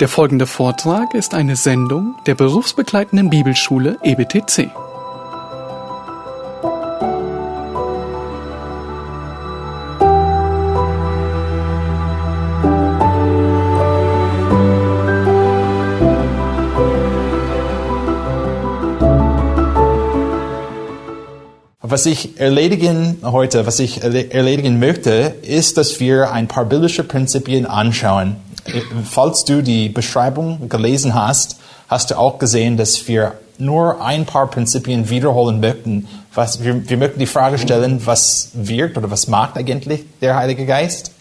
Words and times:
Der 0.00 0.08
folgende 0.08 0.46
Vortrag 0.46 1.12
ist 1.14 1.34
eine 1.34 1.56
Sendung 1.56 2.14
der 2.26 2.36
berufsbegleitenden 2.36 3.30
Bibelschule 3.30 3.98
EBTC. 4.04 4.70
Was 21.80 22.06
ich 22.06 22.38
erledigen 22.38 23.16
heute, 23.24 23.66
was 23.66 23.80
ich 23.80 24.04
erle- 24.04 24.30
erledigen 24.30 24.78
möchte, 24.78 25.34
ist, 25.42 25.76
dass 25.76 25.98
wir 25.98 26.30
ein 26.30 26.46
paar 26.46 26.66
biblische 26.66 27.02
Prinzipien 27.02 27.66
anschauen. 27.66 28.36
Falls 29.04 29.44
du 29.44 29.62
die 29.62 29.88
Beschreibung 29.88 30.68
gelesen 30.68 31.14
hast, 31.14 31.58
hast 31.88 32.10
du 32.10 32.18
auch 32.18 32.38
gesehen, 32.38 32.76
dass 32.76 33.08
wir 33.08 33.34
nur 33.58 34.00
ein 34.02 34.24
paar 34.24 34.46
Prinzipien 34.48 35.10
wiederholen 35.10 35.60
möchten. 35.60 36.08
Was, 36.32 36.62
wir, 36.62 36.88
wir 36.88 36.96
möchten 36.96 37.18
die 37.18 37.26
Frage 37.26 37.58
stellen, 37.58 38.06
was 38.06 38.50
wirkt 38.54 38.96
oder 38.96 39.10
was 39.10 39.26
macht 39.26 39.56
eigentlich 39.56 40.04
der 40.20 40.36
Heilige 40.36 40.64
Geist? 40.64 41.12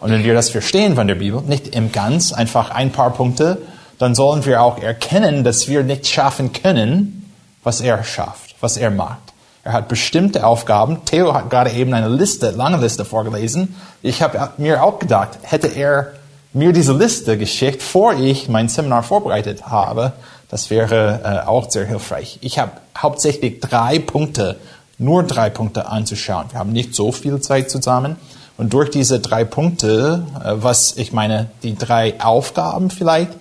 Und 0.00 0.10
wenn 0.10 0.24
wir 0.24 0.34
das 0.34 0.50
verstehen 0.50 0.94
von 0.94 1.08
der 1.08 1.16
Bibel, 1.16 1.42
nicht 1.42 1.74
im 1.74 1.90
Ganz, 1.90 2.32
einfach 2.32 2.70
ein 2.70 2.92
paar 2.92 3.10
Punkte, 3.10 3.58
dann 3.98 4.14
sollen 4.14 4.44
wir 4.44 4.62
auch 4.62 4.78
erkennen, 4.78 5.44
dass 5.44 5.68
wir 5.68 5.82
nicht 5.82 6.06
schaffen 6.06 6.52
können, 6.52 7.30
was 7.62 7.80
er 7.80 8.04
schafft, 8.04 8.54
was 8.60 8.76
er 8.76 8.90
macht. 8.90 9.18
Er 9.62 9.72
hat 9.72 9.88
bestimmte 9.88 10.46
Aufgaben. 10.46 11.04
Theo 11.06 11.32
hat 11.32 11.48
gerade 11.48 11.70
eben 11.70 11.94
eine 11.94 12.08
Liste, 12.08 12.50
lange 12.50 12.76
Liste 12.76 13.06
vorgelesen. 13.06 13.74
Ich 14.02 14.20
habe 14.20 14.50
mir 14.58 14.82
auch 14.82 14.98
gedacht, 14.98 15.38
hätte 15.42 15.68
er 15.68 16.12
mir 16.54 16.72
diese 16.72 16.92
Liste 16.92 17.36
geschickt, 17.36 17.82
vor 17.82 18.14
ich 18.14 18.48
mein 18.48 18.68
Seminar 18.68 19.02
vorbereitet 19.02 19.66
habe, 19.66 20.12
das 20.48 20.70
wäre 20.70 21.20
äh, 21.24 21.46
auch 21.48 21.68
sehr 21.68 21.84
hilfreich. 21.84 22.38
Ich 22.40 22.58
habe 22.58 22.72
hauptsächlich 22.96 23.60
drei 23.60 23.98
Punkte, 23.98 24.56
nur 24.98 25.24
drei 25.24 25.50
Punkte 25.50 25.86
anzuschauen. 25.86 26.46
Wir 26.50 26.60
haben 26.60 26.72
nicht 26.72 26.94
so 26.94 27.10
viel 27.10 27.40
Zeit 27.40 27.70
zusammen. 27.70 28.16
Und 28.56 28.72
durch 28.72 28.90
diese 28.90 29.18
drei 29.18 29.44
Punkte, 29.44 30.24
äh, 30.42 30.52
was 30.54 30.96
ich 30.96 31.12
meine, 31.12 31.50
die 31.64 31.74
drei 31.74 32.20
Aufgaben 32.20 32.90
vielleicht, 32.90 33.32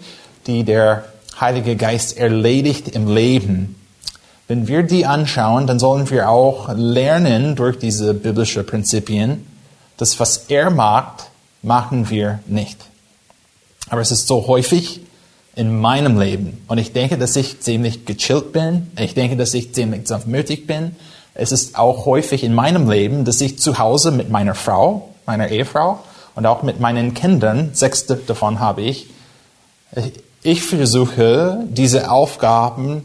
die 0.48 0.64
der 0.64 1.04
Heilige 1.40 1.76
Geist 1.76 2.18
erledigt 2.18 2.90
im 2.90 3.14
Leben, 3.14 3.76
wenn 4.48 4.68
wir 4.68 4.84
die 4.84 5.06
anschauen, 5.06 5.68
dann 5.68 5.80
sollen 5.80 6.10
wir 6.10 6.30
auch 6.30 6.70
lernen 6.76 7.56
durch 7.56 7.78
diese 7.78 8.14
biblischen 8.14 8.66
Prinzipien, 8.66 9.46
dass 9.98 10.20
was 10.20 10.46
er 10.48 10.72
macht, 10.72 11.30
machen 11.62 12.10
wir 12.10 12.40
nicht. 12.48 12.78
Aber 13.90 14.02
es 14.02 14.12
ist 14.12 14.28
so 14.28 14.48
häufig 14.48 15.02
in 15.56 15.80
meinem 15.80 16.20
Leben. 16.20 16.64
Und 16.68 16.78
ich 16.78 16.94
denke, 16.94 17.18
dass 17.18 17.36
ich 17.36 17.60
ziemlich 17.60 18.06
gechillt 18.06 18.54
bin. 18.54 18.92
Ich 19.00 19.14
denke, 19.14 19.38
dass 19.38 19.54
ich 19.54 19.74
ziemlich 19.74 20.08
sanftmütig 20.08 20.66
bin. 20.66 20.96
Es 21.36 21.52
ist 21.52 21.78
auch 21.78 22.06
häufig 22.06 22.44
in 22.44 22.54
meinem 22.54 22.90
Leben, 22.90 23.26
dass 23.26 23.42
ich 23.42 23.60
zu 23.60 23.78
Hause 23.78 24.12
mit 24.12 24.30
meiner 24.30 24.56
Frau, 24.56 25.10
meiner 25.26 25.50
Ehefrau 25.50 26.00
und 26.36 26.46
auch 26.46 26.64
mit 26.64 26.80
meinen 26.80 27.14
Kindern, 27.14 27.72
sechs 27.74 28.06
davon 28.06 28.60
habe 28.60 28.82
ich, 28.82 29.08
ich 30.42 30.64
versuche, 30.64 31.60
diese 31.70 32.12
Aufgaben 32.12 33.04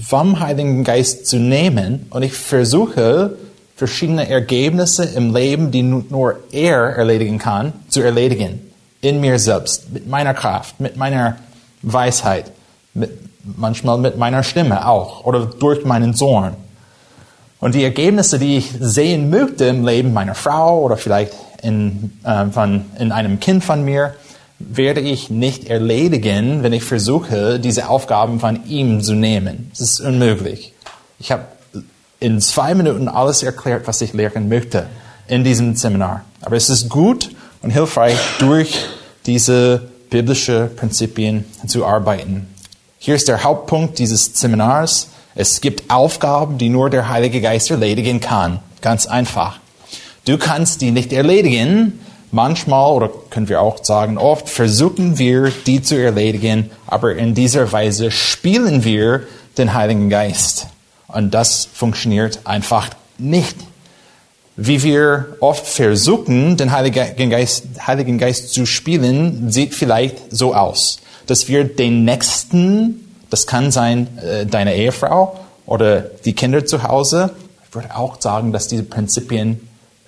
vom 0.00 0.40
Heiligen 0.40 0.84
Geist 0.84 1.26
zu 1.26 1.36
nehmen 1.36 2.06
und 2.10 2.22
ich 2.22 2.34
versuche, 2.34 3.36
verschiedene 3.76 4.28
Ergebnisse 4.28 5.04
im 5.04 5.34
Leben, 5.34 5.70
die 5.70 5.82
nur 5.82 6.40
er 6.50 6.96
erledigen 6.96 7.38
kann, 7.38 7.72
zu 7.88 8.02
erledigen. 8.02 8.67
In 9.00 9.20
mir 9.20 9.38
selbst, 9.38 9.92
mit 9.92 10.08
meiner 10.08 10.34
Kraft, 10.34 10.80
mit 10.80 10.96
meiner 10.96 11.36
Weisheit, 11.82 12.50
mit, 12.94 13.10
manchmal 13.56 13.98
mit 13.98 14.18
meiner 14.18 14.42
Stimme 14.42 14.86
auch 14.86 15.24
oder 15.24 15.46
durch 15.46 15.84
meinen 15.84 16.14
Sohn. 16.14 16.54
Und 17.60 17.74
die 17.74 17.84
Ergebnisse, 17.84 18.38
die 18.38 18.56
ich 18.56 18.72
sehen 18.78 19.30
möchte 19.30 19.64
im 19.66 19.84
Leben 19.86 20.12
meiner 20.12 20.34
Frau 20.34 20.80
oder 20.80 20.96
vielleicht 20.96 21.32
in, 21.62 22.12
äh, 22.24 22.46
von, 22.46 22.84
in 22.98 23.12
einem 23.12 23.40
Kind 23.40 23.64
von 23.64 23.84
mir, 23.84 24.14
werde 24.60 25.00
ich 25.00 25.30
nicht 25.30 25.68
erledigen, 25.68 26.62
wenn 26.62 26.72
ich 26.72 26.84
versuche, 26.84 27.60
diese 27.60 27.88
Aufgaben 27.88 28.40
von 28.40 28.66
ihm 28.66 29.00
zu 29.02 29.14
nehmen. 29.14 29.70
Das 29.70 29.80
ist 29.80 30.00
unmöglich. 30.00 30.72
Ich 31.18 31.30
habe 31.32 31.44
in 32.20 32.40
zwei 32.40 32.74
Minuten 32.74 33.08
alles 33.08 33.42
erklärt, 33.42 33.86
was 33.86 34.00
ich 34.00 34.12
lehren 34.12 34.48
möchte 34.48 34.86
in 35.28 35.44
diesem 35.44 35.76
Seminar. 35.76 36.24
Aber 36.40 36.56
es 36.56 36.70
ist 36.70 36.88
gut 36.88 37.30
und 37.62 37.70
hilfreich, 37.70 38.16
durch 38.38 38.86
diese 39.28 39.82
biblischen 40.10 40.74
Prinzipien 40.74 41.44
zu 41.66 41.86
arbeiten. 41.86 42.48
Hier 42.98 43.14
ist 43.14 43.28
der 43.28 43.44
Hauptpunkt 43.44 44.00
dieses 44.00 44.32
Seminars. 44.34 45.10
Es 45.36 45.60
gibt 45.60 45.90
Aufgaben, 45.90 46.58
die 46.58 46.68
nur 46.68 46.90
der 46.90 47.08
Heilige 47.08 47.40
Geist 47.40 47.70
erledigen 47.70 48.18
kann. 48.18 48.58
Ganz 48.80 49.06
einfach. 49.06 49.60
Du 50.24 50.36
kannst 50.36 50.80
die 50.80 50.90
nicht 50.90 51.12
erledigen, 51.12 52.00
Manchmal, 52.30 52.92
oder 52.92 53.10
können 53.30 53.48
wir 53.48 53.62
auch 53.62 53.82
sagen, 53.82 54.18
oft 54.18 54.50
versuchen 54.50 55.18
wir, 55.18 55.50
die 55.66 55.80
zu 55.80 55.96
erledigen, 55.96 56.70
aber 56.86 57.16
in 57.16 57.34
dieser 57.34 57.72
Weise 57.72 58.10
spielen 58.10 58.84
wir 58.84 59.22
den 59.56 59.72
Heiligen 59.72 60.10
Geist. 60.10 60.66
Und 61.06 61.32
das 61.32 61.66
funktioniert 61.72 62.40
einfach 62.44 62.90
nicht. 63.16 63.56
Wie 64.60 64.82
wir 64.82 65.36
oft 65.38 65.68
versuchen, 65.68 66.56
den 66.56 66.72
Heiligen 66.72 67.30
Geist, 67.30 67.64
Heiligen 67.86 68.18
Geist 68.18 68.52
zu 68.52 68.66
spielen, 68.66 69.52
sieht 69.52 69.72
vielleicht 69.72 70.16
so 70.30 70.52
aus, 70.52 70.98
dass 71.28 71.46
wir 71.46 71.62
den 71.62 72.04
Nächsten, 72.04 73.14
das 73.30 73.46
kann 73.46 73.70
sein 73.70 74.08
äh, 74.18 74.46
deine 74.46 74.74
Ehefrau 74.74 75.38
oder 75.64 76.00
die 76.00 76.32
Kinder 76.32 76.66
zu 76.66 76.82
Hause, 76.82 77.30
ich 77.68 77.72
würde 77.72 77.94
auch 77.94 78.20
sagen, 78.20 78.52
dass 78.52 78.66
diese 78.66 78.82
Prinzipien 78.82 79.60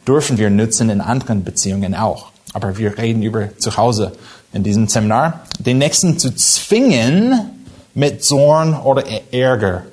dürfen 0.05 0.37
wir 0.37 0.51
nutzen 0.51 0.91
in 0.91 1.01
anderen 1.01 1.45
Beziehungen 1.45 1.95
auch. 1.95 2.33
Aber 2.53 2.77
wir 2.77 2.99
reden 2.99 3.23
über 3.23 3.57
zu 3.57 3.77
Hause 3.77 4.11
in 4.53 4.65
diesem 4.65 4.89
Seminar. 4.89 5.45
Den 5.61 5.79
Nächsten 5.79 6.19
zu 6.19 6.35
zwingen 6.35 7.51
mit 7.95 8.25
Zorn 8.25 8.75
oder 8.75 9.05
Ärger. 9.31 9.85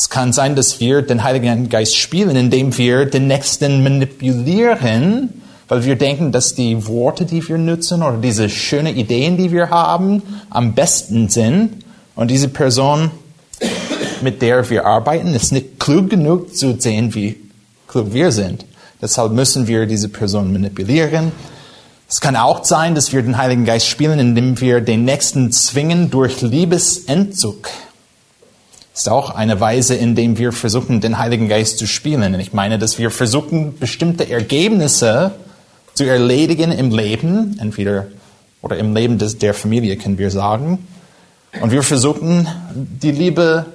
Es 0.00 0.08
kann 0.08 0.32
sein, 0.32 0.56
dass 0.56 0.80
wir 0.80 1.02
den 1.02 1.24
Heiligen 1.24 1.68
Geist 1.68 1.94
spielen, 1.94 2.34
indem 2.34 2.78
wir 2.78 3.04
den 3.04 3.26
Nächsten 3.26 3.82
manipulieren, 3.82 5.42
weil 5.68 5.84
wir 5.84 5.96
denken, 5.96 6.32
dass 6.32 6.54
die 6.54 6.86
Worte, 6.86 7.26
die 7.26 7.46
wir 7.46 7.58
nutzen 7.58 8.02
oder 8.02 8.16
diese 8.16 8.48
schönen 8.48 8.96
Ideen, 8.96 9.36
die 9.36 9.52
wir 9.52 9.68
haben, 9.68 10.22
am 10.48 10.72
besten 10.72 11.28
sind. 11.28 11.84
Und 12.14 12.30
diese 12.30 12.48
Person, 12.48 13.10
mit 14.22 14.40
der 14.40 14.70
wir 14.70 14.86
arbeiten, 14.86 15.34
ist 15.34 15.52
nicht 15.52 15.78
klug 15.78 16.08
genug 16.08 16.56
zu 16.56 16.80
sehen, 16.80 17.14
wie 17.14 17.36
klug 17.86 18.14
wir 18.14 18.32
sind. 18.32 18.64
Deshalb 19.02 19.32
müssen 19.32 19.66
wir 19.66 19.84
diese 19.84 20.08
Person 20.08 20.50
manipulieren. 20.50 21.30
Es 22.08 22.22
kann 22.22 22.36
auch 22.36 22.64
sein, 22.64 22.94
dass 22.94 23.12
wir 23.12 23.20
den 23.20 23.36
Heiligen 23.36 23.66
Geist 23.66 23.86
spielen, 23.86 24.18
indem 24.18 24.58
wir 24.62 24.80
den 24.80 25.04
Nächsten 25.04 25.52
zwingen 25.52 26.10
durch 26.10 26.40
Liebesentzug. 26.40 27.68
Ist 28.94 29.08
auch 29.08 29.30
eine 29.30 29.60
Weise, 29.60 29.94
in 29.94 30.14
dem 30.14 30.36
wir 30.36 30.52
versuchen, 30.52 31.00
den 31.00 31.18
Heiligen 31.18 31.48
Geist 31.48 31.78
zu 31.78 31.86
spielen. 31.86 32.34
Und 32.34 32.40
ich 32.40 32.52
meine, 32.52 32.78
dass 32.78 32.98
wir 32.98 33.10
versuchen, 33.10 33.78
bestimmte 33.78 34.28
Ergebnisse 34.28 35.32
zu 35.94 36.04
erledigen 36.04 36.72
im 36.72 36.90
Leben, 36.90 37.56
entweder 37.60 38.06
oder 38.62 38.76
im 38.78 38.94
Leben 38.94 39.18
des, 39.18 39.38
der 39.38 39.54
Familie, 39.54 39.96
können 39.96 40.18
wir 40.18 40.30
sagen. 40.30 40.86
Und 41.60 41.72
wir 41.72 41.82
versuchen, 41.82 42.46
die 42.74 43.10
Liebe 43.10 43.66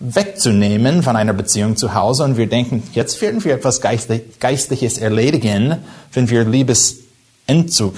wegzunehmen 0.00 1.02
von 1.02 1.16
einer 1.16 1.32
Beziehung 1.32 1.76
zu 1.76 1.94
Hause 1.94 2.24
und 2.24 2.36
wir 2.36 2.46
denken, 2.46 2.82
jetzt 2.94 3.20
werden 3.20 3.42
wir 3.44 3.54
etwas 3.54 3.80
Geistliches 3.80 4.98
erledigen, 4.98 5.76
wenn 6.12 6.30
wir 6.30 6.44
Liebesentzug 6.44 7.94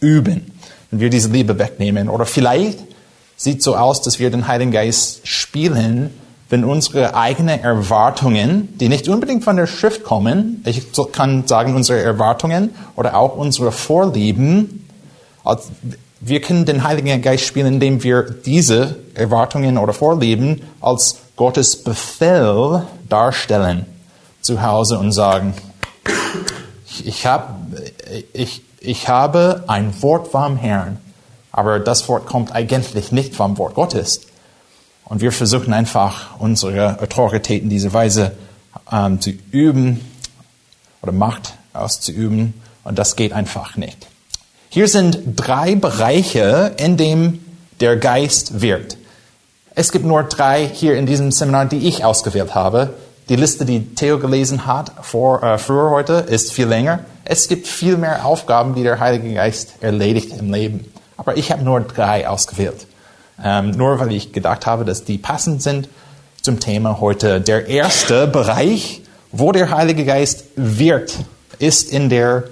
üben, 0.00 0.52
wenn 0.90 1.00
wir 1.00 1.10
diese 1.10 1.28
Liebe 1.28 1.58
wegnehmen. 1.58 2.08
Oder 2.08 2.24
vielleicht 2.24 2.78
sieht 3.38 3.62
so 3.62 3.76
aus, 3.76 4.02
dass 4.02 4.18
wir 4.18 4.30
den 4.30 4.48
Heiligen 4.48 4.72
Geist 4.72 5.26
spielen, 5.26 6.10
wenn 6.50 6.64
unsere 6.64 7.14
eigenen 7.14 7.62
Erwartungen, 7.62 8.76
die 8.78 8.88
nicht 8.88 9.08
unbedingt 9.08 9.44
von 9.44 9.56
der 9.56 9.66
Schrift 9.66 10.02
kommen, 10.02 10.62
ich 10.66 10.82
kann 11.12 11.46
sagen 11.46 11.74
unsere 11.74 12.02
Erwartungen 12.02 12.70
oder 12.96 13.16
auch 13.16 13.36
unsere 13.36 13.70
Vorlieben, 13.70 14.86
wir 16.20 16.40
können 16.40 16.64
den 16.64 16.82
Heiligen 16.82 17.22
Geist 17.22 17.44
spielen, 17.44 17.74
indem 17.74 18.02
wir 18.02 18.22
diese 18.22 18.96
Erwartungen 19.14 19.78
oder 19.78 19.92
Vorlieben 19.92 20.62
als 20.80 21.18
Gottes 21.36 21.84
Befehl 21.84 22.82
darstellen 23.08 23.86
zu 24.40 24.60
Hause 24.60 24.98
und 24.98 25.12
sagen, 25.12 25.54
ich, 27.04 27.24
hab, 27.26 27.60
ich, 28.32 28.62
ich 28.80 29.08
habe 29.08 29.62
ein 29.68 30.02
Wort 30.02 30.28
vom 30.28 30.56
Herrn, 30.56 30.98
aber 31.58 31.80
das 31.80 32.08
Wort 32.08 32.26
kommt 32.26 32.54
eigentlich 32.54 33.10
nicht 33.10 33.34
vom 33.34 33.58
Wort 33.58 33.74
Gottes. 33.74 34.20
Und 35.04 35.20
wir 35.20 35.32
versuchen 35.32 35.72
einfach, 35.72 36.38
unsere 36.38 37.02
Autorität 37.02 37.64
in 37.64 37.68
dieser 37.68 37.92
Weise 37.92 38.30
ähm, 38.92 39.20
zu 39.20 39.30
üben 39.50 40.00
oder 41.02 41.10
Macht 41.10 41.54
auszuüben. 41.72 42.54
Und 42.84 42.96
das 42.96 43.16
geht 43.16 43.32
einfach 43.32 43.76
nicht. 43.76 44.06
Hier 44.68 44.86
sind 44.86 45.18
drei 45.34 45.74
Bereiche, 45.74 46.74
in 46.76 46.96
dem 46.96 47.44
der 47.80 47.96
Geist 47.96 48.60
wirkt. 48.60 48.96
Es 49.74 49.90
gibt 49.90 50.04
nur 50.04 50.22
drei 50.22 50.64
hier 50.64 50.96
in 50.96 51.06
diesem 51.06 51.32
Seminar, 51.32 51.66
die 51.66 51.88
ich 51.88 52.04
ausgewählt 52.04 52.54
habe. 52.54 52.94
Die 53.28 53.36
Liste, 53.36 53.64
die 53.64 53.96
Theo 53.96 54.20
gelesen 54.20 54.64
hat 54.64 54.92
vor, 55.02 55.42
äh, 55.42 55.58
früher 55.58 55.90
heute, 55.90 56.12
ist 56.28 56.52
viel 56.52 56.68
länger. 56.68 57.00
Es 57.24 57.48
gibt 57.48 57.66
viel 57.66 57.96
mehr 57.96 58.24
Aufgaben, 58.24 58.76
die 58.76 58.84
der 58.84 59.00
Heilige 59.00 59.34
Geist 59.34 59.74
erledigt 59.80 60.38
im 60.38 60.52
Leben. 60.52 60.92
Aber 61.18 61.36
ich 61.36 61.52
habe 61.52 61.62
nur 61.62 61.80
drei 61.80 62.26
ausgewählt. 62.26 62.86
Ähm, 63.44 63.72
nur 63.72 64.00
weil 64.00 64.12
ich 64.12 64.32
gedacht 64.32 64.64
habe, 64.64 64.86
dass 64.86 65.04
die 65.04 65.18
passend 65.18 65.62
sind 65.62 65.88
zum 66.40 66.58
Thema 66.60 67.00
heute. 67.00 67.42
Der 67.42 67.66
erste 67.68 68.26
Bereich, 68.26 69.02
wo 69.30 69.52
der 69.52 69.70
Heilige 69.70 70.06
Geist 70.06 70.44
wirkt, 70.56 71.18
ist 71.58 71.92
in, 71.92 72.08
der, 72.08 72.44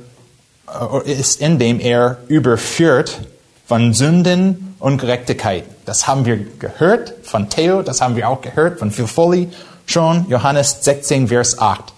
äh, 0.68 1.10
ist 1.10 1.40
in 1.40 1.58
dem 1.58 1.80
er 1.80 2.18
überführt 2.28 3.18
von 3.66 3.94
Sünden 3.94 4.74
und 4.78 4.98
Gerechtigkeit. 4.98 5.64
Das 5.86 6.06
haben 6.06 6.24
wir 6.24 6.36
gehört 6.58 7.14
von 7.22 7.48
Theo, 7.48 7.82
das 7.82 8.00
haben 8.00 8.16
wir 8.16 8.28
auch 8.28 8.40
gehört 8.40 8.78
von 8.78 8.90
Phil 8.90 9.06
Foley 9.06 9.48
schon, 9.86 10.26
Johannes 10.28 10.78
16, 10.82 11.28
Vers 11.28 11.58
8. 11.58 11.92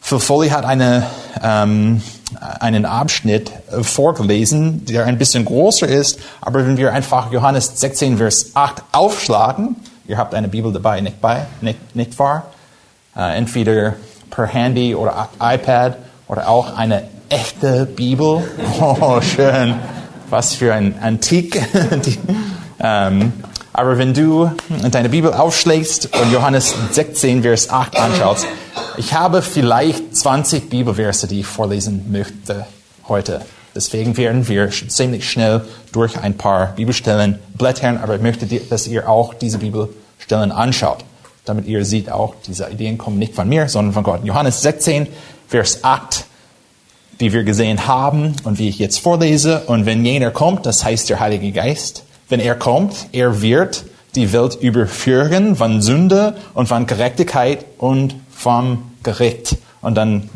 Phil 0.00 0.20
Foley 0.20 0.50
hat 0.50 0.64
eine, 0.64 1.06
ähm, 1.42 2.02
einen 2.38 2.84
Abschnitt 2.84 3.50
äh, 3.70 3.82
vorgelesen, 3.82 4.84
der 4.84 5.06
ein 5.06 5.18
bisschen 5.18 5.44
größer 5.44 5.88
ist, 5.88 6.18
aber 6.40 6.66
wenn 6.66 6.76
wir 6.76 6.92
einfach 6.92 7.32
Johannes 7.32 7.80
16, 7.80 8.18
Vers 8.18 8.50
8 8.54 8.82
aufschlagen, 8.92 9.76
ihr 10.06 10.18
habt 10.18 10.34
eine 10.34 10.48
Bibel 10.48 10.72
dabei, 10.72 11.00
nicht, 11.00 11.20
bei, 11.20 11.46
nicht, 11.60 11.96
nicht 11.96 12.18
wahr? 12.18 12.46
Äh, 13.16 13.36
entweder 13.36 13.94
per 14.30 14.46
Handy 14.46 14.94
oder 14.94 15.28
iPad 15.40 15.98
oder 16.28 16.48
auch 16.48 16.76
eine 16.76 17.04
echte 17.28 17.86
Bibel. 17.86 18.42
Oh, 18.80 19.20
schön. 19.20 19.74
Was 20.30 20.54
für 20.54 20.72
ein 20.72 20.98
Antik. 21.00 21.60
Ähm, 22.82 23.34
aber 23.74 23.98
wenn 23.98 24.14
du 24.14 24.50
deine 24.90 25.10
Bibel 25.10 25.32
aufschlägst 25.32 26.16
und 26.16 26.32
Johannes 26.32 26.74
16, 26.92 27.42
Vers 27.42 27.68
8 27.68 27.98
anschaust, 27.98 28.46
ich 29.00 29.14
habe 29.14 29.40
vielleicht 29.40 30.14
20 30.14 30.68
Bibelverse, 30.68 31.26
die 31.26 31.40
ich 31.40 31.46
vorlesen 31.46 32.12
möchte 32.12 32.66
heute. 33.08 33.40
Deswegen 33.74 34.14
werden 34.18 34.46
wir 34.46 34.68
ziemlich 34.70 35.30
schnell 35.30 35.62
durch 35.90 36.18
ein 36.18 36.36
paar 36.36 36.74
Bibelstellen 36.76 37.38
blättern, 37.56 37.96
aber 37.96 38.16
ich 38.16 38.20
möchte, 38.20 38.44
dass 38.44 38.86
ihr 38.86 39.08
auch 39.08 39.32
diese 39.32 39.56
Bibelstellen 39.56 40.52
anschaut, 40.52 40.98
damit 41.46 41.66
ihr 41.66 41.86
seht 41.86 42.12
auch, 42.12 42.34
diese 42.46 42.68
Ideen 42.68 42.98
kommen 42.98 43.18
nicht 43.18 43.34
von 43.34 43.48
mir, 43.48 43.70
sondern 43.70 43.94
von 43.94 44.02
Gott. 44.02 44.20
Johannes 44.22 44.60
16, 44.60 45.06
Vers 45.48 45.82
8, 45.82 46.26
die 47.20 47.32
wir 47.32 47.44
gesehen 47.44 47.86
haben 47.86 48.36
und 48.44 48.58
wie 48.58 48.68
ich 48.68 48.78
jetzt 48.78 48.98
vorlese. 48.98 49.62
Und 49.66 49.86
wenn 49.86 50.04
jener 50.04 50.30
kommt, 50.30 50.66
das 50.66 50.84
heißt 50.84 51.08
der 51.08 51.20
Heilige 51.20 51.52
Geist, 51.52 52.04
wenn 52.28 52.40
er 52.40 52.54
kommt, 52.54 53.06
er 53.12 53.40
wird 53.40 53.82
die 54.14 54.30
Welt 54.34 54.56
überführen 54.60 55.56
von 55.56 55.80
Sünde 55.80 56.36
und 56.52 56.66
von 56.66 56.84
Gerechtigkeit 56.84 57.64
und 57.78 58.14
vom 58.30 58.89
Gericht. 59.02 59.56
Und 59.80 59.94
dann 59.94 60.28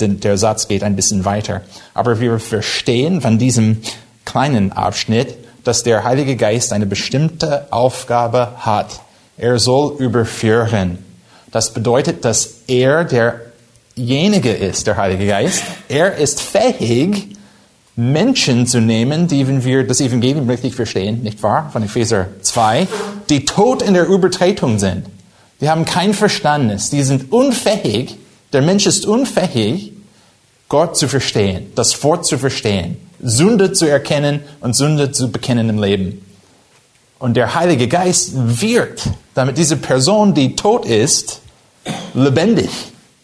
der 0.00 0.36
Satz 0.36 0.68
geht 0.68 0.82
ein 0.82 0.96
bisschen 0.96 1.24
weiter. 1.24 1.62
Aber 1.94 2.20
wir 2.20 2.38
verstehen 2.38 3.20
von 3.20 3.38
diesem 3.38 3.82
kleinen 4.24 4.72
Abschnitt, 4.72 5.36
dass 5.64 5.82
der 5.82 6.04
Heilige 6.04 6.36
Geist 6.36 6.72
eine 6.72 6.86
bestimmte 6.86 7.72
Aufgabe 7.72 8.52
hat. 8.58 9.00
Er 9.36 9.58
soll 9.58 9.96
überführen. 9.98 10.98
Das 11.50 11.72
bedeutet, 11.72 12.24
dass 12.24 12.62
er 12.66 13.04
derjenige 13.04 14.52
ist, 14.52 14.86
der 14.86 14.96
Heilige 14.96 15.26
Geist. 15.26 15.62
Er 15.88 16.16
ist 16.16 16.40
fähig, 16.40 17.28
Menschen 17.94 18.66
zu 18.66 18.80
nehmen, 18.80 19.28
die, 19.28 19.46
wenn 19.46 19.64
wir 19.64 19.86
das 19.86 20.00
Evangelium 20.00 20.48
richtig 20.48 20.74
verstehen, 20.74 21.22
nicht 21.22 21.42
wahr, 21.42 21.68
von 21.72 21.82
Epheser 21.82 22.28
2, 22.40 22.88
die 23.28 23.44
tot 23.44 23.82
in 23.82 23.92
der 23.92 24.06
Übertretung 24.06 24.78
sind. 24.78 25.04
Die 25.62 25.70
haben 25.70 25.84
kein 25.84 26.12
Verstandnis, 26.12 26.90
die 26.90 27.04
sind 27.04 27.30
unfähig, 27.32 28.16
der 28.52 28.62
Mensch 28.62 28.84
ist 28.84 29.06
unfähig, 29.06 29.92
Gott 30.68 30.96
zu 30.96 31.06
verstehen, 31.06 31.70
das 31.76 32.02
Wort 32.02 32.26
zu 32.26 32.36
verstehen, 32.36 32.96
Sünde 33.22 33.72
zu 33.72 33.86
erkennen 33.86 34.40
und 34.60 34.74
Sünde 34.74 35.12
zu 35.12 35.30
bekennen 35.30 35.68
im 35.68 35.80
Leben. 35.80 36.26
Und 37.20 37.36
der 37.36 37.54
Heilige 37.54 37.86
Geist 37.86 38.32
wirkt, 38.34 39.08
damit 39.34 39.56
diese 39.56 39.76
Person, 39.76 40.34
die 40.34 40.56
tot 40.56 40.84
ist, 40.84 41.40
lebendig 42.12 42.70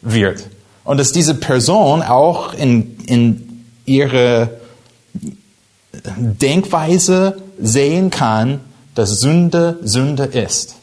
wird. 0.03 0.45
Und 0.85 0.99
dass 0.99 1.11
diese 1.11 1.35
Person 1.35 2.03
auch 2.03 2.55
in, 2.55 2.99
in 3.07 3.65
ihre 3.85 4.61
Denkweise 6.17 7.43
sehen 7.59 8.11
kann, 8.11 8.61
dass 8.95 9.19
Sünde 9.19 9.81
Sünde 9.83 10.25
ist. 10.25 10.78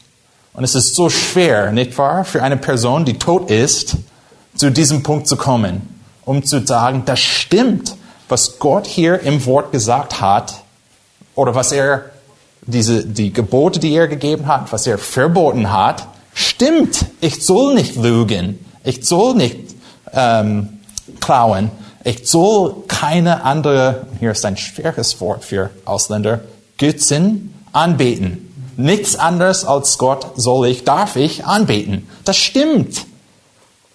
Und 0.56 0.64
es 0.64 0.74
ist 0.74 0.94
so 0.94 1.10
schwer, 1.10 1.70
nicht 1.70 1.96
wahr, 1.98 2.24
für 2.24 2.42
eine 2.42 2.56
Person, 2.56 3.04
die 3.04 3.18
tot 3.18 3.50
ist, 3.50 3.96
zu 4.54 4.70
diesem 4.70 5.02
Punkt 5.02 5.28
zu 5.28 5.36
kommen, 5.36 6.00
um 6.24 6.42
zu 6.44 6.66
sagen, 6.66 7.02
das 7.04 7.20
stimmt, 7.20 7.94
was 8.30 8.58
Gott 8.58 8.86
hier 8.86 9.20
im 9.20 9.44
Wort 9.44 9.70
gesagt 9.70 10.20
hat, 10.22 10.54
oder 11.34 11.54
was 11.54 11.72
er, 11.72 12.06
diese, 12.62 13.04
die 13.04 13.34
Gebote, 13.34 13.78
die 13.78 13.94
er 13.94 14.08
gegeben 14.08 14.46
hat, 14.46 14.72
was 14.72 14.86
er 14.86 14.96
verboten 14.96 15.70
hat, 15.70 16.08
stimmt. 16.32 17.04
Ich 17.20 17.44
soll 17.44 17.74
nicht 17.74 17.96
lügen. 17.96 18.58
Ich 18.82 19.04
soll 19.06 19.34
nicht 19.34 19.58
ähm, 20.14 20.80
klauen. 21.20 21.70
Ich 22.02 22.26
soll 22.26 22.76
keine 22.88 23.44
andere, 23.44 24.06
hier 24.18 24.30
ist 24.30 24.44
ein 24.46 24.56
schweres 24.56 25.20
Wort 25.20 25.44
für 25.44 25.70
Ausländer, 25.84 26.40
Götzen 26.78 27.54
anbeten. 27.72 28.45
Nichts 28.76 29.16
anderes 29.16 29.64
als 29.64 29.96
Gott 29.98 30.32
soll 30.36 30.68
ich, 30.68 30.84
darf 30.84 31.16
ich 31.16 31.46
anbeten. 31.46 32.08
Das 32.24 32.36
stimmt. 32.36 33.06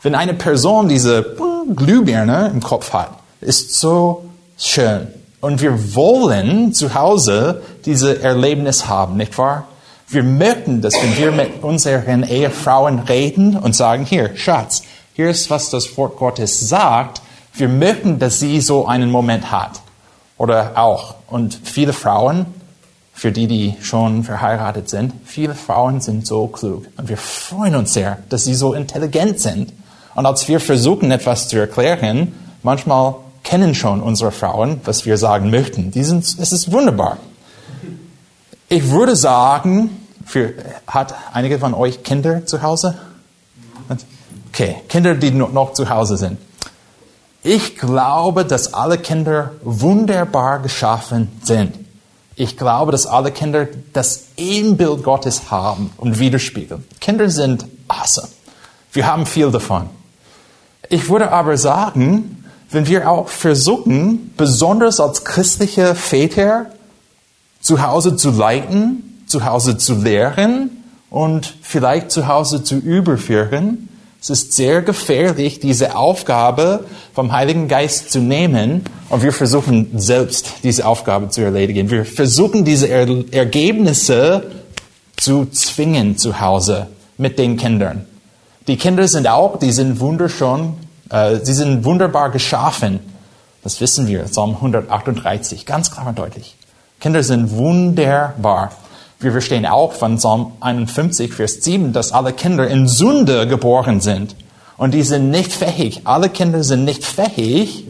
Wenn 0.02 0.16
eine 0.16 0.34
Person 0.34 0.90
diese 0.90 1.36
Glühbirne 1.76 2.50
im 2.52 2.62
Kopf 2.62 2.94
hat, 2.94 3.12
ist 3.40 3.80
so 3.80 4.26
schön. 4.58 5.08
Und 5.40 5.62
wir 5.62 5.96
wollen 5.96 6.74
zu 6.74 6.94
Hause 6.94 7.62
diese 7.86 8.22
Erlebnis 8.22 8.88
haben, 8.88 9.18
nicht 9.18 9.38
wahr? 9.38 9.68
Wir 10.08 10.24
möchten, 10.24 10.82
dass 10.82 10.96
wenn 10.96 11.18
wir 11.18 11.32
mit 11.32 11.64
unseren 11.64 12.24
Ehefrauen 12.24 13.00
reden 13.00 13.56
und 13.56 13.76
sagen, 13.76 14.06
hier, 14.06 14.36
Schatz, 14.36 14.84
hier 15.14 15.30
ist, 15.30 15.50
was 15.50 15.70
das 15.70 15.96
Wort 15.98 16.18
Gottes 16.18 16.60
sagt, 16.60 17.22
wir 17.54 17.70
möchten, 17.70 18.20
dass 18.20 18.40
sie 18.40 18.62
so 18.62 18.88
einen 18.88 19.10
Moment 19.10 19.52
hat. 19.52 19.82
Oder 20.38 20.74
auch. 20.76 21.16
Und 21.28 21.60
viele 21.64 21.94
Frauen, 21.94 22.46
für 23.14 23.32
die, 23.32 23.48
die 23.48 23.76
schon 23.82 24.24
verheiratet 24.24 24.90
sind, 24.90 25.14
viele 25.26 25.56
Frauen 25.56 26.02
sind 26.02 26.26
so 26.26 26.48
klug. 26.48 26.88
Und 26.98 27.10
wir 27.10 27.18
freuen 27.18 27.76
uns 27.76 27.94
sehr, 27.94 28.20
dass 28.30 28.46
sie 28.46 28.56
so 28.56 28.74
intelligent 28.74 29.40
sind. 29.40 29.74
Und 30.16 30.26
als 30.26 30.48
wir 30.48 30.60
versuchen, 30.60 31.12
etwas 31.12 31.48
zu 31.48 31.58
erklären, 31.58 32.34
manchmal 32.64 33.16
kennen 33.44 33.76
schon 33.76 34.02
unsere 34.02 34.32
Frauen, 34.32 34.82
was 34.86 35.06
wir 35.06 35.18
sagen 35.18 35.50
möchten. 35.50 35.92
Die 35.92 36.04
sind, 36.04 36.24
es 36.24 36.52
ist 36.52 36.72
wunderbar. 36.72 37.18
Ich 38.70 38.90
würde 38.90 39.16
sagen, 39.16 39.90
für, 40.26 40.54
hat 40.88 41.14
einige 41.34 41.60
von 41.60 41.74
euch 41.74 42.04
Kinder 42.04 42.46
zu 42.46 42.62
Hause? 42.62 42.98
Okay, 44.50 44.78
Kinder, 44.88 45.16
die 45.16 45.32
noch 45.32 45.74
zu 45.74 45.90
Hause 45.90 46.18
sind. 46.18 46.38
Ich 47.44 47.78
glaube, 47.78 48.46
dass 48.46 48.74
alle 48.74 48.98
Kinder 48.98 49.52
wunderbar 49.64 50.60
geschaffen 50.60 51.30
sind. 51.42 51.81
Ich 52.42 52.58
glaube, 52.58 52.92
dass 52.92 53.06
alle 53.06 53.32
Kinder 53.32 53.68
das 53.94 54.24
Ebenbild 54.36 55.04
Gottes 55.04 55.52
haben 55.52 55.92
und 55.98 56.18
widerspiegeln. 56.18 56.84
Kinder 57.00 57.30
sind 57.30 57.68
awesome. 57.88 58.30
Wir 58.92 59.06
haben 59.06 59.28
viel 59.28 59.52
davon. 59.52 59.92
Ich 60.90 61.08
würde 61.08 61.32
aber 61.32 61.56
sagen, 61.56 62.44
wenn 62.72 62.88
wir 62.88 63.08
auch 63.08 63.28
versuchen, 63.28 64.34
besonders 64.38 65.00
als 65.00 65.24
christliche 65.24 65.94
Väter 65.94 66.72
zu 67.60 67.84
Hause 67.84 68.16
zu 68.16 68.32
leiten, 68.32 69.24
zu 69.28 69.46
Hause 69.46 69.78
zu 69.78 69.94
lehren 69.94 70.84
und 71.12 71.54
vielleicht 71.62 72.10
zu 72.10 72.28
Hause 72.28 72.64
zu 72.64 72.78
überführen, 72.78 73.88
es 74.22 74.30
ist 74.30 74.54
sehr 74.54 74.84
gefährlich, 74.84 75.60
diese 75.60 75.96
Aufgabe 75.96 76.86
vom 77.16 77.32
Heiligen 77.32 77.68
Geist 77.68 78.12
zu 78.12 78.20
nehmen 78.20 78.84
und 79.10 79.24
wir 79.24 79.34
versuchen 79.34 79.98
selbst 80.00 80.48
diese 80.64 80.86
Aufgabe 80.86 81.30
zu 81.30 81.42
erledigen. 81.42 81.90
Wir 81.90 82.06
versuchen 82.06 82.64
diese 82.64 82.86
er 82.86 83.08
Ergebnisse 83.32 84.52
zu 85.18 85.48
zwingen 85.48 86.20
zu 86.20 86.40
Hause 86.40 86.88
mit 87.18 87.40
den 87.40 87.58
Kindern. 87.58 88.06
Die 88.68 88.78
Kinder 88.78 89.08
sind 89.08 89.28
auch, 89.28 89.58
die 89.58 89.72
sind 89.72 90.00
wunderschön, 90.00 90.74
äh, 91.10 91.38
sie 91.42 91.54
sind 91.54 91.84
wunderbar 91.84 92.30
geschaffen. 92.30 93.00
Das 93.64 93.82
wissen 93.82 94.08
wir, 94.08 94.26
Psalm 94.26 94.52
138, 94.52 95.66
ganz 95.66 95.90
klar 95.90 96.08
und 96.08 96.20
deutlich. 96.20 96.56
Kinder 97.00 97.24
sind 97.24 97.50
wunderbar. 97.56 98.72
Wir 99.22 99.32
verstehen 99.32 99.68
auch 99.68 99.94
von 99.94 100.18
Psalm 100.18 100.54
51, 100.62 101.32
Vers 101.32 101.64
7, 101.64 101.94
dass 101.94 102.12
alle 102.12 102.34
Kinder 102.34 102.68
in 102.68 102.88
Sünde 102.88 103.48
geboren 103.48 104.02
sind. 104.02 104.36
Und 104.78 104.96
die 104.96 105.04
sind 105.04 105.30
nicht 105.30 105.54
fähig, 105.54 106.02
alle 106.06 106.28
Kinder 106.28 106.64
sind 106.64 106.86
nicht 106.86 107.06
fähig, 107.06 107.86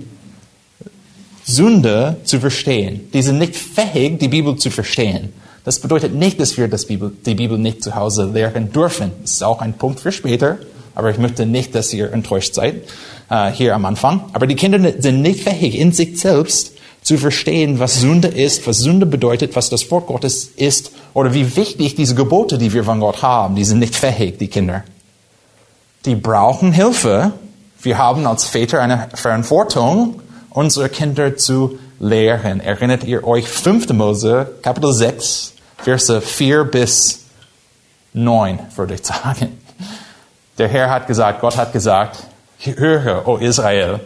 Sünde 1.46 2.18
zu 2.26 2.42
verstehen. 2.42 3.10
Die 3.14 3.22
sind 3.22 3.38
nicht 3.38 3.56
fähig, 3.56 4.20
die 4.20 4.28
Bibel 4.28 4.58
zu 4.58 4.70
verstehen. 4.70 5.32
Das 5.64 5.80
bedeutet 5.80 6.14
nicht, 6.14 6.38
dass 6.42 6.58
wir 6.58 6.68
das 6.68 6.86
Bibel, 6.86 7.14
die 7.26 7.36
Bibel 7.36 7.58
nicht 7.58 7.82
zu 7.82 7.96
Hause 7.96 8.26
lehren 8.26 8.74
dürfen. 8.74 9.12
Das 9.22 9.32
ist 9.32 9.44
auch 9.44 9.62
ein 9.62 9.74
Punkt 9.74 10.02
für 10.02 10.12
später. 10.12 10.58
Aber 10.96 11.12
ich 11.12 11.18
möchte 11.18 11.46
nicht, 11.46 11.74
dass 11.76 11.94
ihr 11.94 12.12
enttäuscht 12.12 12.54
seid 12.54 12.84
äh, 13.30 13.52
hier 13.52 13.74
am 13.74 13.86
Anfang. 13.86 14.26
Aber 14.34 14.48
die 14.48 14.56
Kinder 14.56 14.94
sind 15.00 15.22
nicht 15.22 15.42
fähig, 15.42 15.80
in 15.80 15.94
sich 15.94 16.20
selbst 16.20 16.71
zu 17.02 17.18
verstehen, 17.18 17.80
was 17.80 18.00
Sünde 18.00 18.28
ist, 18.28 18.68
was 18.68 18.78
Sünde 18.78 19.06
bedeutet, 19.06 19.56
was 19.56 19.70
das 19.70 19.90
Wort 19.90 20.08
Gottes 20.08 20.46
ist 20.56 20.92
oder 21.14 21.34
wie 21.34 21.56
wichtig 21.56 21.96
diese 21.96 22.16
Gebote, 22.16 22.58
die 22.58 22.74
wir 22.74 22.84
von 22.84 23.00
Gott 23.00 23.22
haben, 23.22 23.56
die 23.56 23.66
sind 23.66 23.80
nicht 23.80 23.96
fähig, 23.96 24.38
die 24.38 24.48
Kinder. 24.48 24.84
Die 26.06 26.16
brauchen 26.16 26.72
Hilfe. 26.72 27.34
Wir 27.82 27.98
haben 27.98 28.28
als 28.28 28.46
Väter 28.46 28.82
eine 28.82 29.10
Verantwortung, 29.14 30.22
unsere 30.52 30.90
Kinder 30.90 31.38
zu 31.38 31.80
lehren. 32.00 32.60
Erinnert 32.60 33.04
ihr 33.04 33.26
euch 33.26 33.48
5. 33.48 33.90
Mose, 33.94 34.52
Kapitel 34.62 34.94
6, 34.94 35.54
Verse 35.78 36.22
4 36.22 36.66
bis 36.66 37.26
9, 38.14 38.60
würde 38.76 38.96
ich 38.96 39.06
sagen. 39.06 39.58
Der 40.58 40.68
Herr 40.68 40.90
hat 40.92 41.08
gesagt, 41.08 41.42
Gott 41.42 41.58
hat 41.58 41.74
gesagt, 41.74 42.18
höre, 42.60 43.28
o 43.28 43.38
Israel. 43.38 44.00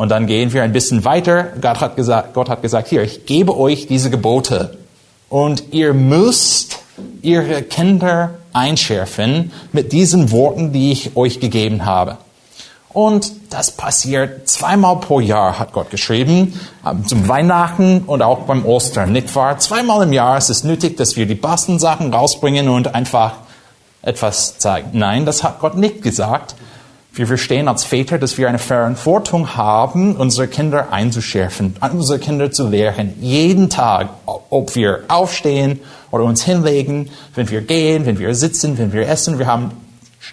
Und 0.00 0.08
dann 0.08 0.26
gehen 0.26 0.54
wir 0.54 0.62
ein 0.62 0.72
bisschen 0.72 1.04
weiter. 1.04 1.48
Gott 1.60 1.82
hat 1.82 1.94
gesagt, 1.94 2.32
Gott 2.32 2.48
hat 2.48 2.62
gesagt, 2.62 2.88
hier, 2.88 3.02
ich 3.02 3.26
gebe 3.26 3.54
euch 3.54 3.86
diese 3.86 4.08
Gebote. 4.08 4.78
Und 5.28 5.64
ihr 5.72 5.92
müsst 5.92 6.78
ihre 7.20 7.60
Kinder 7.60 8.30
einschärfen 8.54 9.52
mit 9.72 9.92
diesen 9.92 10.30
Worten, 10.30 10.72
die 10.72 10.90
ich 10.90 11.18
euch 11.18 11.38
gegeben 11.38 11.84
habe. 11.84 12.16
Und 12.94 13.30
das 13.50 13.72
passiert 13.72 14.48
zweimal 14.48 15.00
pro 15.00 15.20
Jahr, 15.20 15.58
hat 15.58 15.74
Gott 15.74 15.90
geschrieben, 15.90 16.58
zum 17.04 17.28
Weihnachten 17.28 18.04
und 18.06 18.22
auch 18.22 18.44
beim 18.46 18.64
Ostern, 18.64 19.12
nicht 19.12 19.36
wahr? 19.36 19.58
Zweimal 19.58 20.04
im 20.04 20.14
Jahr 20.14 20.38
ist 20.38 20.48
es 20.48 20.64
nötig, 20.64 20.96
dass 20.96 21.16
wir 21.16 21.26
die 21.26 21.34
Bastensachen 21.34 22.14
rausbringen 22.14 22.70
und 22.70 22.94
einfach 22.94 23.34
etwas 24.00 24.56
zeigen. 24.56 24.92
Nein, 24.94 25.26
das 25.26 25.44
hat 25.44 25.60
Gott 25.60 25.76
nicht 25.76 26.00
gesagt. 26.00 26.54
Wir 27.12 27.26
verstehen 27.26 27.66
als 27.66 27.84
Väter, 27.84 28.18
dass 28.18 28.38
wir 28.38 28.48
eine 28.48 28.60
Verantwortung 28.60 29.56
haben, 29.56 30.14
unsere 30.14 30.46
Kinder 30.46 30.92
einzuschärfen, 30.92 31.74
unsere 31.92 32.20
Kinder 32.20 32.52
zu 32.52 32.68
lehren. 32.68 33.14
Jeden 33.20 33.68
Tag, 33.68 34.10
ob 34.26 34.76
wir 34.76 35.00
aufstehen 35.08 35.80
oder 36.12 36.22
uns 36.22 36.44
hinlegen, 36.44 37.10
wenn 37.34 37.50
wir 37.50 37.62
gehen, 37.62 38.06
wenn 38.06 38.20
wir 38.20 38.34
sitzen, 38.36 38.78
wenn 38.78 38.92
wir 38.92 39.08
essen. 39.08 39.40
Wir 39.40 39.46
haben 39.46 39.72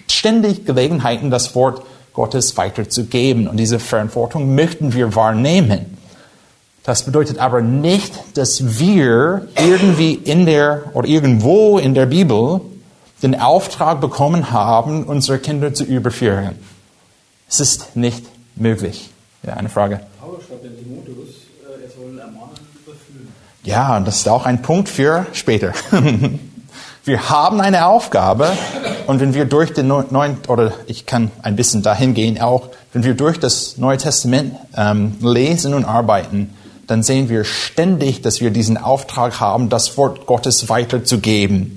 ständig 0.07 0.65
Gelegenheiten, 0.65 1.31
das 1.31 1.55
Wort 1.55 1.81
Gottes 2.13 2.57
weiterzugeben. 2.57 3.48
Und 3.48 3.57
diese 3.57 3.79
Verantwortung 3.79 4.53
möchten 4.53 4.93
wir 4.93 5.15
wahrnehmen. 5.15 5.98
Das 6.84 7.03
bedeutet 7.03 7.39
aber 7.39 7.62
nicht, 7.62 8.13
dass 8.36 8.79
wir 8.79 9.48
irgendwie 9.57 10.13
in 10.13 10.46
der 10.46 10.84
oder 10.93 11.07
irgendwo 11.07 11.79
in 11.79 11.96
der 11.96 12.05
Bibel 12.05 12.62
den 13.24 13.39
Auftrag 13.39 14.00
bekommen 14.01 14.51
haben, 14.51 15.03
unsere 15.03 15.39
Kinder 15.39 15.74
zu 15.74 15.83
überführen. 15.83 16.55
Es 17.50 17.59
ist 17.59 17.95
nicht 17.95 18.25
möglich. 18.55 19.09
Ja, 19.43 19.53
eine 19.53 19.69
Frage. 19.69 20.01
Paulus 20.19 20.43
schreibt 20.45 20.65
in 20.65 20.77
Timotheus, 20.77 21.29
äh, 21.62 21.83
er 21.83 21.89
soll 21.89 22.19
ermahnen 22.19 22.57
überführen. 22.83 23.27
Ja, 23.63 24.00
das 24.00 24.17
ist 24.17 24.29
auch 24.29 24.45
ein 24.45 24.62
Punkt 24.62 24.89
für 24.89 25.25
später. 25.33 25.74
wir 27.05 27.29
haben 27.29 27.62
eine 27.62 27.88
Aufgabe 27.88 28.51
und 29.07 29.19
wenn 29.19 29.33
wir 29.33 29.45
durch 29.45 29.74
den 29.74 29.88
neuen, 29.88 30.38
oder 30.47 30.74
ich 30.88 31.05
kann 31.05 31.31
ein 31.41 31.55
bisschen 31.55 31.81
dahin 31.81 32.13
gehen 32.13 32.41
auch, 32.41 32.69
wenn 32.93 33.03
wir 33.03 33.13
durch 33.13 33.39
das 33.39 33.77
Neue 33.77 33.97
Testament 33.97 34.55
ähm, 34.75 35.15
lesen 35.21 35.74
und 35.74 35.86
arbeiten, 35.86 36.53
dann 36.88 37.03
sehen 37.03 37.29
wir 37.29 37.43
ständig, 37.43 38.21
dass 38.21 38.41
wir 38.41 38.50
diesen 38.50 38.77
Auftrag 38.77 39.39
haben, 39.39 39.69
das 39.69 39.97
Wort 39.97 40.25
Gottes 40.25 40.69
weiterzugeben. 40.69 41.76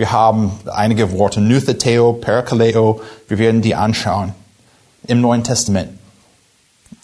Wir 0.00 0.12
haben 0.12 0.58
einige 0.64 1.12
Worte, 1.12 1.42
Nutheteo, 1.42 2.14
Parakaleo, 2.14 3.02
wir 3.28 3.36
werden 3.36 3.60
die 3.60 3.74
anschauen 3.74 4.32
im 5.06 5.20
Neuen 5.20 5.44
Testament. 5.44 5.90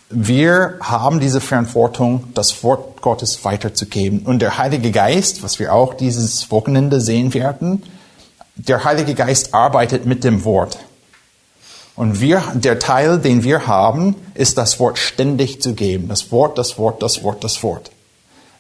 Wir 0.09 0.79
haben 0.81 1.21
diese 1.21 1.43
Verantwortung, 1.43 2.25
das 2.33 2.65
Wort 2.65 3.03
Gottes 3.03 3.45
weiterzugeben. 3.45 4.21
Und 4.21 4.41
der 4.41 4.57
Heilige 4.57 4.93
Geist, 4.93 5.43
was 5.43 5.59
wir 5.59 5.75
auch 5.75 5.93
dieses 5.93 6.51
Wochenende 6.51 7.03
sehen 7.03 7.35
werden, 7.35 7.83
der 8.55 8.85
Heilige 8.85 9.13
Geist 9.13 9.53
arbeitet 9.53 10.07
mit 10.07 10.25
dem 10.25 10.45
Wort. 10.47 10.79
Und 11.97 12.23
wir, 12.23 12.43
der 12.55 12.79
Teil, 12.79 13.19
den 13.19 13.45
wir 13.45 13.67
haben, 13.67 14.17
ist 14.33 14.57
das 14.57 14.81
Wort 14.81 14.97
ständig 14.97 15.61
zu 15.61 15.75
geben. 15.75 16.09
Das 16.09 16.33
Wort, 16.33 16.57
das 16.57 16.79
Wort, 16.79 17.03
das 17.03 17.23
Wort, 17.23 17.45
das 17.45 17.63
Wort. 17.63 17.91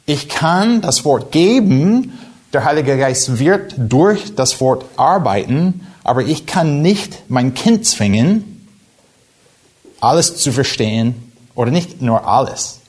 Ich 0.04 0.28
kann 0.28 0.82
das 0.82 1.06
Wort 1.06 1.32
geben 1.32 2.12
der 2.56 2.64
Heilige 2.64 2.96
Geist 2.96 3.38
wird 3.38 3.74
durch 3.76 4.34
das 4.34 4.62
Wort 4.62 4.86
arbeiten, 4.96 5.86
aber 6.04 6.22
ich 6.22 6.46
kann 6.46 6.80
nicht 6.80 7.24
mein 7.28 7.52
Kind 7.52 7.84
zwingen, 7.84 8.66
alles 10.00 10.38
zu 10.38 10.52
verstehen 10.52 11.32
oder 11.54 11.70
nicht 11.70 12.00
nur 12.00 12.26
alles. 12.26 12.80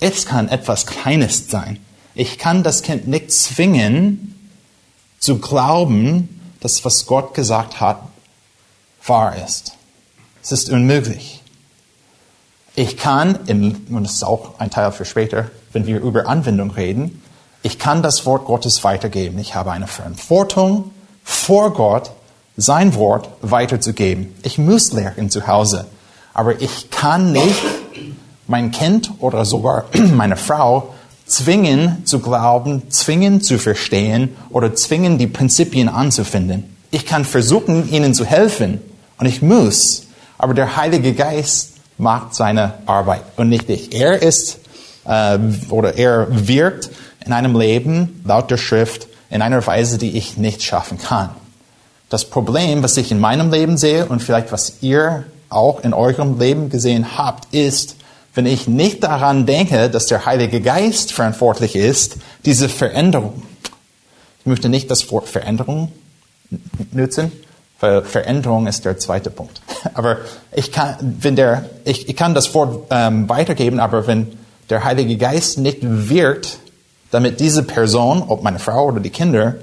Es 0.00 0.26
kann 0.26 0.48
etwas 0.48 0.86
Kleines 0.86 1.48
sein. 1.48 1.78
Ich 2.16 2.38
kann 2.38 2.64
das 2.64 2.82
Kind 2.82 3.06
nicht 3.06 3.30
zwingen, 3.30 4.50
zu 5.20 5.38
glauben, 5.38 6.28
dass 6.58 6.84
was 6.84 7.06
Gott 7.06 7.34
gesagt 7.34 7.80
hat, 7.80 8.02
wahr 9.06 9.36
ist. 9.44 9.74
Es 10.42 10.50
ist 10.50 10.70
unmöglich. 10.70 11.40
Ich 12.74 12.96
kann, 12.96 13.36
und 13.46 14.02
das 14.02 14.14
ist 14.14 14.24
auch 14.24 14.58
ein 14.58 14.70
Teil 14.70 14.90
für 14.90 15.04
später, 15.04 15.52
wenn 15.72 15.86
wir 15.86 16.00
über 16.00 16.26
Anwendung 16.26 16.72
reden, 16.72 17.22
ich 17.64 17.78
kann 17.78 18.02
das 18.02 18.26
Wort 18.26 18.44
Gottes 18.44 18.84
weitergeben. 18.84 19.38
Ich 19.38 19.54
habe 19.54 19.72
eine 19.72 19.86
Verantwortung 19.86 20.90
vor 21.24 21.72
Gott, 21.72 22.10
sein 22.58 22.94
Wort 22.94 23.30
weiterzugeben. 23.40 24.34
Ich 24.42 24.58
muss 24.58 24.92
lernen 24.92 25.30
zu 25.30 25.46
Hause. 25.46 25.86
Aber 26.34 26.60
ich 26.60 26.90
kann 26.90 27.32
nicht 27.32 27.62
mein 28.46 28.70
Kind 28.70 29.12
oder 29.18 29.46
sogar 29.46 29.86
meine 30.14 30.36
Frau 30.36 30.92
zwingen 31.24 32.04
zu 32.04 32.18
glauben, 32.18 32.90
zwingen 32.90 33.40
zu 33.40 33.58
verstehen 33.58 34.36
oder 34.50 34.74
zwingen 34.74 35.16
die 35.16 35.26
Prinzipien 35.26 35.88
anzufinden. 35.88 36.76
Ich 36.90 37.06
kann 37.06 37.24
versuchen, 37.24 37.90
ihnen 37.90 38.12
zu 38.12 38.26
helfen 38.26 38.82
und 39.18 39.24
ich 39.24 39.40
muss, 39.40 40.06
aber 40.36 40.52
der 40.52 40.76
Heilige 40.76 41.14
Geist 41.14 41.70
macht 41.96 42.34
seine 42.34 42.74
Arbeit 42.84 43.22
und 43.36 43.48
nicht 43.48 43.70
ich. 43.70 43.94
Er 43.94 44.20
ist 44.20 44.58
äh, 45.06 45.38
oder 45.70 45.96
er 45.96 46.26
wirkt 46.30 46.90
in 47.26 47.32
einem 47.32 47.58
Leben 47.58 48.22
laut 48.24 48.50
der 48.50 48.56
Schrift 48.56 49.08
in 49.30 49.42
einer 49.42 49.66
Weise, 49.66 49.98
die 49.98 50.16
ich 50.16 50.36
nicht 50.36 50.62
schaffen 50.62 50.98
kann. 50.98 51.30
Das 52.08 52.24
Problem, 52.26 52.82
was 52.82 52.96
ich 52.96 53.10
in 53.10 53.18
meinem 53.18 53.50
Leben 53.50 53.76
sehe 53.76 54.06
und 54.06 54.22
vielleicht 54.22 54.52
was 54.52 54.82
ihr 54.82 55.24
auch 55.48 55.82
in 55.82 55.94
eurem 55.94 56.38
Leben 56.38 56.68
gesehen 56.68 57.16
habt, 57.18 57.52
ist, 57.54 57.96
wenn 58.34 58.46
ich 58.46 58.68
nicht 58.68 59.02
daran 59.04 59.46
denke, 59.46 59.88
dass 59.88 60.06
der 60.06 60.26
Heilige 60.26 60.60
Geist 60.60 61.12
verantwortlich 61.12 61.76
ist, 61.76 62.16
diese 62.44 62.68
Veränderung. 62.68 63.42
Ich 64.40 64.46
möchte 64.46 64.68
nicht 64.68 64.90
das 64.90 65.10
Wort 65.10 65.28
Veränderung 65.28 65.90
nutzen, 66.92 67.32
weil 67.80 68.02
Veränderung 68.02 68.66
ist 68.66 68.84
der 68.84 68.98
zweite 68.98 69.30
Punkt. 69.30 69.62
Aber 69.94 70.18
ich 70.52 70.72
kann, 70.72 71.16
wenn 71.20 71.36
der, 71.36 71.70
ich, 71.84 72.08
ich 72.08 72.16
kann 72.16 72.34
das 72.34 72.52
Wort 72.54 72.86
ähm, 72.90 73.28
weitergeben, 73.28 73.80
aber 73.80 74.06
wenn 74.06 74.32
der 74.70 74.84
Heilige 74.84 75.16
Geist 75.16 75.58
nicht 75.58 75.78
wirkt 75.82 76.58
damit 77.14 77.38
diese 77.38 77.62
Person, 77.62 78.24
ob 78.26 78.42
meine 78.42 78.58
Frau 78.58 78.86
oder 78.86 78.98
die 78.98 79.10
Kinder, 79.10 79.54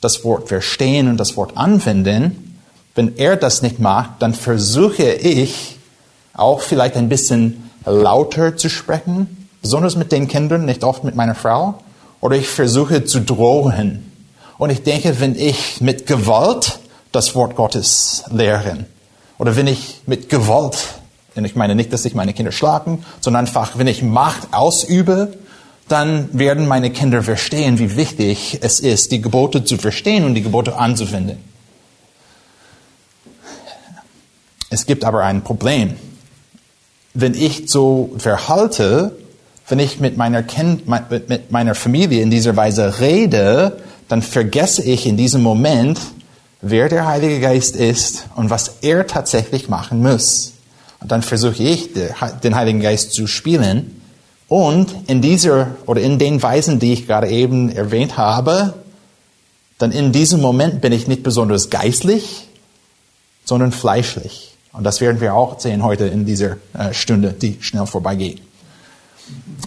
das 0.00 0.24
Wort 0.24 0.48
verstehen 0.48 1.08
und 1.08 1.18
das 1.18 1.36
Wort 1.36 1.56
anwenden. 1.56 2.58
Wenn 2.96 3.16
er 3.16 3.36
das 3.36 3.62
nicht 3.62 3.78
macht, 3.78 4.10
dann 4.18 4.34
versuche 4.34 5.12
ich 5.12 5.78
auch 6.34 6.62
vielleicht 6.62 6.96
ein 6.96 7.08
bisschen 7.08 7.70
lauter 7.84 8.56
zu 8.56 8.68
sprechen, 8.68 9.48
besonders 9.62 9.94
mit 9.94 10.10
den 10.10 10.26
Kindern, 10.26 10.64
nicht 10.64 10.82
oft 10.82 11.04
mit 11.04 11.14
meiner 11.14 11.36
Frau. 11.36 11.74
Oder 12.20 12.34
ich 12.34 12.48
versuche 12.48 13.04
zu 13.04 13.20
drohen. 13.20 14.10
Und 14.58 14.70
ich 14.70 14.82
denke, 14.82 15.20
wenn 15.20 15.36
ich 15.36 15.80
mit 15.80 16.08
Gewalt 16.08 16.80
das 17.12 17.36
Wort 17.36 17.54
Gottes 17.54 18.24
lehre, 18.32 18.78
oder 19.38 19.54
wenn 19.54 19.68
ich 19.68 20.00
mit 20.06 20.28
Gewalt, 20.28 20.76
und 21.36 21.44
ich 21.44 21.54
meine 21.54 21.76
nicht, 21.76 21.92
dass 21.92 22.04
ich 22.04 22.16
meine 22.16 22.32
Kinder 22.32 22.50
schlagen, 22.50 23.04
sondern 23.20 23.46
einfach, 23.46 23.78
wenn 23.78 23.86
ich 23.86 24.02
Macht 24.02 24.48
ausübe, 24.50 25.34
dann 25.88 26.28
werden 26.36 26.66
meine 26.66 26.90
Kinder 26.90 27.22
verstehen, 27.22 27.78
wie 27.78 27.96
wichtig 27.96 28.58
es 28.62 28.80
ist, 28.80 29.12
die 29.12 29.20
Gebote 29.20 29.64
zu 29.64 29.76
verstehen 29.76 30.24
und 30.24 30.34
die 30.34 30.42
Gebote 30.42 30.76
anzuwenden. 30.76 31.38
Es 34.68 34.86
gibt 34.86 35.04
aber 35.04 35.22
ein 35.22 35.42
Problem. 35.42 35.94
Wenn 37.14 37.34
ich 37.34 37.70
so 37.70 38.14
verhalte, 38.18 39.16
wenn 39.68 39.78
ich 39.78 40.00
mit 40.00 40.16
meiner, 40.16 40.42
kind, 40.42 40.88
mit 40.88 41.52
meiner 41.52 41.74
Familie 41.74 42.20
in 42.20 42.30
dieser 42.30 42.56
Weise 42.56 43.00
rede, 43.00 43.80
dann 44.08 44.22
vergesse 44.22 44.82
ich 44.82 45.06
in 45.06 45.16
diesem 45.16 45.42
Moment, 45.42 46.00
wer 46.60 46.88
der 46.88 47.06
Heilige 47.06 47.40
Geist 47.40 47.76
ist 47.76 48.26
und 48.34 48.50
was 48.50 48.78
er 48.82 49.06
tatsächlich 49.06 49.68
machen 49.68 50.02
muss. 50.02 50.52
Und 51.00 51.12
dann 51.12 51.22
versuche 51.22 51.62
ich, 51.62 51.90
den 52.42 52.56
Heiligen 52.56 52.80
Geist 52.80 53.12
zu 53.12 53.26
spielen 53.26 53.95
Und 54.48 54.94
in 55.08 55.22
dieser 55.22 55.76
oder 55.86 56.00
in 56.00 56.18
den 56.18 56.42
Weisen, 56.42 56.78
die 56.78 56.92
ich 56.92 57.06
gerade 57.06 57.28
eben 57.28 57.70
erwähnt 57.70 58.16
habe, 58.16 58.74
dann 59.78 59.92
in 59.92 60.12
diesem 60.12 60.40
Moment 60.40 60.80
bin 60.80 60.92
ich 60.92 61.08
nicht 61.08 61.22
besonders 61.22 61.70
geistlich, 61.70 62.48
sondern 63.44 63.72
fleischlich. 63.72 64.56
Und 64.72 64.84
das 64.84 65.00
werden 65.00 65.20
wir 65.20 65.34
auch 65.34 65.58
sehen 65.58 65.82
heute 65.82 66.06
in 66.06 66.26
dieser 66.26 66.58
äh, 66.74 66.92
Stunde, 66.92 67.32
die 67.32 67.58
schnell 67.60 67.86
vorbeigeht. 67.86 68.42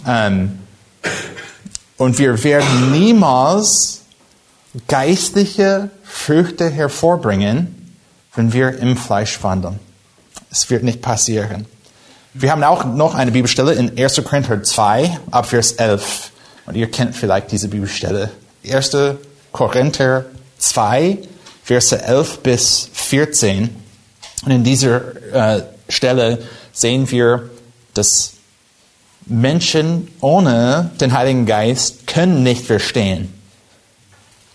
Ähm, 0.05 0.59
und 1.97 2.17
wir 2.17 2.43
werden 2.43 2.91
niemals 2.91 4.01
geistliche 4.87 5.89
Früchte 6.03 6.69
hervorbringen, 6.69 7.95
wenn 8.35 8.53
wir 8.53 8.77
im 8.77 8.95
Fleisch 8.95 9.41
wandeln. 9.43 9.79
Es 10.51 10.69
wird 10.69 10.83
nicht 10.83 11.01
passieren. 11.01 11.65
Wir 12.33 12.51
haben 12.51 12.63
auch 12.63 12.85
noch 12.85 13.15
eine 13.15 13.31
Bibelstelle 13.31 13.73
in 13.73 13.97
1. 13.97 14.23
Korinther 14.23 14.61
2, 14.61 15.19
ab 15.31 15.47
Vers 15.47 15.71
11. 15.73 16.31
Und 16.67 16.75
ihr 16.75 16.89
kennt 16.91 17.15
vielleicht 17.15 17.51
diese 17.51 17.69
Bibelstelle. 17.69 18.29
1. 18.69 18.91
Korinther 19.51 20.25
2, 20.59 21.17
Verse 21.63 21.99
11 21.99 22.39
bis 22.39 22.89
14. 22.93 23.75
Und 24.45 24.51
in 24.51 24.63
dieser 24.63 25.01
äh, 25.33 25.63
Stelle 25.87 26.39
sehen 26.71 27.09
wir, 27.09 27.49
dass 27.95 28.33
Menschen 29.25 30.07
ohne 30.21 30.91
den 31.01 31.13
Heiligen 31.13 31.47
Geist 31.47 32.05
können 32.05 32.43
nicht 32.43 32.63
verstehen, 32.63 33.33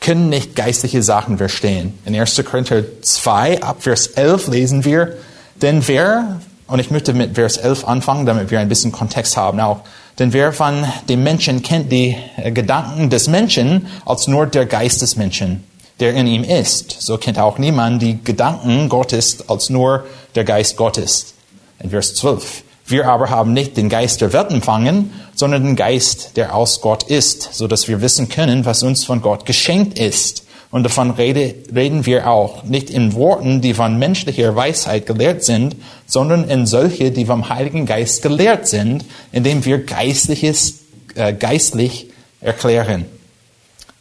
können 0.00 0.28
nicht 0.28 0.54
geistliche 0.54 1.02
Sachen 1.02 1.38
verstehen. 1.38 1.98
In 2.04 2.14
1. 2.14 2.40
Korinther 2.44 2.84
2, 3.02 3.62
ab 3.62 3.82
Vers 3.82 4.06
11 4.08 4.46
lesen 4.46 4.84
wir, 4.84 5.16
denn 5.60 5.86
wer, 5.88 6.40
und 6.66 6.78
ich 6.78 6.90
möchte 6.90 7.12
mit 7.12 7.34
Vers 7.34 7.56
11 7.56 7.86
anfangen, 7.86 8.26
damit 8.26 8.50
wir 8.50 8.60
ein 8.60 8.68
bisschen 8.68 8.92
Kontext 8.92 9.36
haben 9.36 9.60
auch, 9.60 9.80
denn 10.18 10.32
wer 10.32 10.52
von 10.52 10.86
dem 11.08 11.22
Menschen 11.22 11.62
kennt 11.62 11.90
die 11.90 12.16
äh, 12.36 12.52
Gedanken 12.52 13.10
des 13.10 13.28
Menschen 13.28 13.86
als 14.06 14.28
nur 14.28 14.46
der 14.46 14.66
Geist 14.66 15.02
des 15.02 15.16
Menschen, 15.16 15.64
der 16.00 16.14
in 16.14 16.26
ihm 16.26 16.44
ist. 16.44 16.96
So 17.00 17.18
kennt 17.18 17.38
auch 17.38 17.58
niemand 17.58 18.00
die 18.00 18.22
Gedanken 18.22 18.88
Gottes 18.88 19.48
als 19.48 19.70
nur 19.70 20.04
der 20.34 20.44
Geist 20.44 20.76
Gottes. 20.76 21.34
In 21.80 21.90
Vers 21.90 22.14
12. 22.14 22.62
Wir 22.86 23.08
aber 23.08 23.30
haben 23.30 23.52
nicht 23.52 23.76
den 23.76 23.88
Geist 23.88 24.20
der 24.20 24.32
Welt 24.32 24.50
empfangen, 24.50 25.10
sondern 25.34 25.64
den 25.64 25.76
Geist, 25.76 26.36
der 26.36 26.54
aus 26.54 26.80
Gott 26.80 27.02
ist, 27.04 27.48
so 27.52 27.66
dass 27.66 27.88
wir 27.88 28.02
wissen 28.02 28.28
können, 28.28 28.66
was 28.66 28.82
uns 28.82 29.04
von 29.04 29.22
Gott 29.22 29.46
geschenkt 29.46 29.98
ist. 29.98 30.43
Und 30.74 30.82
davon 30.82 31.12
rede, 31.12 31.54
reden 31.72 32.04
wir 32.04 32.28
auch 32.28 32.64
nicht 32.64 32.90
in 32.90 33.12
Worten, 33.14 33.60
die 33.60 33.74
von 33.74 33.96
menschlicher 33.96 34.56
Weisheit 34.56 35.06
gelehrt 35.06 35.44
sind, 35.44 35.76
sondern 36.04 36.48
in 36.48 36.66
solche, 36.66 37.12
die 37.12 37.26
vom 37.26 37.48
Heiligen 37.48 37.86
Geist 37.86 38.22
gelehrt 38.22 38.66
sind, 38.66 39.04
indem 39.30 39.64
wir 39.64 39.84
Geistliches 39.84 40.80
äh, 41.14 41.32
geistlich 41.32 42.08
erklären. 42.40 43.04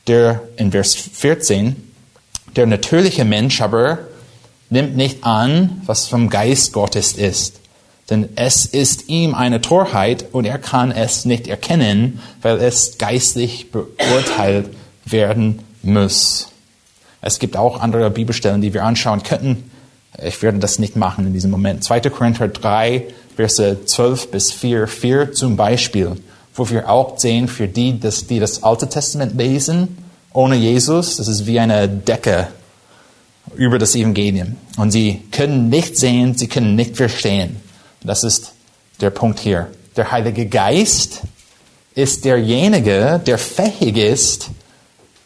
Der 0.07 0.41
in 0.57 0.71
Vers 0.71 0.95
14, 0.95 1.75
der 2.55 2.65
natürliche 2.65 3.23
Mensch 3.23 3.61
aber 3.61 3.99
nimmt 4.71 4.95
nicht 4.95 5.23
an, 5.23 5.83
was 5.85 6.07
vom 6.07 6.31
Geist 6.31 6.73
Gottes 6.73 7.13
ist. 7.13 7.59
Denn 8.09 8.29
es 8.35 8.65
ist 8.65 9.09
ihm 9.09 9.35
eine 9.35 9.61
Torheit 9.61 10.25
und 10.31 10.45
er 10.45 10.57
kann 10.57 10.89
es 10.89 11.25
nicht 11.25 11.47
erkennen, 11.47 12.19
weil 12.41 12.57
es 12.57 12.97
geistlich 12.97 13.69
beurteilt 13.69 14.71
werden 15.05 15.59
muss. 15.83 16.47
Es 17.23 17.39
gibt 17.39 17.55
auch 17.55 17.79
andere 17.79 18.11
Bibelstellen, 18.11 18.61
die 18.61 18.73
wir 18.73 18.83
anschauen 18.83 19.23
könnten. 19.23 19.71
Ich 20.21 20.41
werde 20.41 20.59
das 20.59 20.77
nicht 20.77 20.95
machen 20.95 21.25
in 21.25 21.33
diesem 21.33 21.49
Moment. 21.49 21.83
2. 21.83 22.01
Korinther 22.01 22.49
3, 22.49 23.05
Verse 23.35 23.85
12 23.85 24.29
bis 24.29 24.51
4, 24.51 24.87
4 24.87 25.31
zum 25.31 25.55
Beispiel, 25.55 26.17
wo 26.53 26.69
wir 26.69 26.89
auch 26.89 27.17
sehen, 27.17 27.47
für 27.47 27.67
die, 27.67 27.93
die 27.93 28.39
das 28.39 28.61
Alte 28.61 28.89
Testament 28.89 29.35
lesen, 29.37 29.97
ohne 30.33 30.55
Jesus, 30.55 31.17
das 31.17 31.27
ist 31.27 31.45
wie 31.45 31.59
eine 31.59 31.87
Decke 31.87 32.49
über 33.55 33.79
das 33.79 33.95
Evangelium. 33.95 34.57
Und 34.77 34.91
sie 34.91 35.21
können 35.31 35.69
nicht 35.69 35.97
sehen, 35.97 36.35
sie 36.35 36.47
können 36.47 36.75
nicht 36.75 36.97
verstehen. 36.97 37.57
Das 38.03 38.23
ist 38.23 38.51
der 38.99 39.11
Punkt 39.11 39.39
hier. 39.39 39.67
Der 39.95 40.11
Heilige 40.11 40.45
Geist 40.45 41.21
ist 41.95 42.25
derjenige, 42.25 43.21
der 43.25 43.37
fähig 43.37 43.97
ist, 43.97 44.49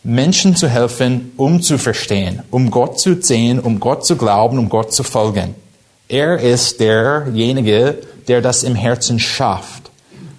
Menschen 0.08 0.56
zu 0.56 0.70
helfen, 0.70 1.34
um 1.36 1.62
zu 1.62 1.78
verstehen, 1.78 2.42
um 2.50 2.72
Gott 2.72 2.98
zu 2.98 3.22
sehen, 3.22 3.60
um 3.60 3.82
Gott 3.82 4.06
zu 4.06 4.16
glauben, 4.16 4.58
um 4.58 4.70
Gott 4.70 4.94
zu 4.94 5.04
folgen. 5.04 5.54
Er 6.08 6.40
ist 6.40 6.80
derjenige, 6.80 7.98
der 8.30 8.42
das 8.42 8.64
im 8.64 8.74
Herzen 8.74 9.20
schafft. 9.20 9.92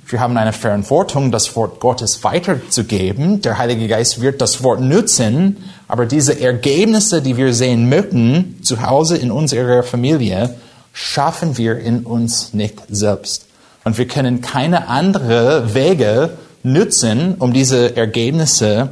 Wir 0.06 0.20
haben 0.20 0.38
eine 0.38 0.54
Verantwortung, 0.54 1.30
das 1.30 1.54
Wort 1.54 1.80
Gottes 1.80 2.24
weiterzugeben. 2.24 3.42
Der 3.42 3.58
Heilige 3.58 3.88
Geist 3.88 4.22
wird 4.22 4.40
das 4.40 4.62
Wort 4.62 4.80
nutzen, 4.80 5.58
aber 5.86 6.06
diese 6.06 6.40
Ergebnisse, 6.40 7.20
die 7.20 7.36
wir 7.36 7.52
sehen 7.52 7.90
möchten, 7.90 8.60
zu 8.62 8.80
Hause 8.80 9.18
in 9.18 9.30
unserer 9.30 9.82
Familie, 9.82 10.54
schaffen 10.94 11.58
wir 11.58 11.78
in 11.78 12.06
uns 12.06 12.54
nicht 12.54 12.78
selbst. 12.88 13.44
Und 13.84 13.98
wir 13.98 14.08
können 14.08 14.40
keine 14.40 14.88
andere 14.88 15.74
Wege 15.74 16.30
nutzen, 16.62 17.34
um 17.38 17.52
diese 17.52 17.94
Ergebnisse 17.98 18.88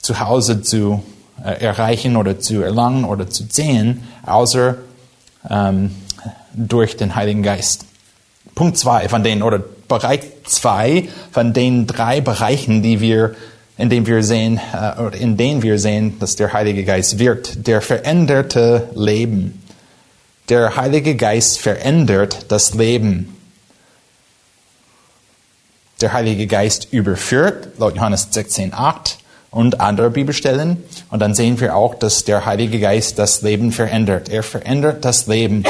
zu 0.00 0.20
Hause 0.20 0.62
zu 0.62 1.02
äh, 1.44 1.64
erreichen 1.64 2.16
oder 2.16 2.38
zu 2.40 2.62
erlangen 2.62 3.04
oder 3.04 3.28
zu 3.28 3.44
sehen, 3.48 4.04
außer 4.24 4.76
ähm, 5.48 5.94
durch 6.54 6.96
den 6.96 7.14
Heiligen 7.14 7.42
Geist. 7.42 7.84
Punkt 8.54 8.76
zwei 8.76 9.08
von 9.08 9.22
den, 9.22 9.42
oder 9.42 9.62
Bereich 9.88 10.20
zwei 10.44 11.08
von 11.30 11.52
den 11.52 11.86
drei 11.86 12.20
Bereichen, 12.20 12.82
die 12.82 13.00
wir, 13.00 13.34
in 13.76 13.88
denen 13.88 14.06
wir 14.06 14.22
sehen, 14.22 14.60
äh, 14.74 15.16
in 15.18 15.36
denen 15.36 15.62
wir 15.62 15.78
sehen, 15.78 16.18
dass 16.18 16.36
der 16.36 16.52
Heilige 16.52 16.84
Geist 16.84 17.18
wirkt. 17.18 17.66
Der 17.66 17.80
veränderte 17.80 18.88
Leben. 18.94 19.62
Der 20.48 20.76
Heilige 20.76 21.14
Geist 21.14 21.60
verändert 21.60 22.46
das 22.48 22.74
Leben. 22.74 23.36
Der 26.00 26.12
Heilige 26.12 26.46
Geist 26.46 26.88
überführt, 26.92 27.68
laut 27.78 27.96
Johannes 27.96 28.28
16, 28.30 28.72
8, 28.72 29.18
und 29.50 29.80
andere 29.80 30.10
Bibelstellen. 30.10 30.82
Und 31.10 31.20
dann 31.20 31.34
sehen 31.34 31.60
wir 31.60 31.76
auch, 31.76 31.94
dass 31.94 32.24
der 32.24 32.46
Heilige 32.46 32.80
Geist 32.80 33.18
das 33.18 33.42
Leben 33.42 33.72
verändert. 33.72 34.28
Er 34.28 34.42
verändert 34.42 35.04
das 35.04 35.26
Leben. 35.26 35.64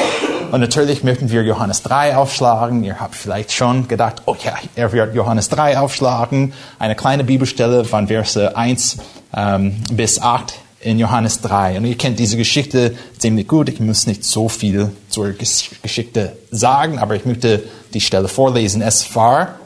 Und 0.50 0.60
natürlich 0.60 1.04
möchten 1.04 1.30
wir 1.30 1.42
Johannes 1.42 1.82
3 1.82 2.16
aufschlagen. 2.16 2.82
Ihr 2.82 2.98
habt 3.00 3.14
vielleicht 3.14 3.52
schon 3.52 3.86
gedacht, 3.86 4.22
oh 4.24 4.34
ja, 4.42 4.54
er 4.74 4.92
wird 4.92 5.14
Johannes 5.14 5.50
3 5.50 5.78
aufschlagen. 5.78 6.54
Eine 6.78 6.96
kleine 6.96 7.22
Bibelstelle 7.24 7.84
von 7.84 8.08
Verse 8.08 8.56
1 8.56 8.96
ähm, 9.36 9.82
bis 9.92 10.20
8 10.20 10.54
in 10.80 10.98
Johannes 10.98 11.40
3. 11.42 11.78
Und 11.78 11.84
ihr 11.84 11.98
kennt 11.98 12.18
diese 12.18 12.36
Geschichte 12.36 12.96
ziemlich 13.18 13.46
gut. 13.46 13.68
Ich 13.68 13.80
muss 13.80 14.06
nicht 14.06 14.24
so 14.24 14.48
viel 14.48 14.90
zur 15.08 15.32
Geschichte 15.32 16.36
sagen, 16.50 16.98
aber 16.98 17.14
ich 17.16 17.26
möchte 17.26 17.62
die 17.92 18.00
Stelle 18.00 18.28
vorlesen. 18.28 18.80
Es 18.80 19.14
war 19.14 19.56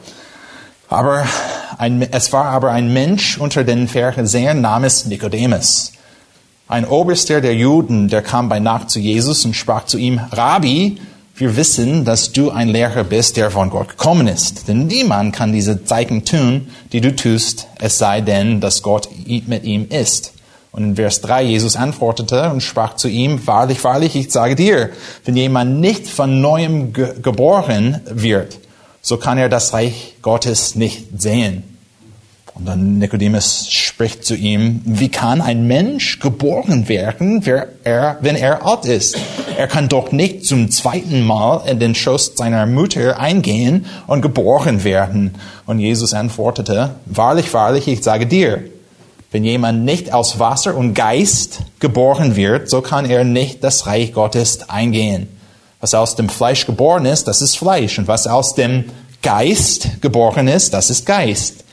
aber 0.89 1.25
ein, 1.83 2.01
es 2.13 2.31
war 2.31 2.45
aber 2.45 2.71
ein 2.71 2.93
Mensch 2.93 3.37
unter 3.37 3.65
den 3.65 3.89
Pharisäern 3.89 4.61
namens 4.61 5.05
Nikodemus, 5.05 5.91
ein 6.69 6.85
Oberster 6.85 7.41
der 7.41 7.55
Juden, 7.55 8.07
der 8.07 8.21
kam 8.21 8.47
bei 8.47 8.59
Nacht 8.59 8.89
zu 8.89 8.99
Jesus 8.99 9.43
und 9.43 9.53
sprach 9.53 9.85
zu 9.85 9.97
ihm, 9.97 10.21
Rabbi, 10.31 10.97
wir 11.35 11.57
wissen, 11.57 12.05
dass 12.05 12.31
du 12.31 12.51
ein 12.51 12.69
Lehrer 12.69 13.03
bist, 13.03 13.35
der 13.35 13.51
von 13.51 13.69
Gott 13.69 13.89
gekommen 13.89 14.27
ist. 14.27 14.69
Denn 14.69 14.87
niemand 14.87 15.35
kann 15.35 15.51
diese 15.51 15.83
Zeichen 15.83 16.23
tun, 16.23 16.69
die 16.93 17.01
du 17.01 17.13
tust, 17.13 17.67
es 17.81 17.97
sei 17.97 18.21
denn, 18.21 18.61
dass 18.61 18.81
Gott 18.81 19.09
mit 19.27 19.65
ihm 19.65 19.89
ist. 19.89 20.31
Und 20.71 20.83
in 20.83 20.95
Vers 20.95 21.19
3 21.19 21.43
Jesus 21.43 21.75
antwortete 21.75 22.49
und 22.49 22.63
sprach 22.63 22.95
zu 22.95 23.09
ihm, 23.09 23.45
wahrlich, 23.45 23.83
wahrlich, 23.83 24.15
ich 24.15 24.31
sage 24.31 24.55
dir, 24.55 24.91
wenn 25.25 25.35
jemand 25.35 25.81
nicht 25.81 26.07
von 26.07 26.39
neuem 26.39 26.93
ge 26.93 27.15
geboren 27.21 27.99
wird, 28.05 28.57
so 29.01 29.17
kann 29.17 29.37
er 29.37 29.49
das 29.49 29.73
Reich 29.73 30.15
Gottes 30.21 30.75
nicht 30.75 31.07
sehen. 31.21 31.72
Und 32.55 32.67
dann 32.67 32.99
Nikodemus 32.99 33.67
spricht 33.71 34.23
zu 34.23 34.35
ihm, 34.35 34.81
wie 34.85 35.09
kann 35.09 35.41
ein 35.41 35.65
Mensch 35.65 36.19
geboren 36.19 36.87
werden, 36.87 37.43
wenn 37.47 38.35
er 38.35 38.65
alt 38.65 38.85
ist? 38.85 39.17
Er 39.57 39.67
kann 39.67 39.89
doch 39.89 40.11
nicht 40.11 40.45
zum 40.45 40.69
zweiten 40.69 41.25
Mal 41.25 41.67
in 41.67 41.79
den 41.79 41.95
Schoß 41.95 42.33
seiner 42.35 42.67
Mutter 42.67 43.19
eingehen 43.19 43.87
und 44.05 44.21
geboren 44.21 44.83
werden. 44.83 45.33
Und 45.65 45.79
Jesus 45.79 46.13
antwortete, 46.13 46.91
wahrlich, 47.05 47.51
wahrlich, 47.55 47.87
ich 47.87 48.03
sage 48.03 48.27
dir, 48.27 48.63
wenn 49.31 49.43
jemand 49.43 49.83
nicht 49.83 50.13
aus 50.13 50.37
Wasser 50.37 50.75
und 50.75 50.93
Geist 50.93 51.61
geboren 51.79 52.35
wird, 52.35 52.69
so 52.69 52.81
kann 52.81 53.09
er 53.09 53.23
nicht 53.23 53.63
das 53.63 53.87
Reich 53.87 54.13
Gottes 54.13 54.69
eingehen. 54.69 55.27
Was 55.79 55.95
aus 55.95 56.15
dem 56.15 56.29
Fleisch 56.29 56.67
geboren 56.67 57.05
ist, 57.05 57.27
das 57.27 57.41
ist 57.41 57.57
Fleisch. 57.57 57.97
Und 57.97 58.07
was 58.07 58.27
aus 58.27 58.53
dem 58.53 58.85
Geist 59.23 60.01
geboren 60.01 60.47
ist, 60.47 60.75
das 60.75 60.91
ist 60.91 61.07
Geist. 61.07 61.63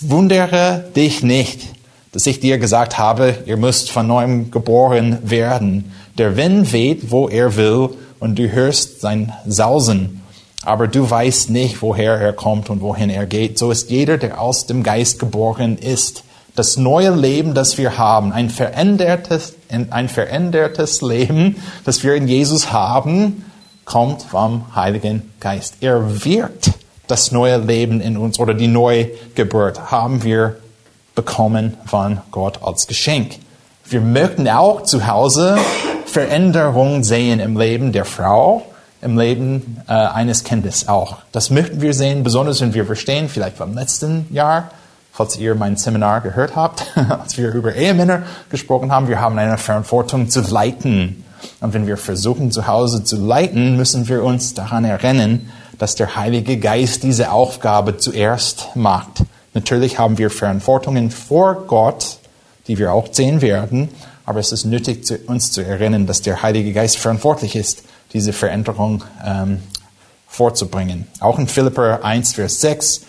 Wundere 0.00 0.84
dich 0.94 1.24
nicht, 1.24 1.66
dass 2.12 2.26
ich 2.26 2.38
dir 2.38 2.58
gesagt 2.58 2.98
habe, 2.98 3.34
ihr 3.46 3.56
müsst 3.56 3.90
von 3.90 4.06
neuem 4.06 4.52
geboren 4.52 5.18
werden. 5.22 5.92
Der 6.18 6.36
Wind 6.36 6.72
weht, 6.72 7.10
wo 7.10 7.28
er 7.28 7.56
will, 7.56 7.90
und 8.20 8.38
du 8.38 8.48
hörst 8.50 9.00
sein 9.00 9.32
Sausen, 9.44 10.22
aber 10.64 10.86
du 10.86 11.08
weißt 11.08 11.50
nicht, 11.50 11.82
woher 11.82 12.14
er 12.14 12.32
kommt 12.32 12.70
und 12.70 12.80
wohin 12.80 13.10
er 13.10 13.26
geht. 13.26 13.58
So 13.58 13.72
ist 13.72 13.90
jeder, 13.90 14.18
der 14.18 14.40
aus 14.40 14.66
dem 14.66 14.84
Geist 14.84 15.18
geboren 15.18 15.78
ist. 15.78 16.22
Das 16.54 16.76
neue 16.76 17.14
Leben, 17.14 17.54
das 17.54 17.76
wir 17.76 17.98
haben, 17.98 18.32
ein 18.32 18.50
verändertes, 18.50 19.54
ein 19.68 20.08
verändertes 20.08 21.02
Leben, 21.02 21.56
das 21.84 22.04
wir 22.04 22.14
in 22.14 22.28
Jesus 22.28 22.72
haben, 22.72 23.44
kommt 23.84 24.22
vom 24.22 24.74
Heiligen 24.76 25.22
Geist. 25.40 25.74
Er 25.80 26.24
wirkt 26.24 26.70
das 27.08 27.32
neue 27.32 27.58
Leben 27.58 28.00
in 28.00 28.16
uns 28.16 28.38
oder 28.38 28.54
die 28.54 28.68
Neugeburt 28.68 29.90
haben 29.90 30.22
wir 30.22 30.56
bekommen 31.14 31.76
von 31.86 32.20
Gott 32.30 32.62
als 32.62 32.86
Geschenk. 32.86 33.38
Wir 33.84 34.00
möchten 34.00 34.46
auch 34.48 34.82
zu 34.82 35.06
Hause 35.06 35.58
Veränderungen 36.06 37.02
sehen 37.02 37.40
im 37.40 37.58
Leben 37.58 37.92
der 37.92 38.04
Frau, 38.04 38.62
im 39.00 39.18
Leben 39.18 39.80
äh, 39.88 39.92
eines 39.92 40.44
Kindes 40.44 40.88
auch. 40.88 41.18
Das 41.32 41.50
möchten 41.50 41.80
wir 41.80 41.94
sehen, 41.94 42.22
besonders 42.22 42.60
wenn 42.60 42.74
wir 42.74 42.84
verstehen, 42.84 43.28
vielleicht 43.28 43.56
vom 43.56 43.74
letzten 43.74 44.26
Jahr, 44.30 44.70
falls 45.12 45.36
ihr 45.38 45.54
mein 45.54 45.76
Seminar 45.76 46.20
gehört 46.20 46.54
habt, 46.54 46.86
als 47.08 47.38
wir 47.38 47.52
über 47.52 47.74
Ehemänner 47.74 48.22
gesprochen 48.50 48.92
haben, 48.92 49.08
wir 49.08 49.20
haben 49.20 49.38
eine 49.38 49.58
Verantwortung 49.58 50.28
zu 50.28 50.40
leiten. 50.42 51.24
Und 51.60 51.72
wenn 51.72 51.86
wir 51.86 51.96
versuchen, 51.96 52.50
zu 52.50 52.66
Hause 52.66 53.04
zu 53.04 53.16
leiten, 53.16 53.76
müssen 53.76 54.08
wir 54.08 54.22
uns 54.22 54.54
daran 54.54 54.84
erinnern, 54.84 55.48
dass 55.78 55.94
der 55.94 56.16
Heilige 56.16 56.58
Geist 56.58 57.02
diese 57.02 57.30
Aufgabe 57.30 57.96
zuerst 57.96 58.68
macht. 58.74 59.22
Natürlich 59.54 59.98
haben 59.98 60.18
wir 60.18 60.30
Verantwortungen 60.30 61.10
vor 61.10 61.66
Gott, 61.66 62.18
die 62.66 62.78
wir 62.78 62.92
auch 62.92 63.08
sehen 63.12 63.40
werden, 63.40 63.88
aber 64.26 64.40
es 64.40 64.52
ist 64.52 64.66
nötig, 64.66 65.10
uns 65.26 65.52
zu 65.52 65.62
erinnern, 65.62 66.06
dass 66.06 66.20
der 66.20 66.42
Heilige 66.42 66.72
Geist 66.72 66.98
verantwortlich 66.98 67.56
ist, 67.56 67.82
diese 68.12 68.32
Veränderung 68.32 69.04
ähm, 69.24 69.62
vorzubringen. 70.26 71.06
Auch 71.20 71.38
in 71.38 71.48
Philipper 71.48 72.04
1, 72.04 72.34
Vers 72.34 72.60
6, 72.60 73.00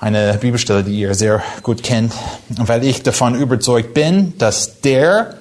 eine 0.00 0.34
Bibelstelle, 0.34 0.84
die 0.84 0.98
ihr 0.98 1.14
sehr 1.14 1.42
gut 1.62 1.82
kennt, 1.82 2.14
weil 2.48 2.84
ich 2.84 3.02
davon 3.02 3.34
überzeugt 3.34 3.94
bin, 3.94 4.36
dass 4.38 4.80
der, 4.80 5.34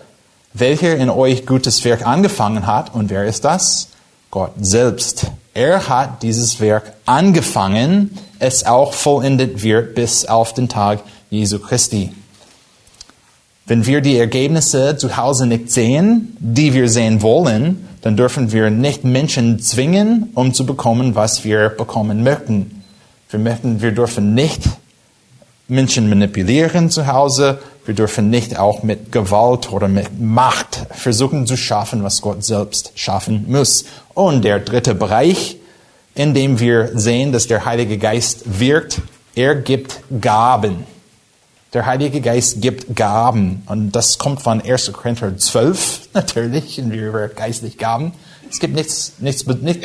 welcher 0.54 0.98
in 0.98 1.10
euch 1.10 1.46
gutes 1.46 1.86
Werk 1.86 2.06
angefangen 2.06 2.68
hat, 2.68 2.94
und 2.94 3.10
wer 3.10 3.26
ist 3.26 3.46
das? 3.46 3.90
Gott 4.32 4.52
selbst. 4.60 5.28
Er 5.58 5.90
hat 5.90 6.22
dieses 6.22 6.60
Werk 6.60 6.94
angefangen, 7.08 8.16
es 8.38 8.64
auch 8.64 8.94
vollendet 8.94 9.64
wird 9.64 9.96
bis 9.96 10.26
auf 10.26 10.54
den 10.54 10.70
Tag 10.70 11.00
Jesu 11.32 11.58
Christi. 11.58 12.14
Wenn 13.66 13.88
wir 13.88 14.02
die 14.02 14.20
Ergebnisse 14.20 14.98
zu 14.98 15.18
Hause 15.18 15.48
nicht 15.48 15.72
sehen, 15.72 16.38
die 16.40 16.76
wir 16.76 16.88
sehen 16.90 17.24
wollen, 17.24 17.88
dann 18.02 18.16
dürfen 18.16 18.52
wir 18.52 18.70
nicht 18.70 19.04
Menschen 19.04 19.58
zwingen, 19.58 20.30
um 20.36 20.54
zu 20.54 20.64
bekommen, 20.64 21.16
was 21.16 21.44
wir 21.44 21.70
bekommen 21.70 22.22
möchten. 22.22 22.84
Wir 23.32 23.40
möchten, 23.40 23.82
wir 23.82 23.94
dürfen 23.94 24.36
nicht 24.36 24.62
Menschen 25.68 26.08
manipulieren 26.08 26.92
zu 26.92 27.08
Hause. 27.08 27.58
Wir 27.88 27.96
dürfen 27.96 28.30
nicht 28.30 28.60
auch 28.60 28.84
mit 28.84 29.14
Gewalt 29.14 29.72
oder 29.72 29.88
mit 29.88 30.20
Macht 30.20 30.88
versuchen 30.92 31.48
zu 31.48 31.56
schaffen, 31.56 32.04
was 32.04 32.22
Gott 32.22 32.44
selbst 32.44 32.92
schaffen 32.96 33.46
muss. 33.48 33.86
Und 34.14 34.44
der 34.44 34.60
dritte 34.60 34.94
Bereich, 34.94 35.56
in 36.14 36.34
dem 36.34 36.60
wir 36.60 37.00
sehen, 37.00 37.32
dass 37.32 37.48
der 37.48 37.64
Heilige 37.64 37.98
Geist 37.98 38.60
wirkt, 38.60 39.02
er 39.36 39.56
gibt 39.56 40.02
Gaben. 40.20 40.84
Der 41.72 41.86
Heilige 41.86 42.20
Geist 42.20 42.62
gibt 42.62 42.94
Gaben. 42.94 43.64
Und 43.68 43.94
das 43.94 44.18
kommt 44.18 44.42
von 44.42 44.62
1. 44.62 44.92
Korinther 44.92 45.38
12, 45.38 46.10
natürlich, 46.14 46.78
wenn 46.80 46.92
wir 46.92 47.08
über 47.08 47.30
geistlich 47.30 47.78
Gaben. 47.78 48.12
Es 48.52 48.60
gibt 48.60 48.76
nichts, 48.76 49.14
nichts, 49.20 49.46
nicht, 49.46 49.80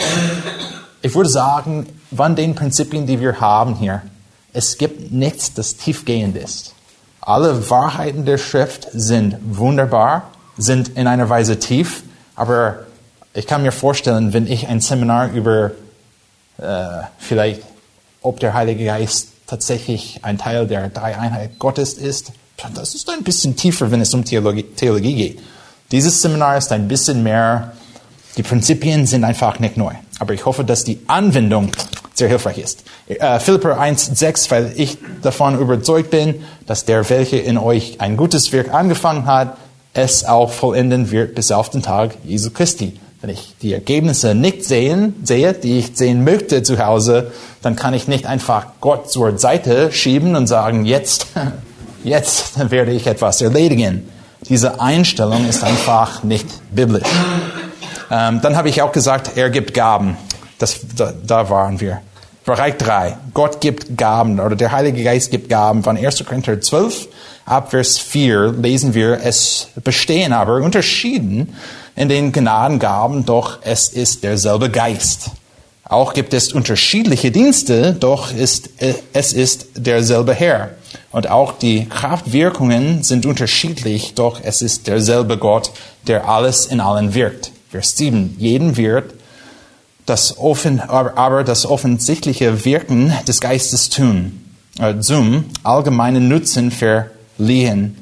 ich 1.02 1.14
würde 1.14 1.30
sagen, 1.30 1.86
von 2.12 2.34
den 2.34 2.56
Prinzipien, 2.56 3.06
die 3.06 3.20
wir 3.20 3.40
haben 3.40 3.76
hier, 3.76 4.02
es 4.52 4.76
gibt 4.76 5.12
nichts, 5.12 5.54
das 5.54 5.76
tiefgehend 5.76 6.36
ist. 6.36 6.74
Alle 7.24 7.70
Wahrheiten 7.70 8.24
der 8.24 8.36
Schrift 8.36 8.88
sind 8.92 9.36
wunderbar, 9.42 10.32
sind 10.58 10.88
in 10.96 11.06
einer 11.06 11.28
Weise 11.28 11.60
tief, 11.60 12.02
aber 12.34 12.80
ich 13.32 13.46
kann 13.46 13.62
mir 13.62 13.70
vorstellen, 13.70 14.32
wenn 14.32 14.48
ich 14.48 14.66
ein 14.66 14.80
Seminar 14.80 15.30
über 15.30 15.70
äh, 16.58 17.04
vielleicht, 17.18 17.62
ob 18.22 18.40
der 18.40 18.54
Heilige 18.54 18.84
Geist 18.84 19.28
tatsächlich 19.46 20.18
ein 20.22 20.36
Teil 20.36 20.66
der 20.66 20.88
Dreieinheit 20.88 21.60
Gottes 21.60 21.94
ist, 21.94 22.32
das 22.74 22.94
ist 22.94 23.08
ein 23.08 23.22
bisschen 23.22 23.54
tiefer, 23.54 23.92
wenn 23.92 24.00
es 24.00 24.12
um 24.14 24.24
Theologie, 24.24 24.64
Theologie 24.64 25.14
geht. 25.14 25.40
Dieses 25.92 26.22
Seminar 26.22 26.58
ist 26.58 26.72
ein 26.72 26.88
bisschen 26.88 27.22
mehr, 27.22 27.72
die 28.36 28.42
Prinzipien 28.42 29.06
sind 29.06 29.22
einfach 29.22 29.60
nicht 29.60 29.76
neu. 29.76 29.92
Aber 30.18 30.34
ich 30.34 30.44
hoffe, 30.44 30.64
dass 30.64 30.82
die 30.82 31.00
Anwendung 31.06 31.70
sehr 32.14 32.28
hilfreich 32.28 32.58
ist. 32.58 32.84
Äh, 33.06 33.38
Philipper 33.40 33.80
1,6, 33.80 34.50
weil 34.50 34.72
ich 34.76 34.98
davon 35.22 35.58
überzeugt 35.58 36.10
bin, 36.10 36.44
dass 36.66 36.84
der, 36.84 37.08
welcher 37.08 37.42
in 37.42 37.58
euch 37.58 38.00
ein 38.00 38.16
gutes 38.16 38.52
Werk 38.52 38.72
angefangen 38.72 39.26
hat, 39.26 39.56
es 39.94 40.24
auch 40.24 40.50
vollenden 40.50 41.10
wird 41.10 41.34
bis 41.34 41.52
auf 41.52 41.70
den 41.70 41.82
Tag 41.82 42.12
Jesu 42.24 42.50
Christi. 42.50 42.98
Wenn 43.20 43.30
ich 43.30 43.54
die 43.62 43.72
Ergebnisse 43.72 44.34
nicht 44.34 44.64
sehen, 44.64 45.14
sehe, 45.22 45.52
die 45.52 45.78
ich 45.78 45.92
sehen 45.94 46.24
möchte 46.24 46.62
zu 46.62 46.84
Hause, 46.84 47.30
dann 47.62 47.76
kann 47.76 47.94
ich 47.94 48.08
nicht 48.08 48.26
einfach 48.26 48.66
Gott 48.80 49.10
zur 49.10 49.38
Seite 49.38 49.92
schieben 49.92 50.34
und 50.34 50.48
sagen, 50.48 50.84
jetzt, 50.84 51.26
jetzt 52.04 52.70
werde 52.70 52.92
ich 52.92 53.06
etwas 53.06 53.40
erledigen. 53.40 54.08
Diese 54.48 54.80
Einstellung 54.80 55.48
ist 55.48 55.62
einfach 55.62 56.24
nicht 56.24 56.46
biblisch. 56.72 57.08
Ähm, 58.10 58.40
dann 58.42 58.56
habe 58.56 58.68
ich 58.68 58.82
auch 58.82 58.90
gesagt, 58.90 59.36
er 59.36 59.50
gibt 59.50 59.72
Gaben. 59.72 60.16
Das, 60.62 60.78
da, 60.94 61.12
da 61.26 61.50
waren 61.50 61.80
wir. 61.80 62.02
Bereich 62.44 62.76
3. 62.76 63.16
Gott 63.34 63.60
gibt 63.60 63.98
Gaben 63.98 64.38
oder 64.38 64.54
der 64.54 64.70
Heilige 64.70 65.02
Geist 65.02 65.32
gibt 65.32 65.48
Gaben. 65.48 65.82
Von 65.82 65.96
1. 65.96 66.24
Korinther 66.24 66.60
12 66.60 67.08
ab 67.44 67.72
Vers 67.72 67.98
4 67.98 68.52
lesen 68.52 68.94
wir, 68.94 69.18
es 69.24 69.66
bestehen 69.82 70.32
aber 70.32 70.62
Unterschieden 70.62 71.56
in 71.96 72.08
den 72.08 72.30
Gnadengaben, 72.30 73.24
doch 73.24 73.58
es 73.62 73.88
ist 73.88 74.22
derselbe 74.22 74.70
Geist. 74.70 75.32
Auch 75.82 76.14
gibt 76.14 76.32
es 76.32 76.52
unterschiedliche 76.52 77.32
Dienste, 77.32 77.92
doch 77.94 78.32
ist, 78.32 78.70
es 79.12 79.32
ist 79.32 79.66
derselbe 79.74 80.32
Herr. 80.32 80.70
Und 81.10 81.28
auch 81.28 81.58
die 81.58 81.88
Kraftwirkungen 81.88 83.02
sind 83.02 83.26
unterschiedlich, 83.26 84.14
doch 84.14 84.38
es 84.40 84.62
ist 84.62 84.86
derselbe 84.86 85.38
Gott, 85.38 85.72
der 86.06 86.28
alles 86.28 86.66
in 86.66 86.78
allen 86.78 87.14
wirkt. 87.14 87.50
Vers 87.68 87.96
7. 87.96 88.36
Jeden 88.38 88.76
wird 88.76 89.14
das 90.06 90.38
offen, 90.38 90.80
aber 90.80 91.44
das 91.44 91.66
offensichtliche 91.66 92.64
Wirken 92.64 93.12
des 93.26 93.40
Geistes 93.40 93.88
tun, 93.88 94.40
äh, 94.78 94.98
zum 94.98 95.44
allgemeinen 95.62 96.28
Nutzen 96.28 96.70
verliehen. 96.70 97.96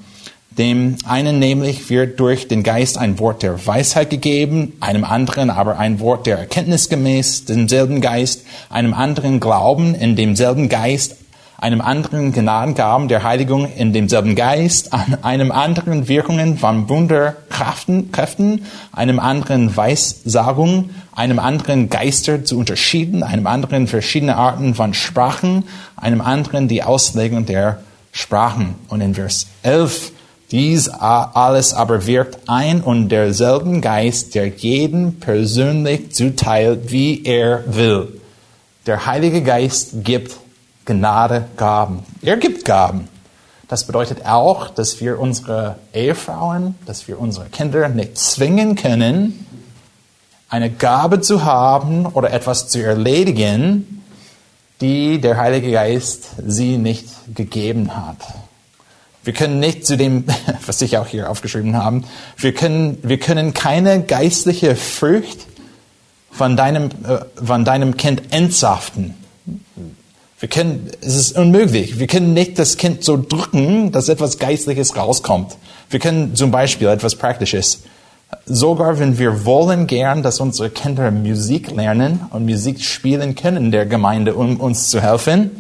Dem 0.58 0.96
einen 1.06 1.38
nämlich 1.38 1.88
wird 1.90 2.18
durch 2.18 2.48
den 2.48 2.62
Geist 2.62 2.98
ein 2.98 3.18
Wort 3.18 3.42
der 3.42 3.66
Weisheit 3.66 4.10
gegeben, 4.10 4.72
einem 4.80 5.04
anderen 5.04 5.48
aber 5.48 5.78
ein 5.78 6.00
Wort 6.00 6.26
der 6.26 6.38
Erkenntnis 6.38 6.88
gemäß 6.88 7.44
demselben 7.44 8.00
Geist, 8.00 8.42
einem 8.68 8.92
anderen 8.92 9.38
Glauben 9.38 9.94
in 9.94 10.16
demselben 10.16 10.68
Geist, 10.68 11.16
einem 11.60 11.82
anderen 11.82 12.32
Gnadengaben 12.32 13.08
der 13.08 13.22
Heiligung 13.22 13.70
in 13.70 13.92
demselben 13.92 14.34
Geist, 14.34 14.94
an 14.94 15.18
einem 15.22 15.52
anderen 15.52 16.08
Wirkungen 16.08 16.56
von 16.56 16.88
Wunderkräften, 16.88 18.10
Kräften, 18.10 18.64
einem 18.92 19.18
anderen 19.18 19.76
Weissagung, 19.76 20.88
einem 21.14 21.38
anderen 21.38 21.90
Geister 21.90 22.44
zu 22.46 22.58
unterschieden, 22.58 23.22
einem 23.22 23.46
anderen 23.46 23.86
verschiedene 23.88 24.36
Arten 24.36 24.74
von 24.74 24.94
Sprachen, 24.94 25.64
einem 25.96 26.22
anderen 26.22 26.66
die 26.66 26.82
Auslegung 26.82 27.44
der 27.44 27.80
Sprachen. 28.10 28.76
Und 28.88 29.02
in 29.02 29.14
Vers 29.14 29.46
11 29.62 30.12
dies 30.50 30.88
alles 30.88 31.74
aber 31.74 32.06
wirkt 32.06 32.48
ein 32.48 32.80
und 32.80 33.10
derselben 33.10 33.82
Geist, 33.82 34.34
der 34.34 34.48
jeden 34.48 35.20
persönlich 35.20 36.12
zuteilt, 36.12 36.90
wie 36.90 37.22
er 37.22 37.62
will. 37.66 38.08
Der 38.86 39.04
Heilige 39.04 39.42
Geist 39.42 40.02
gibt 40.02 40.39
Gnade 40.90 41.46
Gaben. 41.56 42.00
Er 42.20 42.36
gibt 42.36 42.64
Gaben. 42.64 43.08
Das 43.68 43.86
bedeutet 43.86 44.26
auch, 44.26 44.68
dass 44.68 45.00
wir 45.00 45.20
unsere 45.20 45.76
Ehefrauen, 45.94 46.74
dass 46.86 47.06
wir 47.06 47.20
unsere 47.20 47.46
Kinder 47.46 47.88
nicht 47.88 48.18
zwingen 48.18 48.74
können, 48.74 49.46
eine 50.48 50.70
Gabe 50.70 51.20
zu 51.20 51.44
haben 51.44 52.06
oder 52.06 52.32
etwas 52.32 52.66
zu 52.68 52.82
erledigen, 52.82 54.02
die 54.80 55.20
der 55.20 55.36
Heilige 55.36 55.70
Geist 55.70 56.30
sie 56.44 56.78
nicht 56.78 57.06
gegeben 57.32 57.94
hat. 57.94 58.16
Wir 59.22 59.34
können 59.34 59.60
nicht 59.60 59.86
zu 59.86 59.96
dem, 59.96 60.24
was 60.66 60.82
ich 60.82 60.98
auch 60.98 61.06
hier 61.06 61.30
aufgeschrieben 61.30 61.76
habe, 61.76 62.02
wir 62.36 62.52
können, 62.52 62.98
wir 63.02 63.20
können 63.20 63.54
keine 63.54 64.02
geistliche 64.02 64.74
Frucht 64.74 65.46
von 66.32 66.56
deinem, 66.56 66.86
äh, 67.06 67.44
von 67.44 67.64
deinem 67.64 67.96
Kind 67.96 68.32
entsaften. 68.32 69.14
Wir 70.40 70.48
können, 70.48 70.88
es 71.02 71.16
ist 71.16 71.36
unmöglich. 71.36 71.98
Wir 71.98 72.06
können 72.06 72.32
nicht 72.32 72.58
das 72.58 72.78
Kind 72.78 73.04
so 73.04 73.18
drücken, 73.18 73.92
dass 73.92 74.08
etwas 74.08 74.38
Geistliches 74.38 74.96
rauskommt. 74.96 75.56
Wir 75.90 76.00
können 76.00 76.34
zum 76.34 76.50
Beispiel 76.50 76.88
etwas 76.88 77.14
Praktisches. 77.14 77.82
Sogar 78.46 78.98
wenn 78.98 79.18
wir 79.18 79.44
wollen 79.44 79.86
gern, 79.86 80.22
dass 80.22 80.40
unsere 80.40 80.70
Kinder 80.70 81.10
Musik 81.10 81.70
lernen 81.70 82.20
und 82.30 82.46
Musik 82.46 82.82
spielen 82.82 83.34
können 83.34 83.66
in 83.66 83.70
der 83.70 83.84
Gemeinde, 83.84 84.34
um 84.34 84.58
uns 84.58 84.88
zu 84.88 85.02
helfen, 85.02 85.50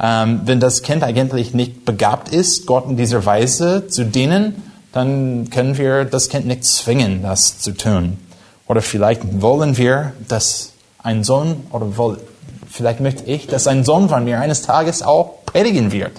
ähm, 0.00 0.40
wenn 0.46 0.60
das 0.60 0.82
Kind 0.82 1.02
eigentlich 1.04 1.52
nicht 1.52 1.84
begabt 1.84 2.30
ist, 2.30 2.64
Gott 2.64 2.88
in 2.88 2.96
dieser 2.96 3.26
Weise 3.26 3.86
zu 3.88 4.06
dienen, 4.06 4.54
dann 4.92 5.50
können 5.50 5.76
wir 5.76 6.06
das 6.06 6.30
Kind 6.30 6.46
nicht 6.46 6.64
zwingen, 6.64 7.22
das 7.22 7.58
zu 7.58 7.72
tun. 7.72 8.16
Oder 8.66 8.80
vielleicht 8.80 9.42
wollen 9.42 9.76
wir, 9.76 10.12
dass 10.28 10.72
ein 11.02 11.22
Sohn, 11.22 11.56
oder 11.70 11.98
vielleicht 12.72 13.00
möchte 13.00 13.24
ich, 13.24 13.46
dass 13.46 13.66
ein 13.66 13.84
Sohn 13.84 14.08
von 14.08 14.24
mir 14.24 14.40
eines 14.40 14.62
Tages 14.62 15.02
auch 15.02 15.44
predigen 15.46 15.92
wird. 15.92 16.12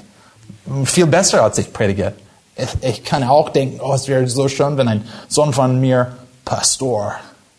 Viel 0.86 1.08
besser 1.08 1.44
als 1.44 1.58
ich 1.58 1.74
predige. 1.74 2.13
Ich, 2.56 2.70
ich 2.82 3.04
kann 3.04 3.24
auch 3.24 3.50
denken, 3.50 3.82
oh, 3.82 3.94
es 3.94 4.08
wäre 4.08 4.28
so 4.28 4.48
schön, 4.48 4.78
wenn 4.78 4.88
ein 4.88 5.02
Sohn 5.28 5.54
von 5.54 5.80
mir 5.80 6.13
Pastor 6.46 7.13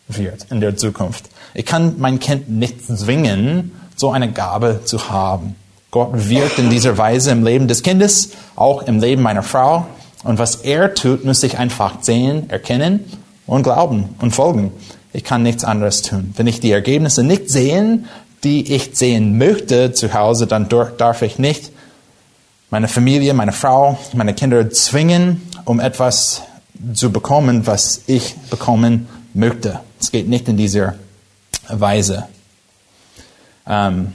wird 0.07 0.47
in 0.49 0.61
der 0.61 0.77
Zukunft. 0.77 1.25
Ich 1.53 1.65
kann 1.65 1.95
mein 1.97 2.19
Kind 2.19 2.49
nicht 2.49 2.85
zwingen, 2.85 3.71
so 3.95 4.11
eine 4.11 4.31
Gabe 4.31 4.81
zu 4.85 5.09
haben. 5.09 5.55
Gott 5.91 6.29
wirkt 6.29 6.59
in 6.59 6.69
dieser 6.69 6.97
Weise 6.97 7.31
im 7.31 7.43
Leben 7.43 7.67
des 7.67 7.83
Kindes, 7.83 8.31
auch 8.55 8.83
im 8.83 8.99
Leben 8.99 9.21
meiner 9.21 9.43
Frau. 9.43 9.85
Und 10.23 10.39
was 10.39 10.55
er 10.55 10.93
tut, 10.93 11.23
muss 11.23 11.43
ich 11.43 11.57
einfach 11.57 12.01
sehen, 12.01 12.49
erkennen 12.49 13.05
und 13.47 13.63
glauben 13.63 14.15
und 14.19 14.31
folgen. 14.31 14.71
Ich 15.13 15.23
kann 15.23 15.43
nichts 15.43 15.63
anderes 15.63 16.01
tun. 16.01 16.33
Wenn 16.35 16.47
ich 16.47 16.59
die 16.59 16.71
Ergebnisse 16.71 17.23
nicht 17.23 17.49
sehen, 17.49 18.07
die 18.45 18.73
ich 18.73 18.91
sehen 18.93 19.37
möchte 19.37 19.91
zu 19.91 20.13
Hause, 20.13 20.47
dann 20.47 20.69
darf 20.69 21.23
ich 21.23 21.39
nicht 21.39 21.71
meine 22.69 22.87
Familie, 22.87 23.33
meine 23.33 23.51
Frau, 23.51 23.97
meine 24.13 24.33
Kinder 24.33 24.69
zwingen, 24.69 25.41
um 25.65 25.79
etwas 25.79 26.43
zu 26.93 27.11
bekommen, 27.11 27.65
was 27.65 28.01
ich 28.07 28.35
bekommen 28.49 29.07
möchte. 29.33 29.79
Es 29.99 30.11
geht 30.11 30.29
nicht 30.29 30.47
in 30.47 30.57
dieser 30.57 30.95
Weise. 31.67 32.27
Ähm, 33.67 34.13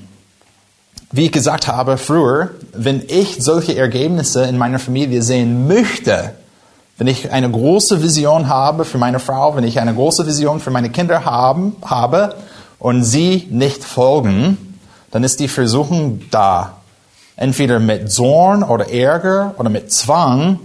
wie 1.11 1.25
ich 1.25 1.33
gesagt 1.33 1.67
habe 1.67 1.99
früher, 1.99 2.51
wenn 2.73 3.03
ich 3.09 3.43
solche 3.43 3.77
Ergebnisse 3.77 4.45
in 4.45 4.57
meiner 4.57 4.79
Familie 4.79 5.23
sehen 5.23 5.67
möchte, 5.67 6.35
wenn 6.99 7.09
ich 7.09 7.33
eine 7.33 7.51
große 7.51 8.01
Vision 8.03 8.47
habe 8.47 8.85
für 8.85 8.99
meine 8.99 9.19
Frau, 9.19 9.57
wenn 9.57 9.65
ich 9.65 9.81
eine 9.81 9.95
große 9.95 10.27
Vision 10.27 10.61
für 10.61 10.71
meine 10.71 10.91
Kinder 10.91 11.25
haben, 11.25 11.75
habe 11.83 12.37
und 12.81 13.05
sie 13.05 13.47
nicht 13.51 13.85
folgen, 13.85 14.57
dann 15.13 15.23
ist 15.23 15.39
die 15.39 15.49
Versuchung 15.49 16.23
da, 16.31 16.79
entweder 17.37 17.79
mit 17.79 18.11
Zorn 18.11 18.63
oder 18.63 18.91
Ärger 18.91 19.55
oder 19.59 19.71
mit 19.71 19.93
Zwang 19.93 20.59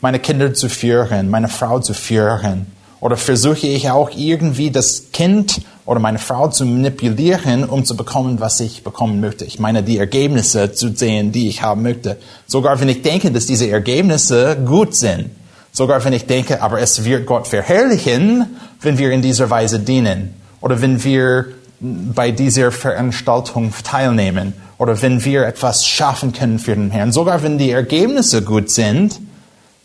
meine 0.00 0.18
Kinder 0.18 0.54
zu 0.54 0.68
führen, 0.68 1.30
meine 1.30 1.48
Frau 1.48 1.80
zu 1.80 1.94
führen. 1.94 2.66
Oder 3.00 3.16
versuche 3.16 3.66
ich 3.66 3.90
auch 3.90 4.10
irgendwie 4.14 4.70
das 4.70 5.10
Kind 5.12 5.60
oder 5.84 5.98
meine 5.98 6.18
Frau 6.18 6.48
zu 6.48 6.64
manipulieren, 6.64 7.64
um 7.64 7.84
zu 7.84 7.96
bekommen, 7.96 8.38
was 8.38 8.60
ich 8.60 8.84
bekommen 8.84 9.20
möchte. 9.20 9.44
Ich 9.44 9.58
meine, 9.58 9.82
die 9.82 9.98
Ergebnisse 9.98 10.72
zu 10.72 10.94
sehen, 10.94 11.32
die 11.32 11.48
ich 11.48 11.62
haben 11.62 11.82
möchte. 11.82 12.18
Sogar 12.46 12.80
wenn 12.80 12.88
ich 12.88 13.02
denke, 13.02 13.32
dass 13.32 13.46
diese 13.46 13.68
Ergebnisse 13.68 14.56
gut 14.64 14.94
sind. 14.94 15.30
Sogar 15.72 16.04
wenn 16.04 16.12
ich 16.12 16.26
denke, 16.26 16.62
aber 16.62 16.80
es 16.80 17.04
wird 17.04 17.26
Gott 17.26 17.48
verherrlichen, 17.48 18.46
wenn 18.80 18.98
wir 18.98 19.10
in 19.10 19.22
dieser 19.22 19.50
Weise 19.50 19.80
dienen. 19.80 20.34
Oder 20.60 20.80
wenn 20.80 21.02
wir 21.02 21.46
bei 21.82 22.30
dieser 22.30 22.70
Veranstaltung 22.70 23.72
teilnehmen. 23.82 24.54
Oder 24.78 25.02
wenn 25.02 25.24
wir 25.24 25.46
etwas 25.46 25.86
schaffen 25.86 26.32
können 26.32 26.58
für 26.58 26.74
den 26.74 26.90
Herrn. 26.90 27.12
Sogar 27.12 27.42
wenn 27.42 27.58
die 27.58 27.70
Ergebnisse 27.70 28.42
gut 28.42 28.70
sind, 28.70 29.20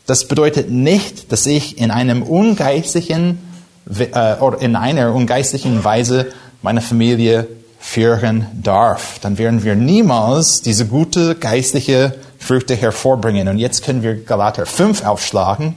das 0.06 0.28
bedeutet 0.28 0.70
nicht, 0.70 1.32
dass 1.32 1.46
ich 1.46 1.80
in 1.80 1.92
einem 1.92 2.24
ungeistlichen 2.24 3.40
äh, 3.90 4.36
oder 4.36 4.62
in 4.62 4.76
einer 4.76 5.14
ungeistlichen 5.14 5.84
Weise 5.84 6.28
meine 6.62 6.82
Familie 6.82 7.48
führen 7.80 8.46
darf. 8.54 9.20
Dann 9.20 9.38
werden 9.38 9.64
wir 9.64 9.76
niemals 9.76 10.62
diese 10.62 10.86
gute 10.86 11.36
geistliche 11.36 12.16
Früchte 12.40 12.76
hervorbringen. 12.76 13.48
Und 13.48 13.58
jetzt 13.58 13.84
können 13.84 14.04
wir 14.04 14.24
Galater 14.24 14.66
5 14.66 15.04
aufschlagen, 15.04 15.76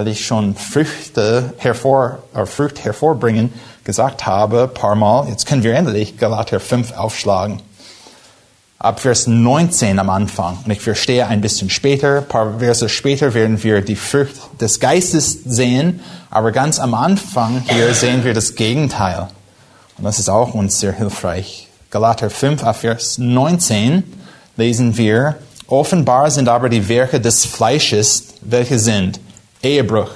weil 0.00 0.08
ich 0.08 0.24
schon 0.24 0.54
Früchte 0.54 1.52
hervor, 1.58 2.20
äh, 2.34 2.46
Frucht 2.46 2.82
hervorbringen 2.86 3.52
gesagt 3.84 4.24
habe, 4.24 4.66
paar 4.66 4.94
Mal. 4.94 5.28
Jetzt 5.28 5.44
können 5.44 5.62
wir 5.62 5.74
endlich 5.74 6.16
Galater 6.16 6.58
5 6.58 6.96
aufschlagen 6.96 7.60
ab 8.78 9.00
Vers 9.00 9.26
19 9.26 9.98
am 9.98 10.08
Anfang. 10.08 10.56
Und 10.64 10.70
ich 10.70 10.80
verstehe 10.80 11.26
ein 11.26 11.42
bisschen 11.42 11.68
später, 11.68 12.18
ein 12.20 12.28
paar 12.28 12.60
Verse 12.60 12.88
später 12.88 13.34
werden 13.34 13.62
wir 13.62 13.82
die 13.82 13.94
Frucht 13.94 14.36
des 14.58 14.80
Geistes 14.80 15.40
sehen, 15.44 16.00
aber 16.30 16.50
ganz 16.50 16.78
am 16.78 16.94
Anfang 16.94 17.62
hier 17.68 17.92
sehen 17.92 18.24
wir 18.24 18.32
das 18.32 18.54
Gegenteil. 18.54 19.28
Und 19.98 20.04
das 20.04 20.18
ist 20.18 20.30
auch 20.30 20.54
uns 20.54 20.80
sehr 20.80 20.92
hilfreich. 20.92 21.68
Galater 21.90 22.30
5, 22.30 22.62
Vers 22.74 23.18
19 23.18 24.02
lesen 24.56 24.96
wir, 24.96 25.36
offenbar 25.66 26.30
sind 26.30 26.48
aber 26.48 26.70
die 26.70 26.88
Werke 26.88 27.20
des 27.20 27.44
Fleisches, 27.44 28.28
welche 28.40 28.78
sind 28.78 29.20
Ehebruch, 29.62 30.10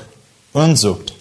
Unzucht, 0.55 1.15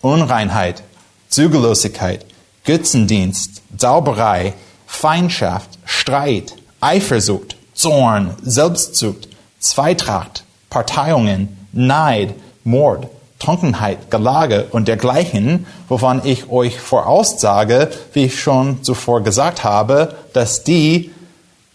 Unreinheit, 0.00 0.82
Zügellosigkeit, 1.28 2.24
Götzendienst, 2.64 3.60
Zauberei, 3.76 4.54
Feindschaft, 4.86 5.70
Streit, 5.84 6.54
Eifersucht, 6.80 7.56
Zorn, 7.74 8.34
Selbstsucht, 8.42 9.28
Zweitracht, 9.60 10.44
Parteiungen, 10.70 11.68
Neid, 11.72 12.34
Mord, 12.64 13.08
Trunkenheit, 13.38 14.10
Gelage 14.10 14.68
und 14.70 14.88
dergleichen, 14.88 15.66
wovon 15.88 16.22
ich 16.24 16.48
euch 16.48 16.80
voraussage, 16.80 17.90
wie 18.14 18.24
ich 18.24 18.40
schon 18.40 18.82
zuvor 18.82 19.22
gesagt 19.22 19.64
habe, 19.64 20.14
dass 20.32 20.64
die, 20.64 21.10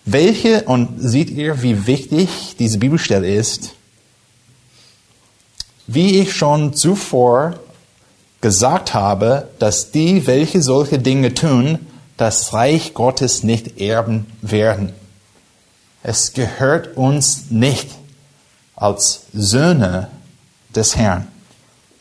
welche, 0.06 0.64
und 0.64 0.96
seht 0.98 1.30
ihr, 1.30 1.62
wie 1.62 1.86
wichtig 1.86 2.56
diese 2.58 2.80
Bibelstelle 2.80 3.32
ist, 3.32 3.74
wie 5.88 6.20
ich 6.20 6.34
schon 6.34 6.74
zuvor 6.74 7.56
gesagt 8.41 8.94
habe, 8.94 9.50
dass 9.60 9.91
die, 9.91 10.26
welche 10.28 10.62
solche 10.62 11.00
Dinge 11.00 11.34
tun, 11.34 11.80
das 12.17 12.54
Reich 12.54 12.94
Gottes 12.94 13.44
nicht 13.44 13.80
erben 13.80 14.26
werden. 14.41 14.94
Es 16.04 16.34
gehört 16.34 16.98
uns 16.98 17.46
nicht 17.50 17.89
als 18.76 19.26
Söhne 19.34 20.10
des 20.76 20.96
Herrn. 20.96 21.28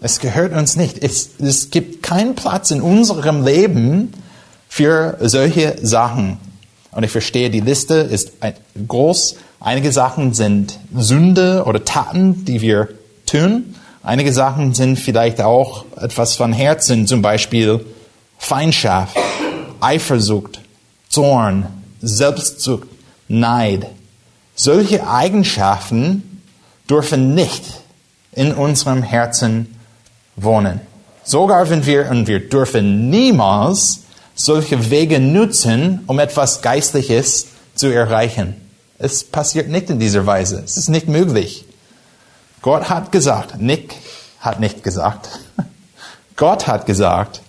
Es 0.01 0.19
gehört 0.21 0.55
uns 0.55 0.77
nicht. 0.77 1.03
Es, 1.03 1.31
es 1.39 1.71
gibt 1.71 2.03
keinen 2.03 2.35
Platz 2.35 2.71
in 2.71 2.81
unserem 2.81 3.45
Leben 3.45 4.15
für 4.69 5.19
solche 5.21 5.77
Sachen. 5.83 6.39
Und 6.91 7.03
ich 7.05 7.11
verstehe, 7.11 7.51
die 7.51 7.61
Liste 7.61 7.95
ist 7.97 8.33
groß. 8.89 9.37
Einige 9.61 9.93
Sachen 9.93 10.33
sind 10.33 10.79
Sünde 10.97 11.65
oder 11.67 11.85
Taten, 11.85 12.47
die 12.47 12.63
wir 12.63 12.89
tun. 13.31 13.75
Einige 14.03 14.33
Sachen 14.33 14.75
sind 14.75 14.99
vielleicht 14.99 15.41
auch 15.41 15.85
etwas 15.97 16.37
von 16.37 16.53
Herzen, 16.53 17.07
zum 17.07 17.23
Beispiel 17.23 17.85
Feindschaft 18.39 19.17
Eifersucht, 19.81 20.61
Zorn, 21.09 21.67
Selbstsucht, 22.01 22.89
Neid. 23.29 23.87
Solche 24.55 25.07
Eigenschaften 25.07 26.43
dürfen 26.89 27.35
nicht 27.35 27.63
in 28.33 28.53
unserem 28.53 29.03
Herzen 29.03 29.75
wohnen. 30.37 30.81
Sogar 31.25 31.69
wenn 31.71 31.87
wir, 31.87 32.11
und 32.11 32.27
wir 32.27 32.49
dürfen 32.49 33.11
niemals 33.11 34.01
solche 34.35 34.91
Wege 34.91 35.21
nutzen, 35.21 36.01
um 36.07 36.19
etwas 36.19 36.63
Geistliches 36.63 37.47
zu 37.75 37.89
erreichen. 37.89 38.57
Es 38.99 39.25
passiert 39.25 39.69
nicht 39.69 39.91
in 39.91 39.99
dieser 39.99 40.27
Weise. 40.27 40.63
Es 40.65 40.77
ist 40.77 40.89
nicht 40.89 41.09
möglich. 41.09 41.65
Gott 42.63 42.91
hat 42.91 43.13
gesagt, 43.13 43.61
Nick 43.61 43.95
hat 44.41 44.61
nicht 44.61 44.83
gesagt. 44.83 45.41
Gott 46.37 46.67
hat 46.67 46.87
gesagt, 46.87 47.41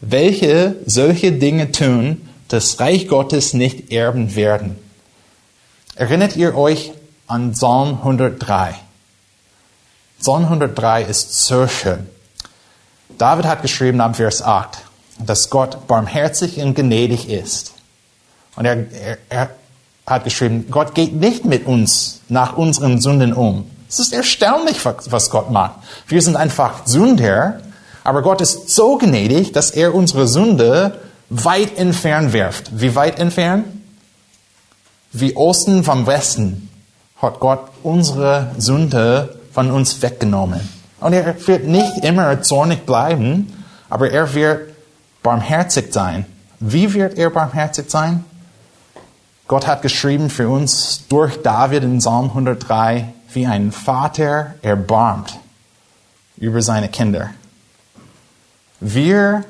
welche 0.00 0.76
solche 0.86 1.32
Dinge 1.32 1.72
tun, 1.72 2.28
das 2.48 2.78
Reich 2.78 3.08
Gottes 3.08 3.54
nicht 3.54 3.92
erben 3.92 4.36
werden. 4.36 4.78
Erinnert 5.94 6.36
ihr 6.36 6.56
euch 6.56 6.92
an 7.26 7.52
Psalm 7.52 7.98
103? 7.98 8.74
Psalm 10.20 10.44
103 10.44 11.02
ist 11.02 11.46
so 11.46 11.66
schön. 11.66 12.06
David 13.18 13.46
hat 13.46 13.62
geschrieben 13.62 14.00
ab 14.00 14.16
Vers 14.16 14.42
8, 14.42 14.78
dass 15.18 15.50
Gott 15.50 15.86
barmherzig 15.86 16.58
und 16.58 16.74
gnädig 16.74 17.28
ist. 17.28 17.72
Und 18.56 18.64
er, 18.64 18.86
er, 18.92 19.18
er 19.28 19.50
hat 20.06 20.24
geschrieben, 20.24 20.66
Gott 20.70 20.94
geht 20.94 21.14
nicht 21.14 21.44
mit 21.44 21.66
uns 21.66 22.20
nach 22.28 22.56
unseren 22.56 23.00
Sünden 23.00 23.32
um. 23.32 23.70
Es 23.88 23.98
ist 23.98 24.12
erstaunlich, 24.12 24.84
was 24.84 25.30
Gott 25.30 25.50
macht. 25.50 25.74
Wir 26.08 26.20
sind 26.22 26.36
einfach 26.36 26.86
Sünder 26.86 27.60
aber 28.06 28.22
Gott 28.22 28.40
ist 28.40 28.68
so 28.68 28.98
gnädig, 28.98 29.50
dass 29.50 29.72
er 29.72 29.92
unsere 29.92 30.28
Sünde 30.28 31.00
weit 31.28 31.76
entfernt 31.76 32.32
wirft. 32.32 32.80
Wie 32.80 32.94
weit 32.94 33.18
entfernt? 33.18 33.66
Wie 35.10 35.34
Osten 35.34 35.82
vom 35.82 36.06
Westen 36.06 36.70
hat 37.20 37.40
Gott 37.40 37.68
unsere 37.82 38.52
Sünde 38.58 39.40
von 39.52 39.72
uns 39.72 40.02
weggenommen. 40.02 40.60
Und 41.00 41.14
er 41.14 41.34
wird 41.48 41.66
nicht 41.66 42.04
immer 42.04 42.40
zornig 42.42 42.86
bleiben, 42.86 43.52
aber 43.90 44.12
er 44.12 44.32
wird 44.34 44.70
barmherzig 45.24 45.92
sein. 45.92 46.26
Wie 46.60 46.94
wird 46.94 47.18
er 47.18 47.30
barmherzig 47.30 47.90
sein? 47.90 48.24
Gott 49.48 49.66
hat 49.66 49.82
geschrieben 49.82 50.30
für 50.30 50.48
uns 50.48 51.08
durch 51.08 51.42
David 51.42 51.82
in 51.82 51.98
Psalm 51.98 52.26
103, 52.26 53.12
wie 53.32 53.46
ein 53.46 53.72
Vater 53.72 54.54
erbarmt 54.62 55.38
über 56.36 56.62
seine 56.62 56.88
Kinder. 56.88 57.30
Wir, 58.80 59.44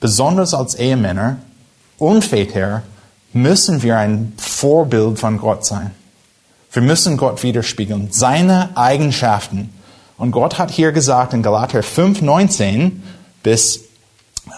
besonders 0.00 0.54
als 0.54 0.74
Ehemänner 0.74 1.36
und 1.98 2.24
Väter, 2.24 2.82
müssen 3.32 3.82
wir 3.82 3.98
ein 3.98 4.32
Vorbild 4.36 5.18
von 5.18 5.38
Gott 5.38 5.64
sein. 5.64 5.92
Wir 6.72 6.82
müssen 6.82 7.16
Gott 7.16 7.42
widerspiegeln, 7.42 8.08
seine 8.10 8.76
Eigenschaften. 8.76 9.72
Und 10.16 10.32
Gott 10.32 10.58
hat 10.58 10.70
hier 10.70 10.92
gesagt 10.92 11.32
in 11.32 11.42
Galater 11.42 11.82
5, 11.82 12.22
19 12.22 13.02
bis 13.42 13.88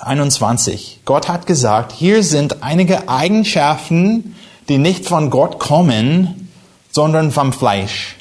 21, 0.03 1.01
Gott 1.05 1.29
hat 1.29 1.47
gesagt, 1.47 1.93
hier 1.93 2.23
sind 2.23 2.63
einige 2.63 3.09
Eigenschaften, 3.09 4.37
die 4.69 4.79
nicht 4.79 5.07
von 5.07 5.31
Gott 5.31 5.59
kommen, 5.59 6.51
sondern 6.93 7.33
vom 7.33 7.53
Fleisch. 7.53 8.17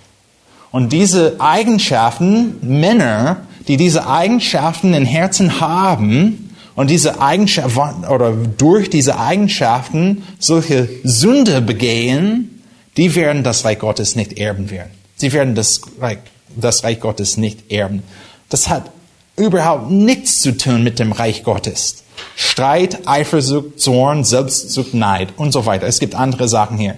Und 0.71 0.93
diese 0.93 1.39
Eigenschaften, 1.39 2.57
Männer, 2.61 3.37
die 3.67 3.77
diese 3.77 4.07
Eigenschaften 4.07 4.93
im 4.93 5.05
Herzen 5.05 5.59
haben 5.59 6.55
und 6.75 6.89
diese 6.89 7.21
Eigenschaften 7.21 8.05
oder 8.05 8.31
durch 8.31 8.89
diese 8.89 9.19
Eigenschaften 9.19 10.23
solche 10.39 10.89
Sünde 11.03 11.61
begehen, 11.61 12.61
die 12.97 13.15
werden 13.15 13.43
das 13.43 13.65
Reich 13.65 13.79
Gottes 13.79 14.15
nicht 14.15 14.39
erben 14.39 14.69
werden. 14.69 14.91
Sie 15.15 15.33
werden 15.33 15.55
das 15.55 15.81
Reich, 15.99 16.19
das 16.55 16.83
Reich 16.83 16.99
Gottes 16.99 17.37
nicht 17.37 17.71
erben. 17.71 18.03
Das 18.49 18.69
hat 18.69 18.91
überhaupt 19.35 19.89
nichts 19.89 20.41
zu 20.41 20.55
tun 20.55 20.83
mit 20.83 20.99
dem 20.99 21.11
Reich 21.11 21.43
Gottes. 21.43 22.03
Streit, 22.35 23.07
Eifersucht, 23.07 23.79
Zorn, 23.79 24.23
Selbstsucht, 24.23 24.93
Neid 24.93 25.29
und 25.37 25.51
so 25.51 25.65
weiter. 25.65 25.87
Es 25.87 25.99
gibt 25.99 26.15
andere 26.15 26.47
Sachen 26.47 26.77
hier. 26.77 26.95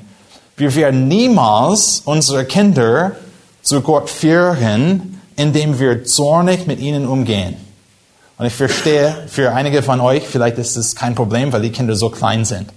Wir 0.58 0.76
werden 0.76 1.08
niemals 1.08 2.02
unsere 2.06 2.46
Kinder 2.46 3.14
zu 3.62 3.82
Gott 3.82 4.10
führen, 4.10 5.22
indem 5.36 5.80
wir 5.80 6.04
zornig 6.04 6.68
mit 6.68 6.80
ihnen 6.80 7.08
umgehen. 7.08 7.56
Und 8.38 8.46
ich 8.48 8.54
verstehe, 8.54 9.16
für 9.28 9.54
einige 9.54 9.84
von 9.84 10.02
euch, 10.02 10.28
vielleicht 10.28 10.58
ist 10.58 10.76
es 10.76 10.96
kein 10.96 11.14
Problem, 11.14 11.54
weil 11.54 11.62
die 11.62 11.72
Kinder 11.72 11.96
so 11.96 12.10
klein 12.10 12.44
sind. 12.44 12.72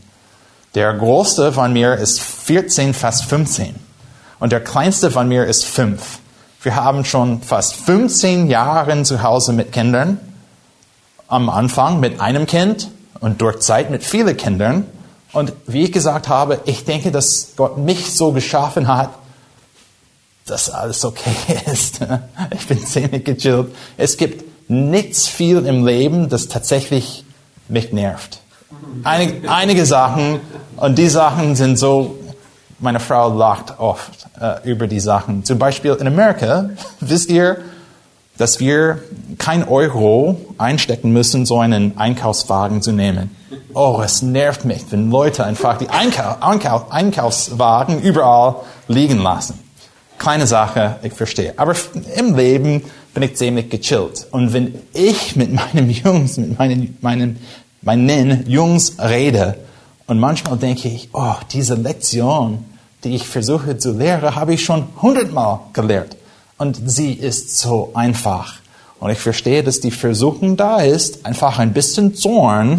Der 0.74 0.92
größte 0.92 1.52
von 1.52 1.72
mir 1.72 1.94
ist 1.94 2.20
14, 2.20 2.94
fast 2.94 3.24
15. 3.24 3.74
Und 4.40 4.52
der 4.52 4.60
kleinste 4.60 5.10
von 5.10 5.28
mir 5.28 5.46
ist 5.46 5.64
5. 5.64 6.18
Wir 6.62 6.74
haben 6.74 7.04
schon 7.04 7.40
fast 7.42 7.76
15 7.76 8.48
Jahre 8.48 9.02
zu 9.04 9.22
Hause 9.22 9.52
mit 9.52 9.72
Kindern. 9.72 10.18
Am 11.28 11.48
Anfang 11.48 12.00
mit 12.00 12.20
einem 12.20 12.46
Kind 12.46 12.90
und 13.20 13.40
durch 13.40 13.60
Zeit 13.60 13.90
mit 13.90 14.04
vielen 14.04 14.36
Kindern. 14.36 14.86
Und 15.32 15.52
wie 15.66 15.84
ich 15.84 15.92
gesagt 15.92 16.28
habe, 16.28 16.60
ich 16.66 16.84
denke, 16.84 17.10
dass 17.10 17.52
Gott 17.56 17.78
mich 17.78 18.14
so 18.14 18.32
geschaffen 18.32 18.88
hat, 18.88 19.10
dass 20.46 20.70
alles 20.70 21.04
okay 21.04 21.35
ist. 21.72 22.00
Ich 22.54 22.66
bin 22.66 22.87
ziemlich 22.87 23.24
gechillt. 23.24 23.68
Es 23.96 24.16
gibt 24.16 24.44
nichts 24.68 25.28
viel 25.28 25.66
im 25.66 25.87
Leben, 25.87 26.28
das 26.28 26.48
tatsächlich 26.48 27.24
mich 27.68 27.92
nervt. 27.92 28.40
Einige, 29.02 29.50
einige 29.50 29.87
Sachen, 29.87 30.40
und 30.76 30.98
die 30.98 31.09
Sachen 31.09 31.57
sind 31.57 31.78
so, 31.78 32.18
meine 32.78 33.00
Frau 33.00 33.33
lacht 33.33 33.78
oft 33.78 34.26
äh, 34.40 34.68
über 34.68 34.87
die 34.87 35.00
Sachen. 35.00 35.44
Zum 35.44 35.59
Beispiel 35.59 35.92
in 35.92 36.07
Amerika, 36.07 36.70
wisst 37.00 37.30
ihr, 37.30 37.59
dass 38.37 38.59
wir 38.59 38.98
kein 39.38 39.66
Euro 39.66 40.40
einstecken 40.59 41.12
müssen, 41.12 41.46
so 41.46 41.61
einen 41.61 41.96
Einkaufswagen 41.96 42.83
zu 42.83 42.92
nehmen. 42.92 43.35
Oh, 43.74 44.00
es 44.04 44.22
nervt 44.22 44.64
mich, 44.64 44.85
wenn 44.90 45.11
Leute 45.11 45.44
einfach 45.44 45.78
die 45.78 45.88
Einkau 45.88 46.37
Einkau 46.40 46.87
Einkaufswagen 46.90 48.00
überall 48.00 48.57
liegen 48.88 49.18
lassen. 49.18 49.63
Kleine 50.18 50.46
Sache, 50.46 50.96
ich 51.03 51.12
verstehe. 51.12 51.55
Aber 51.57 51.74
im 52.16 52.37
Leben 52.37 52.83
bin 53.12 53.22
ich 53.22 53.37
ziemlich 53.37 53.68
gechillt. 53.68 54.27
Und 54.31 54.53
wenn 54.53 54.74
ich 54.92 55.37
mit 55.37 55.53
meinen 55.53 55.90
Jungs, 56.05 56.37
mit 56.37 56.59
meinen, 56.59 56.96
meinen, 57.00 57.38
meinen 57.83 58.48
Jungs 58.48 58.96
rede, 58.98 59.57
und 60.07 60.20
manchmal 60.20 60.59
denke 60.59 60.88
ich, 60.88 61.09
oh, 61.12 61.35
diese 61.50 61.74
Lektion, 61.74 62.64
die 63.05 63.14
ich 63.14 63.27
versuche 63.27 63.79
zu 63.79 63.92
lehren, 63.92 64.35
habe 64.35 64.55
ich 64.55 64.64
schon 64.64 64.87
hundertmal 65.00 65.61
gelehrt. 65.72 66.16
Und 66.59 66.79
sie 66.85 67.12
ist 67.12 67.59
so 67.59 67.90
einfach. 67.94 68.57
Und 69.00 69.11
ich 69.11 69.18
verstehe, 69.18 69.62
dass 69.62 69.81
die 69.81 69.90
Versuchung 69.90 70.57
da 70.57 70.81
ist, 70.81 71.24
einfach 71.24 71.59
ein 71.59 71.72
bisschen 71.72 72.14
Zorn 72.14 72.79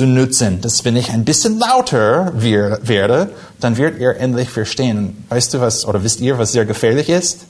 zu 0.00 0.06
nutzen. 0.06 0.62
Dass 0.62 0.86
wenn 0.86 0.96
ich 0.96 1.10
ein 1.10 1.26
bisschen 1.26 1.58
lauter 1.58 2.32
werde, 2.34 3.28
dann 3.60 3.76
wird 3.76 4.00
ihr 4.00 4.16
endlich 4.16 4.48
verstehen. 4.48 5.26
Weißt 5.28 5.52
du 5.52 5.60
was, 5.60 5.84
oder 5.84 6.02
wisst 6.02 6.22
ihr, 6.22 6.38
was 6.38 6.52
sehr 6.52 6.64
gefährlich 6.64 7.10
ist? 7.10 7.40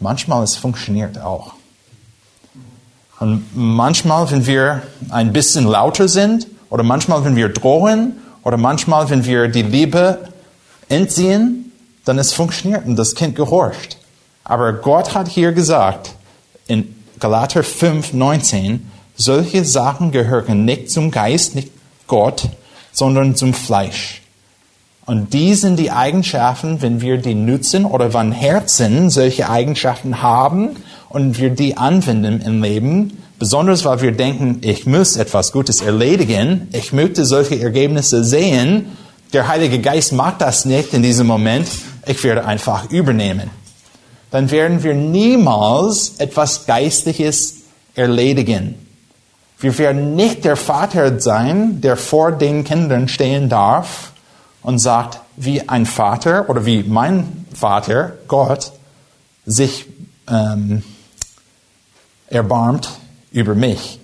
Manchmal 0.00 0.42
es 0.42 0.56
funktioniert 0.56 1.20
auch. 1.20 1.52
Und 3.20 3.44
manchmal, 3.54 4.28
wenn 4.32 4.44
wir 4.44 4.82
ein 5.10 5.32
bisschen 5.32 5.66
lauter 5.66 6.08
sind, 6.08 6.48
oder 6.68 6.82
manchmal, 6.82 7.24
wenn 7.24 7.36
wir 7.36 7.48
drohen, 7.48 8.16
oder 8.42 8.56
manchmal, 8.56 9.08
wenn 9.08 9.24
wir 9.24 9.46
die 9.46 9.62
Liebe 9.62 10.18
entziehen, 10.88 11.70
dann 12.04 12.18
es 12.18 12.32
funktioniert 12.32 12.86
und 12.86 12.96
das 12.96 13.14
Kind 13.14 13.36
gehorcht. 13.36 13.98
Aber 14.42 14.72
Gott 14.72 15.14
hat 15.14 15.28
hier 15.28 15.52
gesagt, 15.52 16.10
in 16.66 16.96
Galater 17.20 17.62
5, 17.62 18.14
19, 18.14 18.90
solche 19.18 19.64
Sachen 19.64 20.12
gehören 20.12 20.64
nicht 20.64 20.90
zum 20.90 21.10
Geist, 21.10 21.54
nicht 21.54 21.70
Gott, 22.06 22.48
sondern 22.92 23.36
zum 23.36 23.52
Fleisch. 23.52 24.22
Und 25.04 25.32
die 25.32 25.54
sind 25.54 25.78
die 25.78 25.90
Eigenschaften, 25.90 26.82
wenn 26.82 27.00
wir 27.00 27.18
die 27.18 27.34
nutzen 27.34 27.84
oder 27.84 28.14
wenn 28.14 28.32
Herzen 28.32 29.10
solche 29.10 29.48
Eigenschaften 29.48 30.22
haben 30.22 30.76
und 31.08 31.38
wir 31.38 31.50
die 31.50 31.76
anwenden 31.76 32.40
im 32.42 32.62
Leben, 32.62 33.18
besonders 33.38 33.84
weil 33.84 34.02
wir 34.02 34.12
denken, 34.12 34.58
ich 34.62 34.86
muss 34.86 35.16
etwas 35.16 35.52
Gutes 35.52 35.80
erledigen, 35.80 36.68
ich 36.72 36.92
möchte 36.92 37.24
solche 37.24 37.60
Ergebnisse 37.60 38.22
sehen, 38.22 38.96
der 39.32 39.48
Heilige 39.48 39.80
Geist 39.80 40.12
mag 40.12 40.38
das 40.38 40.64
nicht 40.64 40.94
in 40.94 41.02
diesem 41.02 41.26
Moment, 41.26 41.68
ich 42.06 42.22
werde 42.22 42.44
einfach 42.44 42.90
übernehmen. 42.90 43.50
Dann 44.30 44.50
werden 44.50 44.82
wir 44.82 44.94
niemals 44.94 46.14
etwas 46.18 46.66
Geistliches 46.66 47.56
erledigen. 47.94 48.87
Wir 49.60 49.76
werden 49.78 50.14
nicht 50.14 50.44
der 50.44 50.56
Vater 50.56 51.18
sein, 51.20 51.80
der 51.80 51.96
vor 51.96 52.32
den 52.32 52.62
Kindern 52.64 53.08
stehen 53.08 53.48
darf 53.48 54.12
und 54.62 54.78
sagt, 54.78 55.20
wie 55.36 55.68
ein 55.68 55.84
Vater 55.84 56.48
oder 56.48 56.64
wie 56.64 56.84
mein 56.84 57.46
Vater, 57.54 58.12
Gott, 58.28 58.72
sich 59.46 59.86
ähm, 60.28 60.82
erbarmt 62.28 62.90
über 63.32 63.54
mich. 63.54 63.98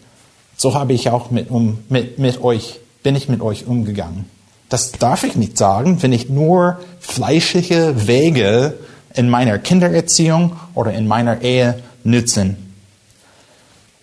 So 0.57 0.75
habe 0.75 0.93
ich 0.93 1.11
auch 1.11 1.31
mit, 1.31 1.51
um, 1.51 1.79
mit, 1.89 2.19
mit 2.19 2.43
euch, 2.43 2.81
bin 3.03 3.15
ich 3.15 3.29
mit 3.29 3.41
euch 3.41 3.67
umgegangen. 3.67 4.25
Das 4.69 4.93
darf 4.93 5.23
ich 5.23 5.37
nicht 5.37 5.59
sagen, 5.59 6.03
wenn 6.03 6.13
ich 6.13 6.29
nur 6.29 6.81
fleischliche 6.99 8.09
Wege 8.09 8.75
in 9.13 9.29
meiner 9.29 9.59
Kindererziehung 9.59 10.57
oder 10.75 10.93
in 10.93 11.07
meiner 11.07 11.43
Ehe 11.43 11.81
nützen. 12.03 12.64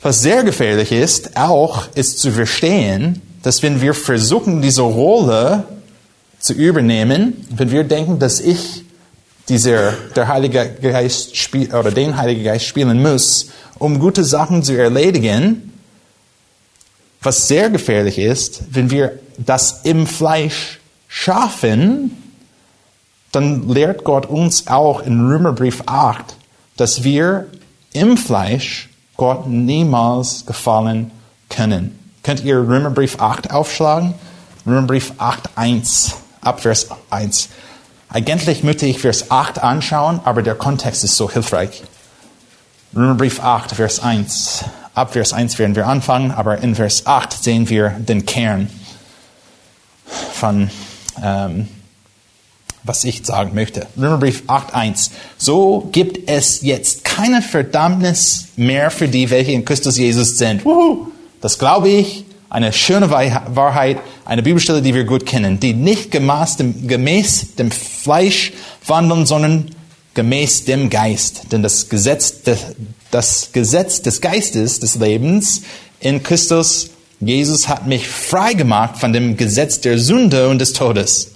Was 0.01 0.21
sehr 0.21 0.43
gefährlich 0.43 0.91
ist, 0.91 1.37
auch 1.37 1.87
ist 1.93 2.19
zu 2.19 2.31
verstehen, 2.31 3.21
dass 3.43 3.61
wenn 3.61 3.81
wir 3.81 3.93
versuchen, 3.93 4.61
diese 4.61 4.81
Rolle 4.81 5.65
zu 6.39 6.53
übernehmen, 6.53 7.45
wenn 7.51 7.69
wir 7.69 7.83
denken, 7.83 8.17
dass 8.17 8.39
ich 8.39 8.83
dieser, 9.47 9.93
der 10.15 10.27
Heilige 10.27 10.75
Geist 10.81 11.37
spiel, 11.37 11.73
oder 11.73 11.91
den 11.91 12.17
Heiligen 12.17 12.43
Geist 12.43 12.65
spielen 12.65 12.99
muss, 13.01 13.49
um 13.77 13.99
gute 13.99 14.23
Sachen 14.23 14.63
zu 14.63 14.75
erledigen, 14.75 15.71
was 17.21 17.47
sehr 17.47 17.69
gefährlich 17.69 18.17
ist, 18.17 18.63
wenn 18.71 18.89
wir 18.89 19.19
das 19.37 19.81
im 19.83 20.07
Fleisch 20.07 20.79
schaffen, 21.07 22.17
dann 23.31 23.69
lehrt 23.69 24.03
Gott 24.03 24.25
uns 24.25 24.65
auch 24.65 25.03
in 25.03 25.27
Römerbrief 25.27 25.83
8, 25.85 26.35
dass 26.75 27.03
wir 27.03 27.45
im 27.93 28.17
Fleisch 28.17 28.89
Gott 29.21 29.45
niemals 29.45 30.47
gefallen 30.47 31.11
können. 31.47 31.99
Könnt 32.23 32.43
ihr 32.43 32.55
Römerbrief 32.55 33.19
8 33.19 33.51
aufschlagen? 33.51 34.15
Römerbrief 34.65 35.13
8, 35.19 35.47
1, 35.57 36.15
ab 36.41 36.59
Vers 36.61 36.87
1. 37.11 37.49
Eigentlich 38.09 38.63
möchte 38.63 38.87
ich 38.87 38.97
Vers 38.97 39.29
8 39.29 39.61
anschauen, 39.61 40.21
aber 40.23 40.41
der 40.41 40.55
Kontext 40.55 41.03
ist 41.03 41.17
so 41.17 41.29
hilfreich. 41.29 41.83
Römerbrief 42.95 43.43
8, 43.43 43.73
Vers 43.75 43.99
1. 43.99 44.65
Ab 44.95 45.13
Vers 45.13 45.33
1 45.33 45.59
werden 45.59 45.75
wir 45.75 45.85
anfangen, 45.85 46.31
aber 46.31 46.57
in 46.57 46.73
Vers 46.73 47.05
8 47.05 47.31
sehen 47.31 47.69
wir 47.69 47.89
den 47.91 48.25
Kern 48.25 48.71
von, 50.33 50.71
ähm, 51.21 51.67
was 52.83 53.03
ich 53.03 53.25
sagen 53.25 53.51
möchte. 53.53 53.87
Römerbrief 53.97 54.43
8.1. 54.47 55.11
So 55.37 55.89
gibt 55.91 56.29
es 56.29 56.61
jetzt 56.61 57.03
keine 57.03 57.41
Verdammnis 57.41 58.47
mehr 58.55 58.91
für 58.91 59.07
die, 59.07 59.29
welche 59.29 59.51
in 59.51 59.65
Christus 59.65 59.97
Jesus 59.97 60.37
sind. 60.37 60.65
Wuhu. 60.65 61.07
Das 61.41 61.57
glaube 61.59 61.89
ich, 61.89 62.25
eine 62.49 62.73
schöne 62.73 63.09
Wahrheit, 63.09 63.97
eine 64.25 64.43
Bibelstelle, 64.43 64.81
die 64.81 64.93
wir 64.93 65.05
gut 65.05 65.25
kennen, 65.25 65.59
die 65.59 65.73
nicht 65.73 66.11
gemäß 66.11 66.57
dem, 66.57 66.87
gemäß 66.87 67.55
dem 67.55 67.71
Fleisch 67.71 68.51
wandeln, 68.85 69.25
sondern 69.25 69.67
gemäß 70.13 70.65
dem 70.65 70.89
Geist. 70.89 71.51
Denn 71.51 71.63
das 71.63 71.87
Gesetz, 71.87 72.41
das 73.09 73.51
Gesetz 73.53 74.01
des 74.01 74.19
Geistes, 74.21 74.79
des 74.79 74.95
Lebens 74.95 75.61
in 75.99 76.21
Christus 76.23 76.91
Jesus 77.21 77.67
hat 77.67 77.85
mich 77.85 78.07
frei 78.07 78.53
gemacht 78.53 78.97
von 78.97 79.13
dem 79.13 79.37
Gesetz 79.37 79.79
der 79.79 79.99
Sünde 79.99 80.49
und 80.49 80.59
des 80.59 80.73
Todes. 80.73 81.31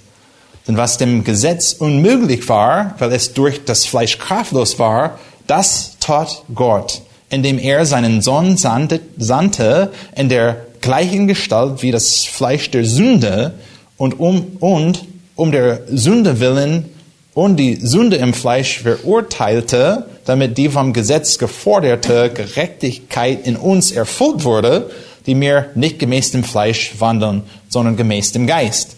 Denn 0.66 0.76
was 0.76 0.98
dem 0.98 1.22
Gesetz 1.22 1.74
unmöglich 1.74 2.48
war, 2.48 2.94
weil 2.98 3.12
es 3.12 3.32
durch 3.34 3.64
das 3.64 3.86
Fleisch 3.86 4.18
kraftlos 4.18 4.78
war, 4.78 5.18
das 5.46 5.96
tat 6.00 6.42
Gott, 6.54 7.02
indem 7.30 7.58
er 7.58 7.86
seinen 7.86 8.20
Sohn 8.20 8.56
sandte 8.56 9.90
in 10.16 10.28
der 10.28 10.56
gleichen 10.80 11.26
Gestalt 11.28 11.82
wie 11.82 11.92
das 11.92 12.24
Fleisch 12.24 12.70
der 12.70 12.84
Sünde 12.84 13.54
und 13.96 14.18
um, 14.18 14.56
und 14.60 15.04
um 15.36 15.52
der 15.52 15.82
Sünde 15.88 16.40
willen 16.40 16.86
und 17.34 17.56
die 17.56 17.76
Sünde 17.76 18.16
im 18.16 18.34
Fleisch 18.34 18.80
verurteilte, 18.80 20.06
damit 20.24 20.58
die 20.58 20.68
vom 20.68 20.92
Gesetz 20.92 21.38
geforderte 21.38 22.30
Gerechtigkeit 22.30 23.46
in 23.46 23.56
uns 23.56 23.92
erfüllt 23.92 24.44
wurde, 24.44 24.90
die 25.26 25.34
mir 25.34 25.70
nicht 25.74 25.98
gemäß 25.98 26.32
dem 26.32 26.44
Fleisch 26.44 26.94
wandeln, 26.98 27.42
sondern 27.68 27.96
gemäß 27.96 28.32
dem 28.32 28.46
Geist. 28.46 28.96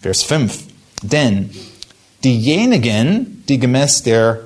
Vers 0.00 0.22
5. 0.22 0.58
Denn 1.12 1.50
diejenigen, 2.24 3.44
die 3.48 3.58
gemäß 3.58 4.02
der, 4.02 4.40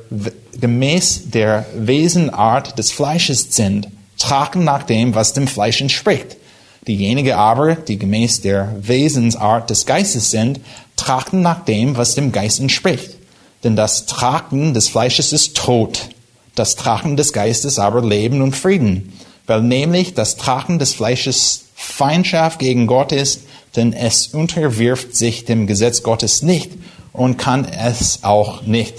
gemäß 0.60 1.30
der 1.30 1.66
Wesenart 1.74 2.78
des 2.78 2.90
Fleisches 2.90 3.54
sind, 3.54 3.88
tragen 4.18 4.64
nach 4.64 4.82
dem, 4.82 5.14
was 5.14 5.32
dem 5.32 5.48
Fleisch 5.48 5.80
entspricht. 5.80 6.36
Diejenigen 6.86 7.32
aber, 7.32 7.74
die 7.74 7.98
gemäß 7.98 8.40
der 8.42 8.74
Wesensart 8.80 9.70
des 9.70 9.86
Geistes 9.86 10.30
sind, 10.30 10.60
tragen 10.96 11.42
nach 11.42 11.64
dem, 11.64 11.96
was 11.96 12.14
dem 12.14 12.32
Geist 12.32 12.60
entspricht. 12.60 13.16
Denn 13.64 13.76
das 13.76 14.06
Tragen 14.06 14.74
des 14.74 14.88
Fleisches 14.88 15.32
ist 15.32 15.56
Tod, 15.56 16.08
das 16.54 16.76
Tragen 16.76 17.16
des 17.16 17.32
Geistes 17.32 17.78
aber 17.78 18.02
Leben 18.02 18.42
und 18.42 18.56
Frieden, 18.56 19.12
weil 19.46 19.62
nämlich 19.62 20.14
das 20.14 20.36
Tragen 20.36 20.78
des 20.78 20.94
Fleisches 20.94 21.66
Feindschaft 21.74 22.58
gegen 22.58 22.86
Gott 22.86 23.12
ist, 23.12 23.42
denn 23.76 23.92
es 23.92 24.28
unterwirft 24.28 25.16
sich 25.16 25.44
dem 25.44 25.66
Gesetz 25.66 26.02
Gottes 26.02 26.42
nicht 26.42 26.72
und 27.12 27.36
kann 27.38 27.64
es 27.64 28.20
auch 28.22 28.62
nicht. 28.62 28.94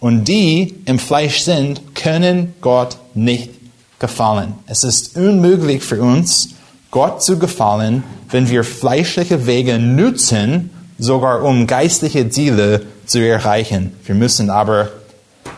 Und 0.00 0.24
die 0.24 0.74
im 0.84 0.98
Fleisch 0.98 1.42
sind, 1.42 1.94
können 1.94 2.54
Gott 2.60 2.98
nicht 3.14 3.50
gefallen. 3.98 4.54
Es 4.66 4.84
ist 4.84 5.16
unmöglich 5.16 5.82
für 5.82 6.02
uns, 6.02 6.50
Gott 6.90 7.22
zu 7.22 7.38
gefallen, 7.38 8.04
wenn 8.30 8.48
wir 8.48 8.64
fleischliche 8.64 9.46
Wege 9.46 9.78
nutzen, 9.78 10.70
sogar 10.98 11.42
um 11.42 11.66
geistliche 11.66 12.28
Ziele 12.28 12.82
zu 13.06 13.18
erreichen. 13.18 13.96
Wir 14.04 14.14
müssen 14.14 14.50
aber 14.50 14.90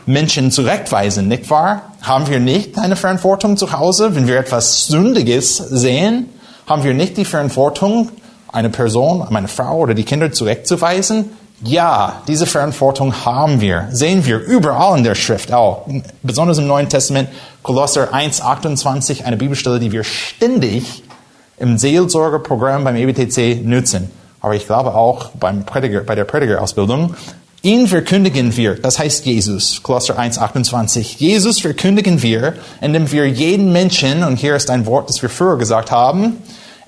Menschen 0.06 0.50
zurechtweisen, 0.50 1.28
nicht 1.28 1.50
wahr? 1.50 1.92
Haben 2.00 2.28
wir 2.28 2.40
nicht 2.40 2.78
eine 2.78 2.96
Verantwortung 2.96 3.56
zu 3.56 3.72
Hause, 3.72 4.14
wenn 4.14 4.28
wir 4.28 4.38
etwas 4.38 4.86
Sündiges 4.86 5.56
sehen? 5.56 6.28
Haben 6.66 6.84
wir 6.84 6.94
nicht 6.94 7.16
die 7.16 7.24
Verantwortung, 7.24 8.10
eine 8.52 8.70
Person, 8.70 9.26
meine 9.30 9.48
Frau 9.48 9.78
oder 9.78 9.94
die 9.94 10.04
Kinder 10.04 10.32
zurechtzuweisen? 10.32 11.30
Ja, 11.62 12.22
diese 12.28 12.46
Verantwortung 12.46 13.24
haben 13.24 13.60
wir. 13.62 13.88
Sehen 13.90 14.26
wir 14.26 14.40
überall 14.40 14.98
in 14.98 15.04
der 15.04 15.14
Schrift 15.14 15.52
auch. 15.52 15.86
Besonders 16.22 16.58
im 16.58 16.66
Neuen 16.66 16.88
Testament, 16.88 17.30
Kolosser 17.62 18.12
1, 18.12 18.42
28, 18.42 19.24
eine 19.24 19.38
Bibelstelle, 19.38 19.80
die 19.80 19.90
wir 19.90 20.04
ständig 20.04 21.02
im 21.58 21.78
Seelsorgerprogramm 21.78 22.84
beim 22.84 22.96
EBTC 22.96 23.64
nutzen. 23.64 24.10
Aber 24.40 24.54
ich 24.54 24.66
glaube 24.66 24.94
auch 24.94 25.30
beim 25.30 25.64
Prediger, 25.64 26.00
bei 26.00 26.14
der 26.14 26.24
Predigerausbildung. 26.24 27.14
Ihn 27.62 27.88
verkündigen 27.88 28.56
wir, 28.56 28.74
das 28.74 28.98
heißt 28.98 29.24
Jesus, 29.24 29.82
Kolosser 29.82 30.18
1, 30.18 30.38
28. 30.38 31.18
Jesus 31.18 31.60
verkündigen 31.60 32.22
wir, 32.22 32.52
indem 32.80 33.10
wir 33.10 33.28
jeden 33.28 33.72
Menschen, 33.72 34.22
und 34.22 34.36
hier 34.36 34.54
ist 34.54 34.70
ein 34.70 34.86
Wort, 34.86 35.08
das 35.08 35.22
wir 35.22 35.30
früher 35.30 35.56
gesagt 35.56 35.90
haben, 35.90 36.36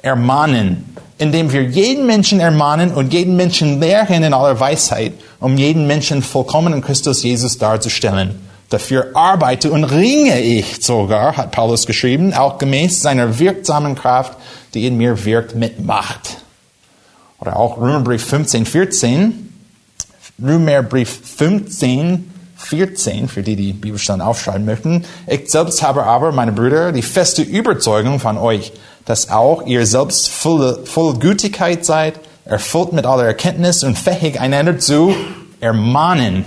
ermahnen. 0.02 0.94
Indem 1.19 1.53
wir 1.53 1.64
jeden 1.64 2.07
Menschen 2.07 2.41
ermahnen 2.41 2.93
und 2.93 3.12
jeden 3.12 3.37
Menschen 3.37 3.81
lehren 3.81 4.23
in 4.23 4.33
aller 4.33 4.59
Weisheit, 4.59 5.14
um 5.41 5.59
jeden 5.59 5.87
Menschen 5.87 6.23
vollkommen 6.23 6.73
in 6.73 6.81
Christus 6.81 7.23
Jesus 7.23 7.59
darzustellen. 7.59 8.49
Dafür 8.71 9.11
arbeite 9.14 9.71
und 9.73 9.85
ringe 9.85 10.41
ich 10.41 10.85
sogar, 10.85 11.37
hat 11.37 11.53
Paulus 11.53 11.87
geschrieben, 11.87 12.35
auch 12.35 12.59
gemäß 12.59 13.01
seiner 13.01 13.39
wirksamen 13.39 13.95
Kraft, 13.95 14.37
die 14.75 14.87
in 14.87 14.97
mir 14.97 15.25
wirkt 15.25 15.55
mit 15.55 15.85
Macht. 15.85 16.39
Oder 17.41 17.57
auch 17.57 17.79
Römerbrief 17.79 18.25
15, 18.25 18.66
14. 18.66 19.53
Römerbrief 20.43 21.21
15, 21.37 22.31
14, 22.59 23.28
für 23.28 23.42
die, 23.42 23.56
die 23.56 23.72
Bibelstand 23.72 24.20
aufschreiben 24.20 24.66
möchten. 24.66 25.04
Ich 25.26 25.50
selbst 25.50 25.82
habe 25.82 26.04
aber, 26.04 26.32
meine 26.32 26.52
Brüder, 26.52 26.92
die 26.92 27.02
feste 27.02 27.42
Überzeugung 27.42 28.20
von 28.20 28.36
euch, 28.36 28.72
dass 29.04 29.30
auch 29.30 29.64
ihr 29.64 29.86
selbst 29.86 30.28
voll, 30.28 30.84
voll 30.84 31.18
Gütigkeit 31.18 31.84
seid, 31.84 32.20
erfüllt 32.44 32.92
mit 32.92 33.06
aller 33.06 33.24
Erkenntnis 33.24 33.84
und 33.84 33.96
fähig, 33.96 34.40
einander 34.40 34.78
zu 34.78 35.14
ermahnen. 35.61 36.44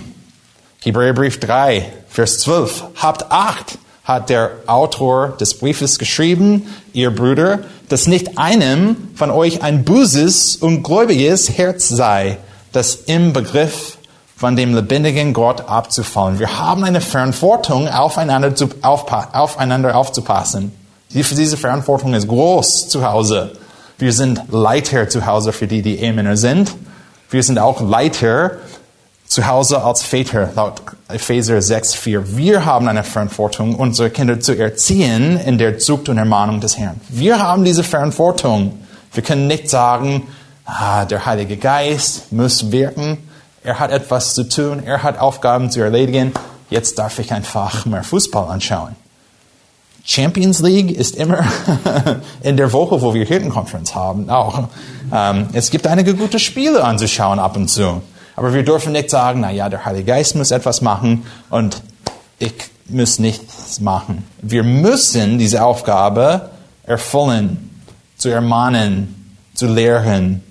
Hebräerbrief 0.83 1.39
3, 1.39 1.91
Vers 2.09 2.39
12. 2.39 2.83
Habt 2.95 3.31
Acht, 3.31 3.77
hat 4.03 4.29
der 4.29 4.51
Autor 4.67 5.37
des 5.39 5.57
Briefes 5.57 5.97
geschrieben, 5.97 6.67
ihr 6.91 7.11
Brüder, 7.11 7.59
dass 7.87 8.07
nicht 8.07 8.37
einem 8.37 8.95
von 9.15 9.31
euch 9.31 9.63
ein 9.63 9.83
böses 9.83 10.55
und 10.55 10.83
gläubiges 10.83 11.57
Herz 11.57 11.87
sei, 11.87 12.37
das 12.71 12.95
im 12.95 13.31
Begriff 13.31 13.97
von 14.41 14.55
dem 14.55 14.73
lebendigen 14.73 15.33
Gott 15.33 15.69
abzufallen. 15.69 16.39
Wir 16.39 16.57
haben 16.57 16.83
eine 16.83 16.99
Verantwortung, 16.99 17.87
aufeinander, 17.87 18.55
zu, 18.55 18.69
aufeinander 18.81 19.95
aufzupassen. 19.95 20.71
Diese 21.11 21.57
Verantwortung 21.57 22.15
ist 22.15 22.27
groß 22.27 22.89
zu 22.89 23.07
Hause. 23.07 23.51
Wir 23.99 24.11
sind 24.11 24.41
Leiter 24.49 25.07
zu 25.07 25.27
Hause 25.27 25.53
für 25.53 25.67
die, 25.67 25.83
die 25.83 25.99
Ehemänner 25.99 26.37
sind. 26.37 26.73
Wir 27.29 27.43
sind 27.43 27.59
auch 27.59 27.81
Leiter 27.81 28.53
zu 29.27 29.45
Hause 29.45 29.83
als 29.83 30.01
Väter, 30.01 30.49
laut 30.55 30.81
Epheser 31.07 31.61
6, 31.61 31.93
4. 31.93 32.35
Wir 32.35 32.65
haben 32.65 32.87
eine 32.87 33.03
Verantwortung, 33.03 33.75
unsere 33.75 34.09
Kinder 34.09 34.39
zu 34.39 34.57
erziehen 34.57 35.37
in 35.37 35.59
der 35.59 35.77
Zucht 35.77 36.09
und 36.09 36.17
Ermahnung 36.17 36.59
des 36.61 36.79
Herrn. 36.79 36.99
Wir 37.09 37.37
haben 37.37 37.63
diese 37.63 37.83
Verantwortung. 37.83 38.79
Wir 39.13 39.21
können 39.21 39.45
nicht 39.45 39.69
sagen, 39.69 40.23
ah, 40.65 41.05
der 41.05 41.27
Heilige 41.27 41.57
Geist 41.57 42.31
muss 42.31 42.71
wirken. 42.71 43.19
Er 43.63 43.79
hat 43.79 43.91
etwas 43.91 44.33
zu 44.33 44.47
tun. 44.49 44.83
Er 44.83 45.03
hat 45.03 45.19
Aufgaben 45.19 45.69
zu 45.69 45.81
erledigen. 45.81 46.33
Jetzt 46.69 46.97
darf 46.97 47.19
ich 47.19 47.31
einfach 47.31 47.85
mehr 47.85 48.03
Fußball 48.03 48.49
anschauen. 48.49 48.95
Champions 50.03 50.61
League 50.61 50.91
ist 50.91 51.15
immer 51.15 51.43
in 52.41 52.57
der 52.57 52.73
Woche, 52.73 53.01
wo 53.01 53.13
wir 53.13 53.25
Hirtenkonferenz 53.25 53.93
haben, 53.93 54.29
auch. 54.29 54.67
Ähm, 55.13 55.49
es 55.53 55.69
gibt 55.69 55.85
einige 55.85 56.15
gute 56.15 56.39
Spiele 56.39 56.83
anzuschauen 56.83 57.37
ab 57.37 57.55
und 57.55 57.67
zu. 57.67 58.01
Aber 58.35 58.53
wir 58.53 58.63
dürfen 58.63 58.93
nicht 58.93 59.11
sagen, 59.11 59.41
na 59.41 59.51
ja, 59.51 59.69
der 59.69 59.85
Heilige 59.85 60.05
Geist 60.05 60.35
muss 60.35 60.49
etwas 60.49 60.81
machen 60.81 61.25
und 61.49 61.83
ich 62.39 62.53
muss 62.87 63.19
nichts 63.19 63.79
machen. 63.79 64.27
Wir 64.41 64.63
müssen 64.63 65.37
diese 65.37 65.63
Aufgabe 65.63 66.49
erfüllen, 66.83 67.69
zu 68.17 68.29
ermahnen, 68.29 69.35
zu 69.53 69.67
lehren 69.67 70.41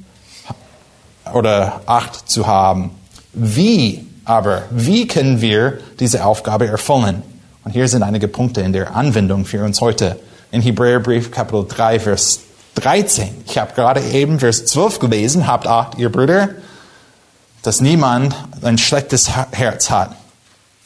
oder 1.32 1.80
Acht 1.86 2.30
zu 2.30 2.46
haben. 2.46 2.92
Wie 3.33 4.07
aber, 4.24 4.62
wie 4.70 5.07
können 5.07 5.41
wir 5.41 5.78
diese 5.99 6.24
Aufgabe 6.24 6.66
erfüllen? 6.66 7.22
Und 7.64 7.72
hier 7.72 7.89
sind 7.89 8.03
einige 8.03 8.28
Punkte 8.28 8.61
in 8.61 8.72
der 8.72 8.95
Anwendung 8.95 9.45
für 9.45 9.62
uns 9.62 9.81
heute. 9.81 10.18
In 10.51 10.62
Hebräerbrief 10.62 11.31
Kapitel 11.31 11.66
3, 11.68 12.01
Vers 12.01 12.41
13. 12.76 13.28
Ich 13.47 13.59
habe 13.59 13.72
gerade 13.74 14.01
eben 14.01 14.41
Vers 14.41 14.66
12 14.66 14.99
gelesen. 14.99 15.47
Habt 15.47 15.66
Acht, 15.66 15.99
ihr 15.99 16.11
Brüder, 16.11 16.51
dass 17.62 17.81
niemand 17.81 18.35
ein 18.62 18.78
schlechtes 18.78 19.31
Herz 19.53 19.91
hat. 19.91 20.16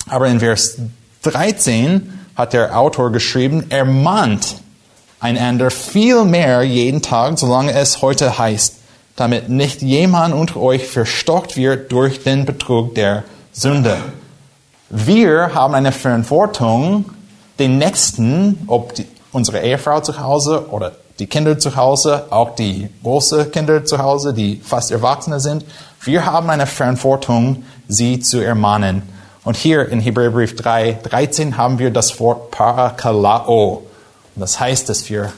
Aber 0.08 0.28
in 0.28 0.40
Vers 0.40 0.76
13 1.22 2.12
hat 2.36 2.52
der 2.52 2.78
Autor 2.78 3.12
geschrieben, 3.12 3.66
er 3.70 3.84
mahnt 3.84 4.56
einander 5.20 5.70
viel 5.70 6.24
mehr 6.24 6.62
jeden 6.62 7.00
Tag, 7.00 7.38
solange 7.38 7.72
es 7.72 8.02
heute 8.02 8.38
heißt, 8.38 8.76
damit 9.16 9.48
nicht 9.48 9.82
jemand 9.82 10.34
unter 10.34 10.60
euch 10.60 10.86
verstockt 10.86 11.56
wird 11.56 11.92
durch 11.92 12.22
den 12.22 12.44
Betrug 12.44 12.94
der 12.94 13.24
Sünde. 13.52 13.96
Wir 14.90 15.54
haben 15.54 15.74
eine 15.74 15.92
Verantwortung, 15.92 17.06
den 17.58 17.78
Nächsten, 17.78 18.64
ob 18.66 18.94
die, 18.94 19.06
unsere 19.32 19.60
Ehefrau 19.60 20.00
zu 20.00 20.18
Hause 20.18 20.68
oder 20.70 20.92
die 21.18 21.26
Kinder 21.26 21.58
zu 21.58 21.76
Hause, 21.76 22.26
auch 22.30 22.56
die 22.56 22.88
große 23.02 23.46
Kinder 23.46 23.84
zu 23.84 23.98
Hause, 23.98 24.34
die 24.34 24.60
fast 24.64 24.90
Erwachsene 24.90 25.38
sind. 25.38 25.64
Wir 26.02 26.26
haben 26.26 26.50
eine 26.50 26.66
Verantwortung, 26.66 27.64
sie 27.86 28.18
zu 28.18 28.40
ermahnen. 28.40 29.02
Und 29.44 29.56
hier 29.56 29.88
in 29.88 30.00
Hebräerbrief 30.00 30.56
3, 30.56 30.98
13 31.04 31.56
haben 31.56 31.78
wir 31.78 31.90
das 31.90 32.18
Wort 32.18 32.50
Parakalao. 32.50 33.82
Das 34.34 34.58
heißt, 34.58 34.88
dass 34.88 35.08
wir 35.08 35.32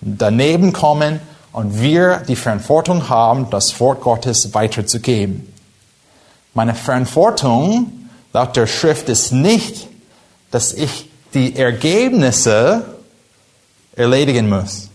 daneben 0.00 0.72
kommen 0.72 1.20
und 1.52 1.80
wir 1.80 2.22
die 2.28 2.36
Verantwortung 2.36 3.08
haben, 3.08 3.50
das 3.50 3.78
Wort 3.80 4.00
Gottes 4.00 4.54
weiterzugeben. 4.54 5.52
Meine 6.54 6.74
Verantwortung 6.74 8.08
laut 8.32 8.56
der 8.56 8.66
Schrift 8.66 9.08
ist 9.08 9.32
nicht, 9.32 9.88
dass 10.50 10.72
ich 10.72 11.10
die 11.34 11.56
Ergebnisse 11.56 12.84
erledigen 13.96 14.48
muss. 14.48 14.88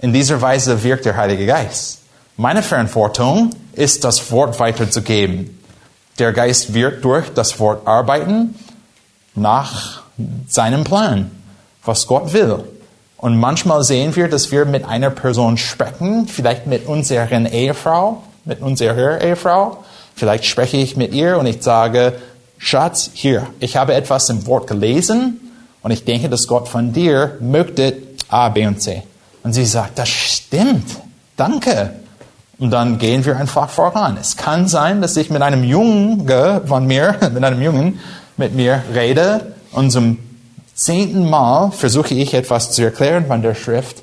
In 0.00 0.12
dieser 0.12 0.40
Weise 0.40 0.82
wirkt 0.82 1.04
der 1.04 1.16
Heilige 1.16 1.46
Geist. 1.46 2.00
Meine 2.36 2.62
Verantwortung 2.62 3.50
ist, 3.72 4.04
das 4.04 4.30
Wort 4.30 4.60
weiterzugeben. 4.60 5.58
Der 6.18 6.32
Geist 6.32 6.74
wird 6.74 7.04
durch 7.04 7.28
das 7.34 7.58
Wort 7.58 7.86
arbeiten 7.86 8.54
nach 9.34 10.02
seinem 10.46 10.84
Plan, 10.84 11.30
was 11.84 12.06
Gott 12.06 12.32
will. 12.32 12.64
Und 13.18 13.36
manchmal 13.36 13.82
sehen 13.82 14.14
wir, 14.14 14.28
dass 14.28 14.52
wir 14.52 14.64
mit 14.64 14.84
einer 14.84 15.10
Person 15.10 15.56
sprechen, 15.56 16.28
vielleicht 16.28 16.68
mit 16.68 16.86
unserer 16.86 17.50
Ehefrau, 17.50 18.22
mit 18.44 18.62
unserer 18.62 19.20
Ehefrau. 19.20 19.84
Vielleicht 20.14 20.46
spreche 20.46 20.76
ich 20.76 20.96
mit 20.96 21.12
ihr 21.12 21.36
und 21.36 21.46
ich 21.46 21.62
sage, 21.62 22.14
Schatz, 22.58 23.10
hier, 23.12 23.46
ich 23.58 23.76
habe 23.76 23.94
etwas 23.94 24.30
im 24.30 24.46
Wort 24.46 24.68
gelesen 24.68 25.40
und 25.82 25.90
ich 25.90 26.04
denke, 26.04 26.28
dass 26.28 26.46
Gott 26.46 26.68
von 26.68 26.92
dir 26.92 27.36
möchte 27.40 27.94
A, 28.28 28.48
B 28.50 28.66
und 28.66 28.80
C. 28.80 29.02
Und 29.42 29.52
sie 29.52 29.64
sagt, 29.64 29.98
das 29.98 30.08
stimmt, 30.08 30.86
danke. 31.36 31.90
Und 32.58 32.70
dann 32.70 32.98
gehen 32.98 33.24
wir 33.24 33.36
einfach 33.36 33.68
voran. 33.68 34.16
Es 34.20 34.36
kann 34.36 34.68
sein, 34.68 35.00
dass 35.00 35.16
ich 35.16 35.30
mit 35.30 35.42
einem 35.42 35.64
Jungen 35.64 36.28
von 36.66 36.86
mir, 36.86 37.16
mit 37.32 37.42
einem 37.42 37.62
Jungen 37.62 38.00
mit 38.36 38.54
mir 38.54 38.82
rede 38.94 39.54
und 39.72 39.90
zum 39.90 40.18
zehnten 40.78 41.28
Mal 41.28 41.72
versuche 41.72 42.14
ich 42.14 42.34
etwas 42.34 42.70
zu 42.70 42.82
erklären 42.82 43.26
von 43.26 43.42
der 43.42 43.54
Schrift 43.54 44.02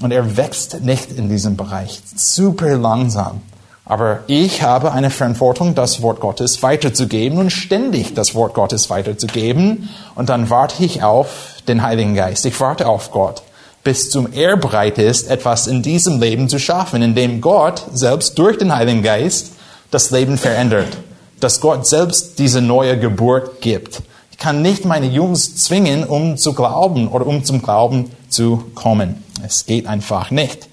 und 0.00 0.10
er 0.10 0.36
wächst 0.36 0.80
nicht 0.80 1.12
in 1.12 1.28
diesem 1.28 1.56
Bereich. 1.56 2.00
Super 2.14 2.76
langsam. 2.76 3.42
Aber 3.84 4.20
ich 4.26 4.62
habe 4.62 4.90
eine 4.92 5.10
Verantwortung, 5.10 5.76
das 5.76 6.02
Wort 6.02 6.18
Gottes 6.18 6.62
weiterzugeben 6.62 7.38
und 7.38 7.50
ständig 7.50 8.14
das 8.14 8.34
Wort 8.34 8.54
Gottes 8.54 8.90
weiterzugeben. 8.90 9.90
Und 10.16 10.28
dann 10.28 10.50
warte 10.50 10.82
ich 10.82 11.04
auf 11.04 11.62
den 11.68 11.82
Heiligen 11.82 12.16
Geist. 12.16 12.46
Ich 12.46 12.58
warte 12.58 12.88
auf 12.88 13.12
Gott 13.12 13.42
bis 13.86 14.10
zum 14.10 14.32
er 14.32 14.56
bereit 14.56 14.98
ist, 14.98 15.30
etwas 15.30 15.68
in 15.68 15.80
diesem 15.80 16.20
Leben 16.20 16.48
zu 16.48 16.58
schaffen, 16.58 17.02
indem 17.02 17.40
Gott 17.40 17.84
selbst 17.92 18.36
durch 18.36 18.58
den 18.58 18.74
Heiligen 18.74 19.04
Geist 19.04 19.52
das 19.92 20.10
Leben 20.10 20.38
verändert, 20.38 20.88
dass 21.38 21.60
Gott 21.60 21.86
selbst 21.86 22.40
diese 22.40 22.60
neue 22.60 22.98
Geburt 22.98 23.60
gibt. 23.60 24.02
Ich 24.36 24.42
kann 24.42 24.60
nicht 24.60 24.84
meine 24.84 25.06
Jungs 25.06 25.56
zwingen, 25.56 26.04
um 26.04 26.36
zu 26.36 26.52
glauben 26.52 27.08
oder 27.08 27.26
um 27.26 27.42
zum 27.42 27.62
Glauben 27.62 28.10
zu 28.28 28.64
kommen. 28.74 29.24
Es 29.42 29.64
geht 29.64 29.86
einfach 29.86 30.30
nicht. 30.30 30.68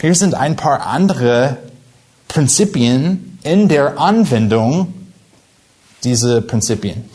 Hier 0.00 0.16
sind 0.16 0.34
ein 0.34 0.56
paar 0.56 0.84
andere 0.84 1.58
Prinzipien 2.26 3.38
in 3.44 3.68
der 3.68 4.00
Anwendung 4.00 4.92
dieser 6.02 6.40
Prinzipien. 6.40 7.08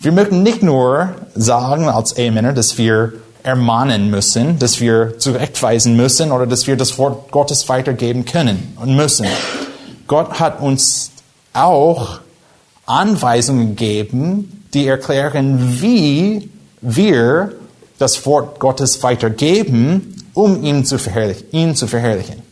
Wir 0.00 0.12
möchten 0.12 0.42
nicht 0.42 0.62
nur 0.62 1.14
sagen 1.34 1.90
als 1.90 2.12
Ehemänner, 2.16 2.54
dass 2.54 2.78
wir 2.78 3.12
ermahnen 3.42 4.10
müssen, 4.10 4.58
dass 4.58 4.80
wir 4.80 5.18
zurechtweisen 5.18 5.94
müssen 5.94 6.32
oder 6.32 6.46
dass 6.46 6.66
wir 6.66 6.76
das 6.76 6.96
Wort 6.96 7.30
Gottes 7.30 7.68
weitergeben 7.68 8.24
können 8.24 8.74
und 8.80 8.96
müssen. 8.96 9.26
Gott 10.06 10.40
hat 10.40 10.62
uns 10.62 11.10
auch 11.52 12.20
Anweisungen 12.86 13.76
gegeben, 13.76 14.53
die 14.74 14.86
erklären, 14.86 15.80
wie 15.80 16.50
wir 16.80 17.52
das 17.98 18.26
Wort 18.26 18.58
Gottes 18.60 19.02
weitergeben, 19.02 20.24
um 20.34 20.62
ihn 20.64 20.84
zu 20.84 20.98
verherrlichen. 20.98 21.46
Ihn 21.52 21.76
zu 21.76 21.86
verherrlichen. 21.86 22.42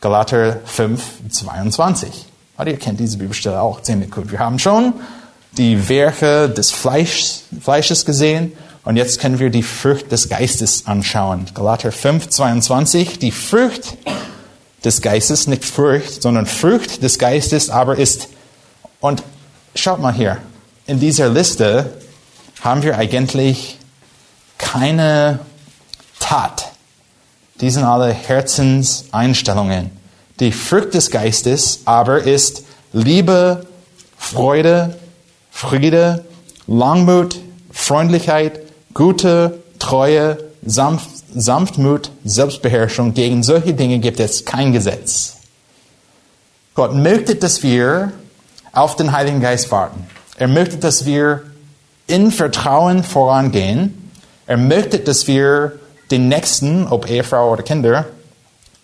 Galater 0.00 0.60
5, 0.64 1.02
22. 1.30 2.26
Aber 2.56 2.70
ihr 2.70 2.78
kennt 2.78 2.98
diese 2.98 3.18
Bibelstelle 3.18 3.60
auch 3.60 3.82
ziemlich 3.82 4.10
gut. 4.10 4.32
Wir 4.32 4.38
haben 4.38 4.58
schon 4.58 4.94
die 5.52 5.88
Werke 5.88 6.48
des 6.48 6.70
Fleisch, 6.70 7.40
Fleisches 7.60 8.04
gesehen 8.04 8.52
und 8.84 8.96
jetzt 8.96 9.20
können 9.20 9.38
wir 9.38 9.50
die 9.50 9.62
Frucht 9.62 10.10
des 10.10 10.28
Geistes 10.28 10.86
anschauen. 10.86 11.46
Galater 11.54 11.92
5, 11.92 12.28
22. 12.28 13.18
Die 13.18 13.32
Frucht 13.32 13.96
des 14.84 15.02
Geistes, 15.02 15.46
nicht 15.46 15.64
Frucht, 15.64 16.22
sondern 16.22 16.46
Frucht 16.46 17.02
des 17.02 17.18
Geistes 17.18 17.70
aber 17.70 17.98
ist, 17.98 18.28
und 19.00 19.22
schaut 19.74 20.00
mal 20.00 20.12
hier, 20.12 20.38
in 20.88 20.98
dieser 20.98 21.28
Liste 21.28 21.92
haben 22.62 22.82
wir 22.82 22.96
eigentlich 22.96 23.78
keine 24.56 25.38
Tat. 26.18 26.72
Die 27.60 27.70
sind 27.70 27.84
alle 27.84 28.10
Herzenseinstellungen. 28.12 29.90
Die 30.40 30.50
Frucht 30.50 30.94
des 30.94 31.10
Geistes 31.10 31.80
aber 31.84 32.22
ist 32.22 32.64
Liebe, 32.92 33.66
Freude, 34.16 34.98
Friede, 35.50 36.24
Langmut, 36.66 37.38
Freundlichkeit, 37.70 38.60
Gute, 38.94 39.62
Treue, 39.78 40.38
Sanft, 40.64 41.10
Sanftmut, 41.34 42.10
Selbstbeherrschung, 42.24 43.12
gegen 43.12 43.42
solche 43.42 43.74
Dinge 43.74 43.98
gibt 43.98 44.20
es 44.20 44.46
kein 44.46 44.72
Gesetz. 44.72 45.36
Gott 46.74 46.94
möchte, 46.94 47.34
dass 47.34 47.62
wir 47.62 48.12
auf 48.72 48.96
den 48.96 49.12
Heiligen 49.12 49.40
Geist 49.40 49.70
warten. 49.70 50.06
Er 50.38 50.46
möchte, 50.48 50.76
dass 50.76 51.04
wir 51.04 51.42
in 52.06 52.30
Vertrauen 52.30 53.02
vorangehen. 53.02 54.10
Er 54.46 54.56
möchte, 54.56 55.00
dass 55.00 55.26
wir 55.26 55.72
den 56.10 56.28
Nächsten, 56.28 56.86
ob 56.86 57.10
Ehefrau 57.10 57.52
oder 57.52 57.62
Kinder, 57.62 58.06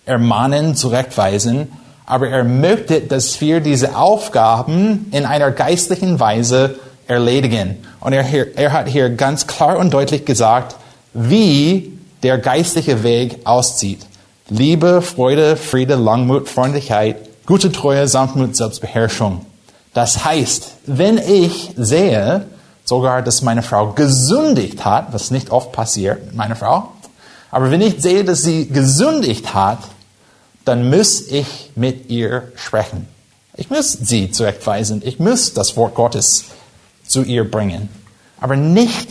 ermahnen, 0.04 0.74
zurechtweisen. 0.74 1.68
Aber 2.06 2.28
er 2.28 2.44
möchte, 2.44 3.00
dass 3.00 3.40
wir 3.40 3.60
diese 3.60 3.96
Aufgaben 3.96 5.06
in 5.12 5.24
einer 5.24 5.52
geistlichen 5.52 6.20
Weise 6.20 6.78
erledigen. 7.06 7.78
Und 8.00 8.12
er, 8.12 8.56
er 8.56 8.72
hat 8.72 8.88
hier 8.88 9.10
ganz 9.10 9.46
klar 9.46 9.78
und 9.78 9.94
deutlich 9.94 10.24
gesagt, 10.24 10.76
wie 11.14 11.92
der 12.22 12.38
geistliche 12.38 13.04
Weg 13.04 13.38
aussieht. 13.44 14.00
Liebe, 14.48 15.02
Freude, 15.02 15.56
Friede, 15.56 15.94
Langmut, 15.94 16.48
Freundlichkeit, 16.48 17.16
gute 17.46 17.70
Treue, 17.70 18.08
Sanftmut, 18.08 18.56
Selbstbeherrschung. 18.56 19.46
Das 19.94 20.24
heißt, 20.24 20.72
wenn 20.86 21.18
ich 21.18 21.72
sehe, 21.76 22.46
sogar, 22.84 23.22
dass 23.22 23.42
meine 23.42 23.62
Frau 23.62 23.92
gesündigt 23.92 24.84
hat, 24.84 25.12
was 25.12 25.30
nicht 25.30 25.50
oft 25.50 25.72
passiert 25.72 26.26
mit 26.26 26.34
meiner 26.34 26.56
Frau, 26.56 26.92
aber 27.50 27.70
wenn 27.70 27.80
ich 27.80 28.02
sehe, 28.02 28.24
dass 28.24 28.42
sie 28.42 28.68
gesündigt 28.68 29.54
hat, 29.54 29.78
dann 30.64 30.90
muss 30.90 31.20
ich 31.28 31.70
mit 31.76 32.10
ihr 32.10 32.52
sprechen. 32.56 33.06
Ich 33.56 33.70
muss 33.70 33.92
sie 33.92 34.32
zurechtweisen. 34.32 35.02
Ich 35.04 35.20
muss 35.20 35.54
das 35.54 35.76
Wort 35.76 35.94
Gottes 35.94 36.46
zu 37.06 37.22
ihr 37.22 37.48
bringen. 37.48 37.88
Aber 38.40 38.56
nicht 38.56 39.08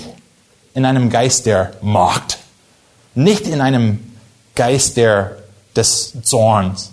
in 0.74 0.86
einem 0.86 1.10
Geist 1.10 1.46
der 1.46 1.72
Macht, 1.82 2.40
nicht 3.16 3.48
in 3.48 3.62
einem 3.62 4.00
Geist 4.56 4.98
der, 4.98 5.38
des 5.76 6.14
Zorns. 6.24 6.92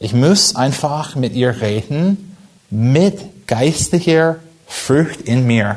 Ich 0.00 0.12
muss 0.14 0.56
einfach 0.56 1.14
mit 1.14 1.34
ihr 1.34 1.60
reden, 1.60 2.31
mit 2.72 3.46
geistlicher 3.46 4.36
Frucht 4.66 5.20
in 5.20 5.46
mir. 5.46 5.76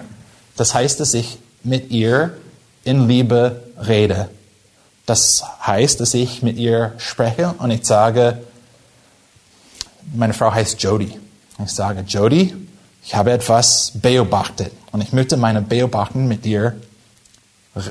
Das 0.55 0.73
heißt, 0.73 1.01
dass 1.01 1.13
ich 1.13 1.37
mit 1.61 1.91
ihr 1.91 2.37
in 2.85 3.09
Liebe 3.09 3.63
rede. 3.85 4.29
Das 5.05 5.43
heißt, 5.67 5.99
dass 5.99 6.13
ich 6.13 6.41
mit 6.41 6.55
ihr 6.55 6.93
spreche 6.97 7.53
und 7.57 7.69
ich 7.69 7.85
sage, 7.85 8.37
meine 10.13 10.33
Frau 10.33 10.53
heißt 10.53 10.81
Jody. 10.81 11.19
Ich 11.63 11.71
sage, 11.71 12.05
Jody, 12.07 12.55
ich 13.03 13.13
habe 13.13 13.33
etwas 13.33 13.91
beobachtet 13.95 14.71
und 14.93 15.01
ich 15.01 15.11
möchte 15.11 15.35
meine 15.35 15.61
Beobachten 15.61 16.29
mit 16.29 16.45
dir 16.45 16.75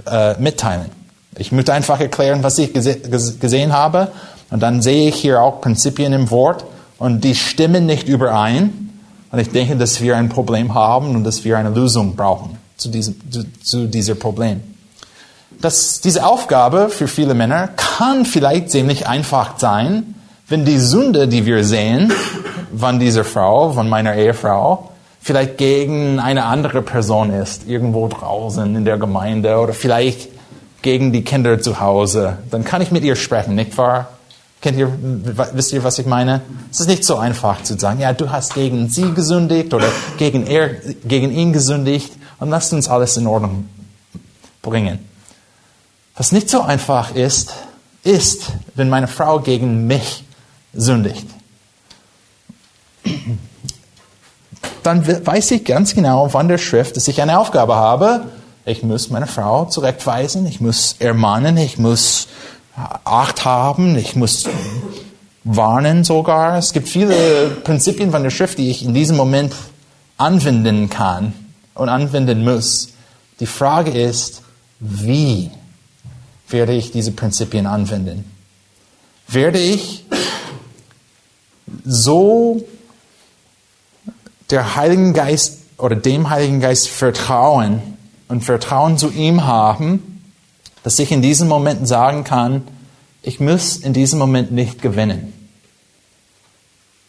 äh, 0.07 0.40
mitteilen. 0.40 0.90
Ich 1.36 1.52
möchte 1.52 1.74
einfach 1.74 2.00
erklären, 2.00 2.42
was 2.42 2.59
ich 2.59 2.72
gese 2.72 3.00
gesehen 3.00 3.74
habe 3.74 4.12
und 4.48 4.61
dann 4.61 4.80
sehe 4.80 5.11
ich 5.11 5.16
hier 5.16 5.42
auch 5.42 5.61
Prinzipien 5.61 6.14
im 6.14 6.30
Wort 6.30 6.64
und 6.98 7.22
die 7.22 7.34
stimmen 7.34 7.84
nicht 7.84 8.09
überein 8.09 8.84
und 9.35 9.41
ich 9.41 9.51
denke, 9.51 9.74
dass 9.74 10.01
wir 10.01 10.16
ein 10.16 10.28
Problem 10.28 10.74
haben 10.74 11.16
und 11.16 11.24
dass 11.24 11.45
wir 11.45 11.59
eine 11.59 11.70
Lösung 11.70 12.14
brauchen 12.14 12.57
zu 12.76 12.89
diesem, 12.89 13.16
zu, 13.32 13.45
zu 13.64 13.87
diesem 13.89 14.16
Problem. 14.16 14.62
Das, 15.61 16.01
diese 16.01 16.24
Aufgabe 16.24 16.89
für 16.89 17.09
viele 17.09 17.35
Männer 17.35 17.68
kann 17.68 18.26
vielleicht 18.26 18.70
ziemlich 18.70 19.09
einfach 19.09 19.59
sein, 19.59 20.14
wenn 20.47 20.64
die 20.64 20.78
Sünde, 20.78 21.26
die 21.26 21.47
wir 21.47 21.64
sehen, 21.64 22.12
von 22.76 23.01
dieser 23.01 23.24
Frau, 23.24 23.72
von 23.72 23.89
meiner 23.89 24.14
Ehefrau, 24.14 24.91
vielleicht 25.20 25.59
gegen 25.59 26.20
eine 26.20 26.45
andere 26.45 26.82
Person 26.82 27.32
ist, 27.32 27.66
irgendwo 27.66 28.07
draußen 28.07 28.76
in 28.76 28.85
der 28.85 28.99
Gemeinde 28.99 29.59
oder 29.59 29.72
vielleicht 29.72 30.28
gegen 30.82 31.12
die 31.12 31.24
Kinder 31.24 31.61
zu 31.61 31.80
Hause, 31.80 32.39
dann 32.53 32.62
kann 32.62 32.82
ich 32.82 32.93
mit 32.93 33.03
ihr 33.03 33.16
sprechen, 33.16 33.57
nicht 33.57 33.76
wahr? 33.78 34.11
Kennt 34.64 34.78
ihr, 34.78 34.90
wisst 35.52 35.74
ihr, 35.74 35.84
was 35.84 35.98
ich 35.98 36.06
meine? 36.06 36.40
Es 36.70 36.80
ist 36.80 36.86
nicht 36.86 37.04
so 37.04 37.18
einfach 37.18 37.62
zu 37.64 37.78
sagen, 37.78 38.00
ja, 38.00 38.14
du 38.14 38.30
hast 38.30 38.54
gegen 38.54 38.88
sie 38.88 39.12
gesündigt 39.12 39.74
oder 39.74 39.88
gegen, 40.16 40.46
er, 40.46 40.70
gegen 41.04 41.30
ihn 41.32 41.52
gesündigt 41.52 42.14
und 42.40 42.48
lasst 42.48 42.72
uns 42.72 42.88
alles 42.88 43.18
in 43.18 43.26
Ordnung 43.26 43.68
bringen. 44.62 45.00
Was 46.16 46.32
nicht 46.32 46.48
so 46.48 46.62
einfach 46.62 47.14
ist, 47.14 47.52
ist, 48.04 48.52
wenn 48.74 48.88
meine 48.88 49.06
Frau 49.06 49.38
gegen 49.40 49.86
mich 49.86 50.24
sündigt. 50.72 51.26
Dann 54.82 55.26
weiß 55.26 55.50
ich 55.50 55.66
ganz 55.66 55.94
genau 55.94 56.30
von 56.30 56.48
der 56.48 56.56
Schrift, 56.56 56.96
dass 56.96 57.06
ich 57.06 57.20
eine 57.20 57.38
Aufgabe 57.38 57.74
habe. 57.74 58.28
Ich 58.64 58.82
muss 58.82 59.10
meine 59.10 59.26
Frau 59.26 59.66
zurechtweisen, 59.66 60.46
ich 60.46 60.62
muss 60.62 60.96
ermahnen, 61.00 61.58
ich 61.58 61.76
muss 61.76 62.28
Acht 62.77 63.45
haben, 63.45 63.97
ich 63.97 64.16
muss 64.16 64.49
warnen 65.45 66.03
sogar. 66.03 66.59
Es 66.59 66.72
gibt 66.72 66.89
viele 66.89 67.51
Prinzipien 67.62 68.11
von 68.11 68.22
der 68.22 68.31
Schrift, 68.31 68.59
die 68.59 68.70
ich 68.70 68.85
in 68.85 68.95
diesem 68.95 69.16
Moment 69.16 69.55
anwenden 70.16 70.91
kann 70.91 71.35
und 71.75 71.89
anwenden 71.89 72.45
muss. 72.45 72.89
Die 73.41 73.47
Frage 73.47 73.91
ist, 73.91 74.43
wie 74.81 75.51
werde 76.49 76.72
ich 76.72 76.91
diese 76.91 77.12
Prinzipien 77.12 77.66
anwenden? 77.66 78.31
Werde 79.29 79.59
ich 79.59 80.05
so 81.85 82.64
der 84.51 84.77
Heiligen 84.77 85.14
Geist 85.14 85.61
oder 85.79 85.97
dem 85.97 86.31
Heiligen 86.31 86.61
Geist 86.61 86.89
vertrauen 86.89 87.81
und 88.29 88.43
Vertrauen 88.45 88.99
zu 88.99 89.11
ihm 89.11 89.45
haben, 89.45 90.13
dass 90.85 90.99
ich 90.99 91.11
in 91.11 91.22
diesen 91.22 91.49
Momenten 91.49 91.87
sagen 91.87 92.22
kann, 92.22 92.62
ich 93.22 93.41
muss 93.41 93.76
in 93.76 93.95
diesem 93.95 94.20
Moment 94.20 94.53
nicht 94.53 94.82
gewinnen. 94.82 95.32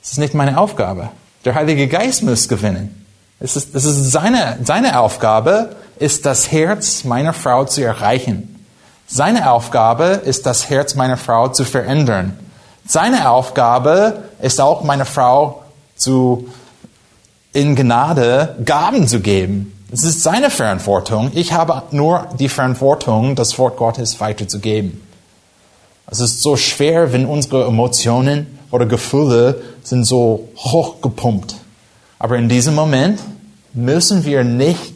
Das 0.01 0.13
ist 0.13 0.17
nicht 0.17 0.33
meine 0.33 0.57
Aufgabe. 0.57 1.09
Der 1.43 1.53
Heilige 1.53 1.87
Geist 1.87 2.23
muss 2.23 2.47
gewinnen. 2.47 3.05
Es 3.39 3.55
ist, 3.55 3.75
es 3.75 3.83
ist 3.83 4.11
seine, 4.11 4.57
seine 4.63 4.99
Aufgabe, 4.99 5.75
ist 5.99 6.25
das 6.25 6.51
Herz 6.51 7.03
meiner 7.03 7.33
Frau 7.33 7.65
zu 7.65 7.83
erreichen. 7.83 8.65
Seine 9.07 9.51
Aufgabe 9.51 10.21
ist 10.23 10.45
das 10.45 10.69
Herz 10.69 10.95
meiner 10.95 11.17
Frau 11.17 11.49
zu 11.49 11.65
verändern. 11.65 12.39
Seine 12.87 13.29
Aufgabe 13.29 14.23
ist 14.41 14.61
auch 14.61 14.83
meine 14.83 15.05
Frau 15.05 15.63
zu 15.97 16.47
in 17.51 17.75
Gnade 17.75 18.55
Gaben 18.63 19.07
zu 19.07 19.19
geben. 19.19 19.74
Es 19.91 20.03
ist 20.03 20.23
seine 20.23 20.49
Verantwortung. 20.49 21.31
Ich 21.35 21.53
habe 21.53 21.83
nur 21.91 22.27
die 22.39 22.49
Verantwortung, 22.49 23.35
das 23.35 23.57
Wort 23.59 23.77
Gottes 23.77 24.19
weiterzugeben. 24.19 25.01
Es 26.07 26.19
ist 26.19 26.41
so 26.41 26.55
schwer, 26.57 27.13
wenn 27.13 27.25
unsere 27.25 27.65
Emotionen 27.65 28.59
oder 28.71 28.85
Gefühle 28.85 29.61
sind 29.83 30.05
so 30.05 30.49
hochgepumpt. 30.57 31.55
Aber 32.19 32.37
in 32.37 32.49
diesem 32.49 32.73
Moment 32.75 33.19
müssen 33.73 34.25
wir 34.25 34.43
nicht, 34.43 34.93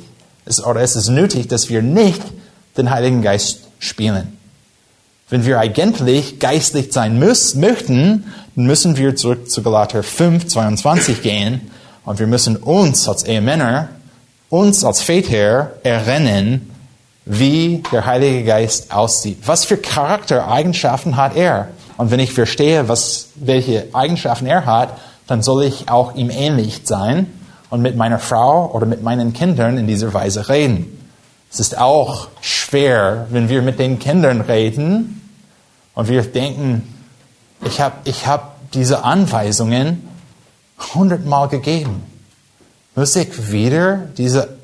oder 0.66 0.82
es 0.82 0.96
ist 0.96 1.10
nötig, 1.10 1.48
dass 1.48 1.70
wir 1.70 1.82
nicht 1.82 2.22
den 2.78 2.90
Heiligen 2.90 3.22
Geist 3.22 3.62
spielen. 3.80 4.38
Wenn 5.30 5.46
wir 5.46 5.60
eigentlich 5.60 6.40
geistlich 6.40 6.92
sein 6.92 7.20
müssen, 7.20 7.60
möchten, 7.60 8.26
müssen 8.56 8.98
wir 8.98 9.16
zurück 9.16 9.50
zu 9.50 9.62
Galater 9.62 10.02
5, 10.02 10.48
22 10.48 11.22
gehen 11.22 11.70
und 12.06 12.18
wir 12.18 12.26
müssen 12.26 12.56
uns 12.56 13.08
als 13.08 13.24
Ehemänner 13.24 13.90
uns 14.50 14.84
als 14.84 15.02
Väter 15.02 15.74
erinnern, 15.84 16.70
wie 17.26 17.84
der 17.92 18.06
Heilige 18.06 18.44
Geist 18.44 18.92
aussieht. 18.92 19.40
Was 19.46 19.66
für 19.66 19.78
Charaktereigenschaften 19.78 21.16
hat 21.16 21.36
er? 21.36 21.70
Und 21.98 22.12
wenn 22.12 22.20
ich 22.20 22.34
verstehe, 22.34 22.88
was, 22.88 23.28
welche 23.36 23.88
Eigenschaften 23.94 24.48
er 24.48 24.66
hat, 24.66 24.98
dann 25.28 25.44
soll 25.44 25.64
ich 25.64 25.90
auch 25.90 26.16
ihm 26.16 26.32
ähnlich 26.32 26.82
sein 26.86 27.28
und 27.70 27.82
mit 27.82 27.96
meiner 27.96 28.18
Frau 28.18 28.72
oder 28.72 28.88
mit 28.88 29.04
meinen 29.04 29.34
Kindern 29.34 29.78
in 29.78 29.86
dieser 29.86 30.14
Weise 30.14 30.50
reden. 30.50 30.98
Es 31.52 31.60
ist 31.60 31.78
auch 31.78 32.30
schwer, 32.42 33.28
wenn 33.30 33.50
wir 33.50 33.62
mit 33.62 33.80
den 33.80 34.00
Kindern 34.00 34.42
reden 34.42 35.30
und 35.94 36.08
wir 36.08 36.24
denken, 36.24 36.96
ich 37.66 37.80
habe 37.82 37.96
ich 38.06 38.26
hab 38.26 38.72
diese 38.72 39.04
Anweisungen 39.04 40.08
hundertmal 40.96 41.48
gegeben. 41.48 42.04
Muss 43.00 43.16
ich 43.16 43.50
wieder 43.50 44.10
diese 44.18 44.58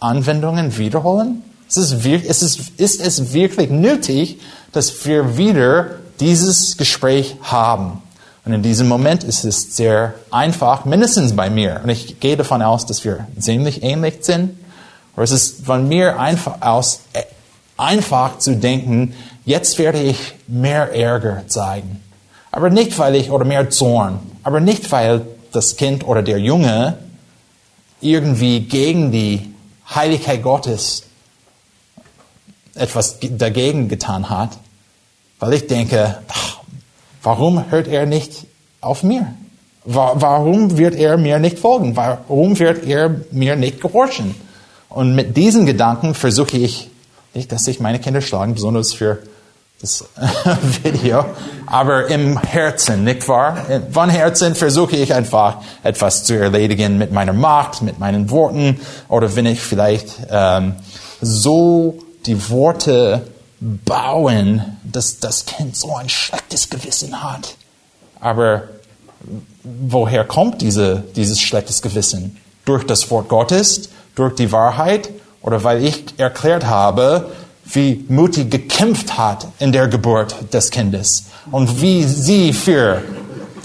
Anwendungen 0.00 0.78
wiederholen? 0.78 1.42
Ist 1.68 1.76
es, 1.76 1.92
ist, 1.92 2.42
es, 2.42 2.58
ist 2.78 3.06
es 3.06 3.34
wirklich 3.34 3.68
nötig, 3.68 4.40
dass 4.72 5.04
wir 5.04 5.36
wieder 5.36 5.88
dieses 6.18 6.78
Gespräch 6.78 7.36
haben? 7.42 8.00
Und 8.46 8.54
in 8.54 8.62
diesem 8.62 8.88
Moment 8.88 9.24
ist 9.24 9.44
es 9.44 9.76
sehr 9.76 10.14
einfach, 10.30 10.86
mindestens 10.86 11.36
bei 11.36 11.50
mir. 11.50 11.82
Und 11.82 11.90
ich 11.90 12.18
gehe 12.18 12.38
davon 12.38 12.62
aus, 12.62 12.86
dass 12.86 13.04
wir 13.04 13.26
ziemlich 13.38 13.82
ähnlich 13.82 14.20
sind. 14.24 14.56
Aber 15.14 15.24
es 15.24 15.30
ist 15.30 15.66
von 15.66 15.86
mir 15.86 16.18
einfach 16.18 16.62
aus, 16.62 17.00
äh, 17.12 17.20
einfach 17.76 18.38
zu 18.38 18.56
denken, 18.56 19.12
jetzt 19.44 19.78
werde 19.78 20.00
ich 20.00 20.16
mehr 20.48 20.94
Ärger 20.94 21.42
zeigen. 21.46 22.00
Aber 22.52 22.70
nicht, 22.70 22.98
weil 22.98 23.16
ich, 23.16 23.30
oder 23.30 23.44
mehr 23.44 23.68
Zorn. 23.68 24.18
Aber 24.44 24.60
nicht, 24.60 24.90
weil 24.90 25.26
das 25.52 25.76
Kind 25.76 26.06
oder 26.06 26.22
der 26.22 26.38
Junge 26.38 26.96
irgendwie 28.02 28.60
gegen 28.60 29.12
die 29.12 29.52
Heiligkeit 29.94 30.42
Gottes 30.42 31.04
etwas 32.74 33.18
dagegen 33.20 33.88
getan 33.88 34.30
hat, 34.30 34.58
weil 35.38 35.54
ich 35.54 35.66
denke, 35.66 36.18
warum 37.22 37.70
hört 37.70 37.88
er 37.88 38.06
nicht 38.06 38.46
auf 38.80 39.02
mir? 39.02 39.34
Warum 39.84 40.78
wird 40.78 40.94
er 40.94 41.16
mir 41.16 41.38
nicht 41.38 41.58
folgen? 41.58 41.96
Warum 41.96 42.58
wird 42.58 42.84
er 42.84 43.22
mir 43.30 43.56
nicht 43.56 43.80
gehorchen? 43.80 44.34
Und 44.88 45.14
mit 45.14 45.36
diesen 45.36 45.66
Gedanken 45.66 46.14
versuche 46.14 46.56
ich, 46.56 46.88
nicht, 47.34 47.50
dass 47.50 47.66
ich 47.66 47.80
meine 47.80 47.98
Kinder 47.98 48.20
schlagen, 48.20 48.54
besonders 48.54 48.92
für 48.92 49.18
das 49.82 50.04
Video, 50.84 51.24
aber 51.66 52.06
im 52.06 52.40
Herzen, 52.40 53.02
nicht 53.02 53.26
wahr? 53.26 53.66
Von 53.90 54.08
Herzen 54.08 54.54
versuche 54.54 54.96
ich 54.96 55.12
einfach 55.12 55.56
etwas 55.82 56.22
zu 56.22 56.38
erledigen 56.38 56.98
mit 56.98 57.12
meiner 57.12 57.32
Macht, 57.32 57.82
mit 57.82 57.98
meinen 57.98 58.30
Worten 58.30 58.80
oder 59.08 59.34
wenn 59.34 59.46
ich 59.46 59.60
vielleicht 59.60 60.18
ähm, 60.30 60.76
so 61.20 61.98
die 62.26 62.48
Worte 62.48 63.26
bauen, 63.60 64.78
dass 64.84 65.18
das 65.18 65.46
Kind 65.46 65.76
so 65.76 65.96
ein 65.96 66.08
schlechtes 66.08 66.70
Gewissen 66.70 67.22
hat. 67.22 67.56
Aber 68.20 68.62
woher 69.64 70.24
kommt 70.24 70.62
diese, 70.62 71.02
dieses 71.16 71.40
schlechtes 71.40 71.82
Gewissen? 71.82 72.36
Durch 72.64 72.84
das 72.86 73.10
Wort 73.10 73.28
Gottes, 73.28 73.88
durch 74.14 74.36
die 74.36 74.52
Wahrheit 74.52 75.10
oder 75.40 75.64
weil 75.64 75.84
ich 75.84 76.04
erklärt 76.18 76.66
habe, 76.66 77.30
wie 77.72 78.04
Mutti 78.08 78.44
gekämpft 78.44 79.16
hat 79.16 79.46
in 79.58 79.72
der 79.72 79.88
Geburt 79.88 80.34
des 80.52 80.70
Kindes 80.70 81.24
und 81.50 81.80
wie 81.80 82.04
sie 82.04 82.52
für 82.52 83.02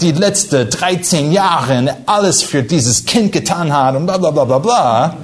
die 0.00 0.12
letzten 0.12 0.70
13 0.70 1.32
Jahre 1.32 1.96
alles 2.06 2.42
für 2.42 2.62
dieses 2.62 3.04
Kind 3.04 3.32
getan 3.32 3.72
hat 3.72 3.96
und 3.96 4.06
bla 4.06 4.18
bla 4.18 4.30
bla 4.30 4.44
bla 4.44 4.58
bla. 4.58 5.16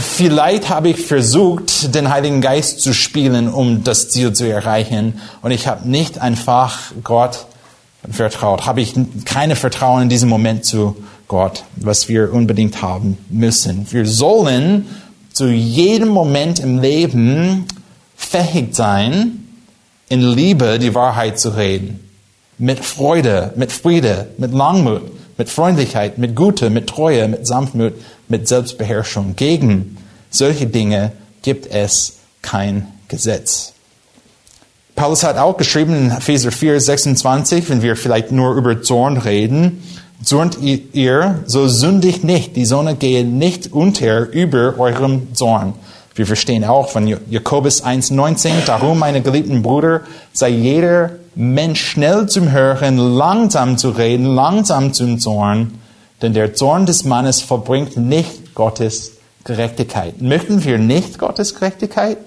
Vielleicht 0.00 0.68
habe 0.68 0.90
ich 0.90 1.06
versucht, 1.06 1.94
den 1.94 2.10
Heiligen 2.10 2.40
Geist 2.40 2.80
zu 2.80 2.92
spielen, 2.92 3.48
um 3.48 3.84
das 3.84 4.10
Ziel 4.10 4.32
zu 4.32 4.46
erreichen. 4.46 5.20
Und 5.40 5.50
ich 5.50 5.66
habe 5.66 5.88
nicht 5.88 6.20
einfach 6.20 6.92
Gott 7.04 7.46
vertraut. 8.10 8.66
Habe 8.66 8.80
ich 8.80 8.94
keine 9.24 9.56
Vertrauen 9.56 10.02
in 10.02 10.08
diesem 10.08 10.28
Moment 10.28 10.64
zu 10.64 10.96
Gott, 11.26 11.64
was 11.76 12.08
wir 12.08 12.32
unbedingt 12.32 12.82
haben 12.82 13.18
müssen. 13.30 13.86
Wir 13.90 14.06
sollen 14.06 14.86
zu 15.38 15.46
jedem 15.46 16.08
Moment 16.08 16.58
im 16.58 16.80
Leben 16.80 17.66
fähig 18.16 18.74
sein, 18.74 19.46
in 20.08 20.20
Liebe 20.20 20.80
die 20.80 20.96
Wahrheit 20.96 21.38
zu 21.38 21.50
reden. 21.50 22.00
Mit 22.58 22.84
Freude, 22.84 23.52
mit 23.54 23.70
Friede, 23.70 24.30
mit 24.36 24.52
Langmut, 24.52 25.02
mit 25.36 25.48
Freundlichkeit, 25.48 26.18
mit 26.18 26.34
Güte, 26.34 26.70
mit 26.70 26.88
Treue, 26.88 27.28
mit 27.28 27.46
Sanftmut, 27.46 27.92
mit 28.26 28.48
Selbstbeherrschung. 28.48 29.36
Gegen 29.36 29.96
solche 30.28 30.66
Dinge 30.66 31.12
gibt 31.42 31.68
es 31.68 32.14
kein 32.42 32.88
Gesetz. 33.06 33.74
Paulus 34.96 35.22
hat 35.22 35.38
auch 35.38 35.56
geschrieben 35.56 35.94
in 35.94 36.10
Epheser 36.10 36.50
4, 36.50 36.80
26, 36.80 37.68
wenn 37.68 37.82
wir 37.82 37.94
vielleicht 37.94 38.32
nur 38.32 38.56
über 38.56 38.82
Zorn 38.82 39.16
reden, 39.16 39.84
Zornt 40.22 40.58
ihr, 40.60 41.44
so 41.46 41.68
sündigt 41.68 42.24
nicht, 42.24 42.56
die 42.56 42.64
Sonne 42.64 42.96
gehe 42.96 43.24
nicht 43.24 43.72
unter 43.72 44.28
über 44.30 44.74
eurem 44.78 45.32
Zorn. 45.34 45.74
Wir 46.16 46.26
verstehen 46.26 46.64
auch 46.64 46.88
von 46.88 47.06
Jakobus 47.06 47.84
1,19, 47.84 48.64
darum, 48.66 48.98
meine 48.98 49.22
geliebten 49.22 49.62
Brüder, 49.62 50.00
sei 50.32 50.48
jeder 50.48 51.12
Mensch 51.36 51.80
schnell 51.80 52.28
zum 52.28 52.50
Hören, 52.50 52.98
langsam 52.98 53.78
zu 53.78 53.90
reden, 53.90 54.26
langsam 54.34 54.92
zum 54.92 55.20
Zorn, 55.20 55.78
denn 56.20 56.34
der 56.34 56.54
Zorn 56.54 56.86
des 56.86 57.04
Mannes 57.04 57.40
verbringt 57.40 57.96
nicht 57.96 58.56
Gottes 58.56 59.12
Gerechtigkeit. 59.44 60.20
Möchten 60.20 60.64
wir 60.64 60.78
nicht 60.78 61.20
Gottes 61.20 61.54
Gerechtigkeit? 61.54 62.18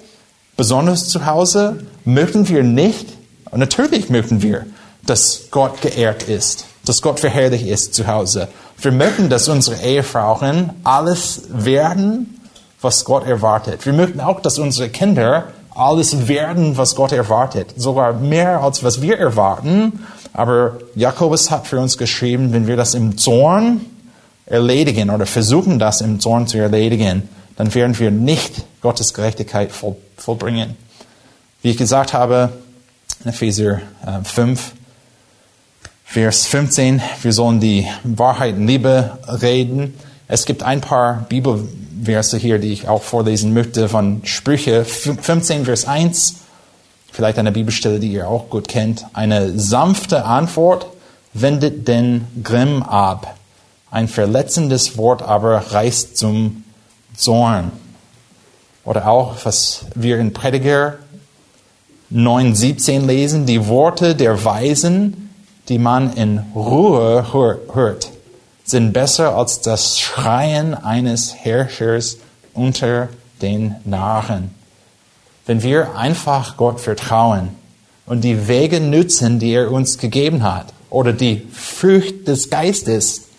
Besonders 0.55 1.09
zu 1.09 1.25
Hause 1.25 1.85
möchten 2.05 2.47
wir 2.47 2.63
nicht, 2.63 3.07
natürlich 3.53 4.09
möchten 4.09 4.41
wir, 4.41 4.65
dass 5.05 5.47
Gott 5.51 5.81
geehrt 5.81 6.23
ist, 6.29 6.65
dass 6.91 7.01
Gott 7.01 7.21
verherrlicht 7.21 7.65
ist 7.65 7.93
zu 7.93 8.05
Hause. 8.05 8.49
Wir 8.81 8.91
möchten, 8.91 9.29
dass 9.29 9.47
unsere 9.47 9.81
Ehefrauen 9.81 10.71
alles 10.83 11.43
werden, 11.47 12.37
was 12.81 13.05
Gott 13.05 13.25
erwartet. 13.25 13.85
Wir 13.85 13.93
möchten 13.93 14.19
auch, 14.19 14.41
dass 14.41 14.59
unsere 14.59 14.89
Kinder 14.89 15.45
alles 15.73 16.27
werden, 16.27 16.75
was 16.75 16.97
Gott 16.97 17.13
erwartet. 17.13 17.69
Sogar 17.77 18.11
mehr, 18.11 18.61
als 18.61 18.83
was 18.83 19.01
wir 19.01 19.17
erwarten. 19.17 20.05
Aber 20.33 20.79
Jakobus 20.93 21.49
hat 21.49 21.65
für 21.65 21.79
uns 21.79 21.97
geschrieben, 21.97 22.51
wenn 22.51 22.67
wir 22.67 22.75
das 22.75 22.93
im 22.93 23.17
Zorn 23.17 23.79
erledigen 24.45 25.11
oder 25.11 25.25
versuchen, 25.25 25.79
das 25.79 26.01
im 26.01 26.19
Zorn 26.19 26.45
zu 26.45 26.57
erledigen, 26.57 27.29
dann 27.55 27.73
werden 27.73 27.97
wir 27.99 28.11
nicht 28.11 28.65
Gottes 28.81 29.13
Gerechtigkeit 29.13 29.71
voll, 29.71 29.95
vollbringen. 30.17 30.75
Wie 31.61 31.69
ich 31.69 31.77
gesagt 31.77 32.11
habe, 32.11 32.49
in 33.23 33.29
Epheser 33.29 33.79
äh, 34.05 34.25
5, 34.25 34.73
Vers 36.11 36.45
15, 36.47 37.01
wir 37.21 37.31
sollen 37.31 37.61
die 37.61 37.87
Wahrheit 38.03 38.57
in 38.57 38.67
Liebe 38.67 39.17
reden. 39.41 39.97
Es 40.27 40.45
gibt 40.45 40.61
ein 40.61 40.81
paar 40.81 41.25
Bibelverse 41.29 42.37
hier, 42.37 42.59
die 42.59 42.73
ich 42.73 42.89
auch 42.89 43.01
vorlesen 43.01 43.53
möchte 43.53 43.87
von 43.87 44.19
Sprüche 44.25 44.83
15, 44.83 45.63
Vers 45.63 45.85
1. 45.85 46.35
Vielleicht 47.13 47.39
eine 47.39 47.53
Bibelstelle, 47.53 48.01
die 48.01 48.11
ihr 48.11 48.27
auch 48.27 48.49
gut 48.49 48.67
kennt. 48.67 49.05
Eine 49.13 49.57
sanfte 49.57 50.25
Antwort 50.25 50.87
wendet 51.31 51.87
den 51.87 52.27
Grimm 52.43 52.83
ab. 52.83 53.37
Ein 53.89 54.09
verletzendes 54.09 54.97
Wort 54.97 55.21
aber 55.21 55.71
reißt 55.71 56.17
zum 56.17 56.65
Zorn. 57.15 57.71
Oder 58.83 59.07
auch, 59.07 59.37
was 59.45 59.85
wir 59.95 60.19
in 60.19 60.33
Prediger 60.33 60.97
9,17 62.13 63.05
lesen, 63.05 63.45
die 63.45 63.65
Worte 63.69 64.13
der 64.13 64.43
Weisen, 64.43 65.29
die 65.71 65.79
man 65.79 66.11
in 66.11 66.39
Ruhe 66.53 67.31
hört, 67.31 68.11
sind 68.65 68.91
besser 68.91 69.37
als 69.37 69.61
das 69.61 69.97
Schreien 69.97 70.73
eines 70.73 71.33
Herrschers 71.33 72.17
unter 72.53 73.07
den 73.41 73.75
Narren. 73.85 74.53
Wenn 75.45 75.63
wir 75.63 75.95
einfach 75.95 76.57
Gott 76.57 76.81
vertrauen 76.81 77.55
und 78.05 78.25
die 78.25 78.49
Wege 78.49 78.81
nützen, 78.81 79.39
die 79.39 79.53
er 79.53 79.71
uns 79.71 79.97
gegeben 79.97 80.43
hat, 80.43 80.73
oder 80.89 81.13
die 81.13 81.47
Frucht 81.53 82.27
des 82.27 82.49
Geistes 82.49 83.29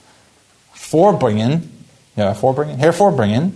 vorbringen, 0.72 1.84
ja, 2.16 2.32
vorbringen, 2.32 2.78
hervorbringen, 2.78 3.54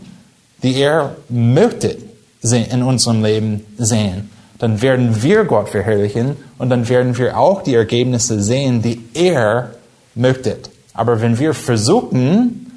die 0.62 0.78
er 0.82 1.16
möchte 1.30 1.96
in 2.42 2.82
unserem 2.82 3.24
Leben 3.24 3.64
sehen, 3.78 4.30
dann 4.58 4.82
werden 4.82 5.22
wir 5.22 5.44
Gott 5.44 5.68
verherrlichen 5.68 6.36
und 6.58 6.70
dann 6.70 6.88
werden 6.88 7.16
wir 7.18 7.38
auch 7.38 7.62
die 7.62 7.74
Ergebnisse 7.74 8.40
sehen, 8.40 8.82
die 8.82 9.02
er 9.14 9.72
möchte. 10.14 10.58
Aber 10.94 11.20
wenn 11.20 11.38
wir 11.38 11.52
versuchen, 11.54 12.72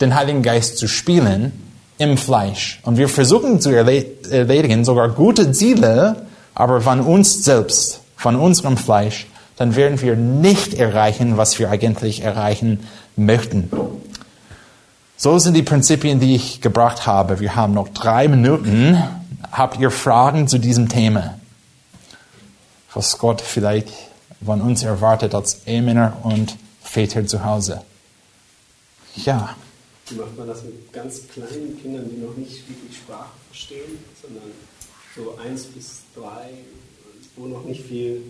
den 0.00 0.14
Heiligen 0.14 0.42
Geist 0.42 0.78
zu 0.78 0.88
spielen 0.88 1.52
im 1.98 2.16
Fleisch 2.16 2.80
und 2.84 2.96
wir 2.96 3.08
versuchen 3.08 3.60
zu 3.60 3.70
erledigen 3.70 4.84
sogar 4.84 5.10
gute 5.10 5.52
Ziele, 5.52 6.26
aber 6.54 6.80
von 6.80 7.00
uns 7.00 7.44
selbst, 7.44 8.00
von 8.16 8.36
unserem 8.36 8.76
Fleisch, 8.76 9.26
dann 9.56 9.76
werden 9.76 10.00
wir 10.00 10.16
nicht 10.16 10.74
erreichen, 10.74 11.36
was 11.36 11.58
wir 11.58 11.70
eigentlich 11.70 12.22
erreichen 12.22 12.80
möchten. 13.16 13.70
So 15.16 15.38
sind 15.38 15.54
die 15.54 15.64
Prinzipien, 15.64 16.20
die 16.20 16.36
ich 16.36 16.60
gebracht 16.60 17.06
habe. 17.06 17.40
Wir 17.40 17.56
haben 17.56 17.74
noch 17.74 17.88
drei 17.88 18.28
Minuten. 18.28 19.02
Habt 19.50 19.78
ihr 19.80 19.90
Fragen 19.90 20.46
zu 20.48 20.58
diesem 20.58 20.88
Thema? 20.88 21.38
Was 22.92 23.18
Gott 23.18 23.40
vielleicht 23.40 23.92
von 24.44 24.60
uns 24.60 24.82
erwartet 24.82 25.34
als 25.34 25.66
Ehemänner 25.66 26.16
und 26.22 26.56
Väter 26.82 27.26
zu 27.26 27.44
Hause? 27.44 27.82
Ja. 29.16 29.56
Wie 30.08 30.14
macht 30.16 30.36
man 30.36 30.48
das 30.48 30.62
mit 30.62 30.92
ganz 30.92 31.26
kleinen 31.28 31.80
Kindern, 31.80 32.08
die 32.10 32.20
noch 32.24 32.36
nicht 32.36 32.68
wirklich 32.68 32.96
Sprache 32.96 33.30
verstehen, 33.50 33.98
sondern 34.22 34.50
so 35.16 35.38
eins 35.42 35.64
bis 35.64 36.02
drei, 36.14 36.50
wo 37.36 37.46
noch 37.46 37.64
nicht 37.64 37.84
viel 37.84 38.22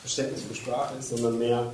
Verständnis 0.00 0.42
für 0.42 0.54
Sprache 0.54 0.94
ist, 0.98 1.10
sondern 1.10 1.38
mehr 1.38 1.72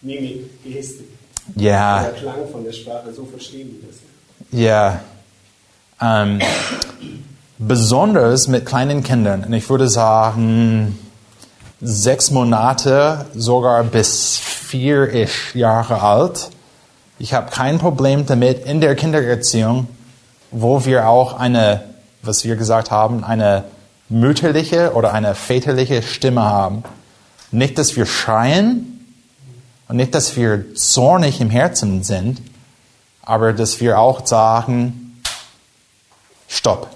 Mimik, 0.00 0.62
Gestik? 0.64 1.08
Ja. 1.56 2.02
Der 2.02 2.12
Klang 2.12 2.48
von 2.50 2.64
der 2.64 2.72
Sprache, 2.72 3.12
so 3.12 3.24
verstehen 3.26 3.70
die 3.70 3.86
das. 3.86 3.96
Ja. 4.50 5.02
Ähm, 6.00 6.40
besonders 7.58 8.48
mit 8.48 8.66
kleinen 8.66 9.02
Kindern. 9.02 9.44
Und 9.44 9.52
ich 9.52 9.68
würde 9.68 9.88
sagen, 9.88 10.98
sechs 11.80 12.30
Monate, 12.30 13.26
sogar 13.34 13.82
bis 13.84 14.38
vier 14.38 15.26
Jahre 15.54 16.02
alt. 16.02 16.50
Ich 17.18 17.34
habe 17.34 17.50
kein 17.50 17.78
Problem 17.78 18.26
damit 18.26 18.64
in 18.64 18.80
der 18.80 18.94
Kindererziehung, 18.94 19.88
wo 20.50 20.84
wir 20.84 21.08
auch 21.08 21.38
eine, 21.38 21.84
was 22.22 22.44
wir 22.44 22.56
gesagt 22.56 22.90
haben, 22.90 23.24
eine 23.24 23.64
mütterliche 24.08 24.92
oder 24.94 25.12
eine 25.12 25.34
väterliche 25.34 26.02
Stimme 26.02 26.42
haben. 26.42 26.84
Nicht, 27.50 27.78
dass 27.78 27.96
wir 27.96 28.06
schreien, 28.06 28.92
und 29.92 29.96
nicht, 29.96 30.14
dass 30.14 30.36
wir 30.36 30.74
zornig 30.74 31.42
im 31.42 31.50
Herzen 31.50 32.02
sind, 32.02 32.40
aber 33.20 33.52
dass 33.52 33.78
wir 33.80 33.98
auch 33.98 34.26
sagen, 34.26 35.20
stopp. 36.48 36.88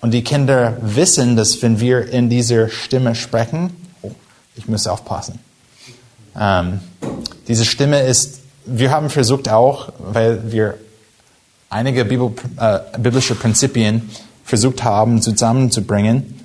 Und 0.00 0.12
die 0.12 0.22
Kinder 0.22 0.76
wissen, 0.80 1.36
dass 1.36 1.60
wenn 1.62 1.80
wir 1.80 2.08
in 2.12 2.28
dieser 2.28 2.68
Stimme 2.68 3.14
sprechen, 3.14 3.74
oh, 4.02 4.12
ich 4.54 4.68
muss 4.68 4.86
aufpassen. 4.86 5.38
Ähm, 6.38 6.80
diese 7.48 7.64
Stimme 7.64 8.02
ist, 8.02 8.40
wir 8.66 8.90
haben 8.90 9.10
versucht 9.10 9.48
auch, 9.48 9.92
weil 9.98 10.52
wir 10.52 10.74
einige 11.70 12.04
Bibel, 12.04 12.32
äh, 12.58 12.80
biblische 12.98 13.34
Prinzipien 13.34 14.10
versucht 14.44 14.84
haben 14.84 15.22
zusammenzubringen, 15.22 16.40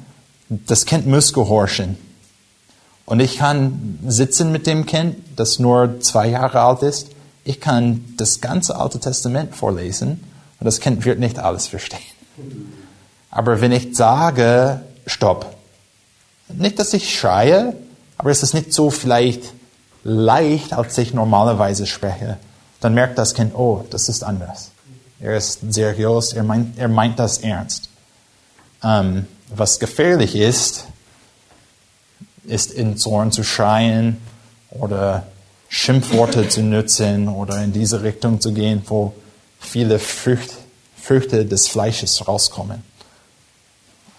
das 0.50 0.86
Kind 0.86 1.08
muss 1.08 1.34
gehorchen. 1.34 1.98
Und 3.06 3.20
ich 3.20 3.38
kann 3.38 4.00
sitzen 4.08 4.52
mit 4.52 4.68
dem 4.68 4.86
Kind, 4.86 5.18
das 5.36 5.60
nur 5.60 6.00
zwei 6.00 6.28
Jahre 6.30 6.62
alt 6.62 6.82
ist. 6.82 7.10
Ich 7.44 7.60
kann 7.60 8.06
das 8.18 8.42
ganze 8.42 8.76
Alte 8.76 9.00
Testament 9.00 9.56
vorlesen 9.56 10.24
und 10.60 10.66
das 10.66 10.80
Kind 10.80 11.06
wird 11.06 11.20
nicht 11.20 11.40
alles 11.40 11.68
verstehen. 11.68 12.00
Aber 13.32 13.62
wenn 13.62 13.72
ich 13.72 13.96
sage, 13.96 14.82
stopp, 15.08 15.56
nicht, 16.50 16.78
dass 16.80 16.94
ich 16.94 17.18
schreie, 17.18 17.74
aber 18.18 18.30
es 18.30 18.44
ist 18.44 18.54
nicht 18.54 18.74
so 18.74 18.90
vielleicht 18.90 19.54
leicht, 20.04 20.74
als 20.74 20.98
ich 20.98 21.14
normalerweise 21.14 21.88
spreche, 21.88 22.38
dann 22.82 22.94
merkt 22.94 23.18
das 23.18 23.34
Kind, 23.34 23.56
oh, 23.56 23.86
das 23.90 24.10
ist 24.10 24.24
anders. 24.24 24.72
Er 25.20 25.38
ist 25.38 25.60
seriös, 25.70 26.34
er 26.34 26.44
meint, 26.44 26.78
er 26.78 26.88
meint 26.88 27.20
das 27.20 27.38
ernst. 27.38 27.90
Ähm, 28.84 29.28
was 29.50 29.80
gefährlich 29.80 30.36
ist, 30.36 30.86
ist 32.44 32.72
in 32.72 32.98
Zorn 32.98 33.32
zu 33.32 33.44
schreien 33.44 34.18
oder 34.72 35.28
Schimpfworte 35.70 36.50
zu 36.50 36.64
nutzen 36.64 37.30
oder 37.30 37.64
in 37.64 37.72
diese 37.72 38.02
Richtung 38.02 38.42
zu 38.42 38.52
gehen, 38.52 38.82
wo 38.88 39.14
viele 39.60 40.00
Früchte, 40.00 40.56
Früchte 41.00 41.46
des 41.46 41.68
Fleisches 41.68 42.28
rauskommen. 42.28 42.84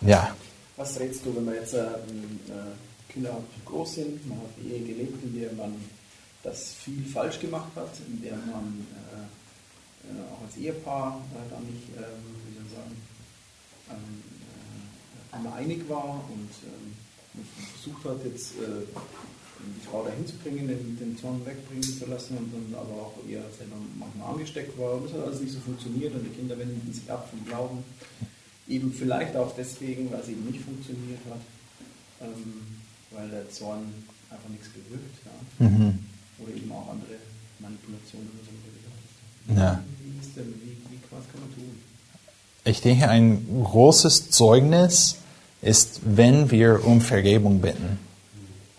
Ja. 0.07 0.35
Was 0.77 0.99
rätst 0.99 1.25
du, 1.25 1.35
wenn 1.37 1.45
man 1.45 1.55
jetzt 1.55 1.75
äh, 1.75 1.87
Kinder 3.09 3.37
groß 3.65 3.95
sind, 3.95 4.27
man 4.29 4.39
hat 4.39 4.51
die 4.57 4.73
Ehe 4.73 4.81
gelebt, 4.81 5.23
in 5.23 5.39
der 5.39 5.53
man 5.53 5.75
das 6.43 6.73
viel 6.73 7.05
falsch 7.05 7.39
gemacht 7.39 7.71
hat, 7.77 7.91
in 8.09 8.23
der 8.23 8.37
man 8.37 8.87
äh, 8.91 10.09
äh 10.09 10.23
auch 10.33 10.45
als 10.45 10.57
Ehepaar 10.57 11.21
äh, 11.35 11.51
da 11.51 11.61
nicht, 11.61 11.89
ähm, 11.97 12.25
wie 12.49 12.55
soll 12.55 12.65
ich 12.67 12.73
sagen, 12.73 12.97
ähm, 13.91 14.23
äh, 15.33 15.37
immer 15.39 15.55
einig 15.55 15.89
war 15.89 16.25
und 16.33 16.51
ähm, 16.65 17.45
versucht 17.75 18.05
hat, 18.05 18.25
jetzt 18.25 18.53
äh, 18.59 18.87
die 19.63 19.87
Frau 19.87 20.05
dahin 20.05 20.27
zu 20.27 20.35
bringen, 20.39 20.67
den, 20.67 20.99
den 20.99 21.17
Zorn 21.17 21.45
wegbringen 21.47 21.83
zu 21.83 22.07
lassen 22.07 22.37
und 22.37 22.53
dann 22.53 22.81
aber 22.81 22.95
auch 22.95 23.15
eher 23.29 23.43
selber 23.57 23.77
manchmal 23.97 24.35
angesteckt 24.35 24.77
war 24.79 24.95
und 24.95 25.07
das 25.07 25.13
hat 25.13 25.27
alles 25.27 25.41
nicht 25.41 25.53
so 25.53 25.61
funktioniert 25.61 26.15
und 26.15 26.25
die 26.25 26.35
Kinder 26.37 26.59
wenden 26.59 26.93
sich 26.93 27.09
ab 27.11 27.29
vom 27.31 27.45
Glauben. 27.47 27.85
Eben 28.73 28.93
vielleicht 28.93 29.37
auch 29.37 29.55
deswegen, 29.57 30.11
weil 30.11 30.21
es 30.21 30.29
eben 30.29 30.47
nicht 30.47 30.65
funktioniert 30.65 31.21
hat, 31.31 31.41
ähm, 32.23 32.63
weil 33.11 33.29
der 33.29 33.51
Zorn 33.51 33.93
einfach 34.31 34.49
nichts 34.49 34.69
bewirkt. 34.69 35.17
Ja? 35.25 35.67
Mhm. 35.69 35.99
Oder 36.39 36.55
eben 36.55 36.73
auch 36.73 36.89
andere 36.89 37.17
Manipulationen 37.59 38.29
oder 38.29 38.45
so. 38.47 38.53
Ja. 39.49 39.83
Wie, 40.01 40.21
ist 40.21 40.37
denn, 40.37 40.55
wie, 40.63 40.77
wie, 40.91 40.99
was 41.11 41.25
kann 41.31 41.41
man 41.41 41.55
tun? 41.55 41.79
Ich 42.65 42.81
denke, 42.81 43.09
ein 43.09 43.47
großes 43.65 44.31
Zeugnis 44.31 45.17
ist, 45.61 46.01
wenn 46.05 46.51
wir 46.51 46.85
um 46.85 47.01
Vergebung 47.01 47.61
bitten 47.61 47.99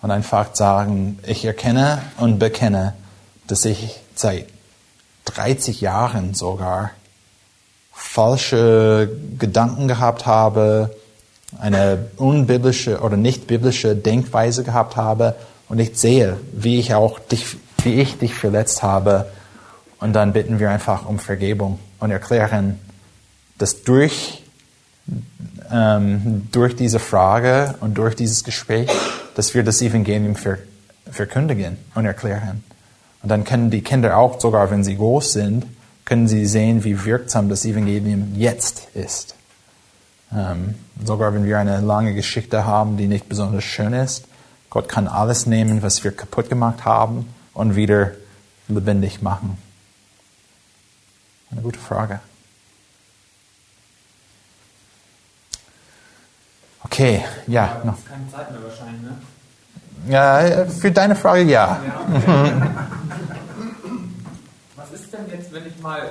und 0.01 0.11
einfach 0.11 0.55
sagen, 0.55 1.19
ich 1.27 1.45
erkenne 1.45 2.01
und 2.17 2.39
bekenne, 2.39 2.93
dass 3.47 3.65
ich 3.65 3.99
seit 4.15 4.47
30 5.25 5.81
Jahren 5.81 6.33
sogar 6.33 6.91
falsche 7.93 9.09
Gedanken 9.37 9.87
gehabt 9.87 10.25
habe 10.25 10.91
eine 11.59 12.07
unbiblische 12.17 12.99
oder 12.99 13.17
nicht 13.17 13.47
biblische 13.47 13.95
Denkweise 13.95 14.63
gehabt 14.63 14.95
habe 14.95 15.35
und 15.69 15.79
ich 15.79 15.97
sehe, 15.97 16.37
wie 16.51 16.79
ich 16.79 16.93
auch 16.93 17.19
dich, 17.19 17.57
wie 17.83 17.95
ich 17.95 18.17
dich 18.17 18.33
verletzt 18.33 18.83
habe. 18.83 19.31
Und 19.99 20.13
dann 20.13 20.33
bitten 20.33 20.59
wir 20.59 20.69
einfach 20.69 21.05
um 21.05 21.19
Vergebung 21.19 21.79
und 21.99 22.11
erklären, 22.11 22.79
dass 23.57 23.83
durch, 23.83 24.43
ähm, 25.71 26.47
durch 26.51 26.75
diese 26.75 26.99
Frage 26.99 27.75
und 27.79 27.97
durch 27.97 28.15
dieses 28.15 28.43
Gespräch, 28.43 28.89
dass 29.35 29.53
wir 29.53 29.63
das 29.63 29.81
Evangelium 29.81 30.35
ver, 30.35 30.57
verkündigen 31.09 31.77
und 31.95 32.05
erklären. 32.05 32.63
Und 33.21 33.29
dann 33.29 33.45
können 33.45 33.69
die 33.69 33.81
Kinder 33.81 34.17
auch, 34.17 34.41
sogar 34.41 34.69
wenn 34.71 34.83
sie 34.83 34.97
groß 34.97 35.31
sind, 35.31 35.65
können 36.05 36.27
sie 36.27 36.45
sehen, 36.45 36.83
wie 36.83 37.05
wirksam 37.05 37.49
das 37.49 37.65
Evangelium 37.65 38.33
jetzt 38.35 38.87
ist. 38.93 39.35
Ähm, 40.35 40.75
sogar 41.03 41.33
wenn 41.33 41.45
wir 41.45 41.59
eine 41.59 41.79
lange 41.79 42.13
Geschichte 42.13 42.65
haben, 42.65 42.97
die 42.97 43.07
nicht 43.07 43.29
besonders 43.29 43.63
schön 43.63 43.93
ist, 43.93 44.25
Gott 44.69 44.89
kann 44.89 45.07
alles 45.07 45.45
nehmen, 45.45 45.83
was 45.83 46.03
wir 46.03 46.11
kaputt 46.11 46.49
gemacht 46.49 46.85
haben 46.85 47.33
und 47.53 47.75
wieder 47.75 48.11
lebendig 48.67 49.21
machen. 49.21 49.57
Eine 51.51 51.61
gute 51.61 51.79
Frage. 51.79 52.19
Okay, 56.83 57.23
ja. 57.47 57.81
Noch. 57.83 57.97
Keine 58.05 58.31
Zeit 58.31 58.51
mehr 58.51 58.63
wahrscheinlich, 58.63 59.01
ne? 59.01 59.17
Ja, 60.07 60.65
für 60.65 60.91
deine 60.91 61.15
Frage 61.15 61.43
ja. 61.43 61.79
ja 61.85 62.17
okay. 62.17 62.51
denn 65.13 65.25
jetzt, 65.31 65.53
wenn 65.53 65.65
ich 65.65 65.79
mal, 65.79 66.09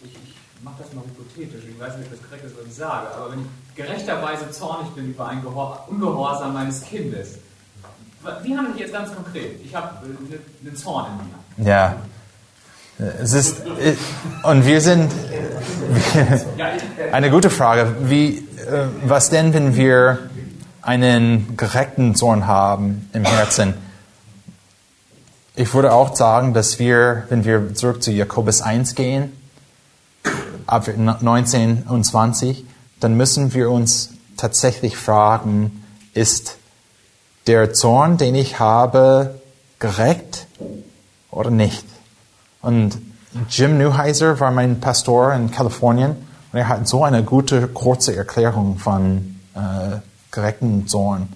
ich, 0.00 0.10
ich 0.10 0.62
mache 0.62 0.76
das 0.82 0.92
mal 0.92 1.04
hypothetisch, 1.04 1.64
ich 1.68 1.78
weiß 1.78 1.96
nicht, 1.96 2.06
ob 2.06 2.18
das 2.18 2.28
korrekt 2.28 2.44
ist, 2.44 2.56
was 2.58 2.66
ich 2.66 2.74
sage, 2.74 3.08
aber 3.14 3.32
wenn 3.32 3.40
ich 3.40 3.74
gerechterweise 3.74 4.50
zornig 4.50 4.88
bin 4.90 5.10
über 5.10 5.28
ein 5.28 5.44
Ungehorsam 5.44 6.54
meines 6.54 6.82
Kindes, 6.82 7.38
wie 8.42 8.56
handle 8.56 8.74
ich 8.74 8.80
jetzt 8.80 8.92
ganz 8.92 9.14
konkret? 9.14 9.60
Ich 9.64 9.74
habe 9.74 10.06
äh, 10.06 10.66
einen 10.66 10.76
Zorn 10.76 11.06
in 11.58 11.64
mir. 11.64 11.70
Ja. 11.70 11.96
Es 13.20 13.32
ist, 13.32 13.66
äh, 13.66 13.96
und 14.44 14.64
wir 14.64 14.80
sind, 14.80 15.10
eine 17.10 17.30
gute 17.30 17.50
Frage, 17.50 17.96
wie, 18.02 18.38
äh, 18.38 18.86
was 19.04 19.30
denn, 19.30 19.52
wenn 19.54 19.74
wir 19.74 20.18
einen 20.82 21.56
gerechten 21.56 22.14
Zorn 22.14 22.46
haben 22.46 23.08
im 23.12 23.24
Herzen? 23.24 23.74
Ich 25.54 25.74
würde 25.74 25.92
auch 25.92 26.16
sagen, 26.16 26.54
dass 26.54 26.78
wir, 26.78 27.24
wenn 27.28 27.44
wir 27.44 27.74
zurück 27.74 28.02
zu 28.02 28.10
Jakobus 28.10 28.62
1 28.62 28.94
gehen, 28.94 29.32
ab 30.66 30.88
19 30.96 31.82
und 31.90 32.04
20, 32.04 32.64
dann 33.00 33.18
müssen 33.18 33.52
wir 33.52 33.70
uns 33.70 34.14
tatsächlich 34.38 34.96
fragen, 34.96 35.84
ist 36.14 36.56
der 37.46 37.74
Zorn, 37.74 38.16
den 38.16 38.34
ich 38.34 38.60
habe, 38.60 39.42
gerecht 39.78 40.46
oder 41.30 41.50
nicht? 41.50 41.84
Und 42.62 42.98
Jim 43.50 43.76
Neuheiser 43.76 44.40
war 44.40 44.52
mein 44.52 44.80
Pastor 44.80 45.34
in 45.34 45.50
Kalifornien 45.50 46.16
und 46.52 46.58
er 46.58 46.68
hat 46.68 46.88
so 46.88 47.04
eine 47.04 47.24
gute, 47.24 47.68
kurze 47.68 48.16
Erklärung 48.16 48.78
von 48.78 49.38
äh, 49.54 49.98
gerechten 50.30 50.86
Zorn. 50.86 51.28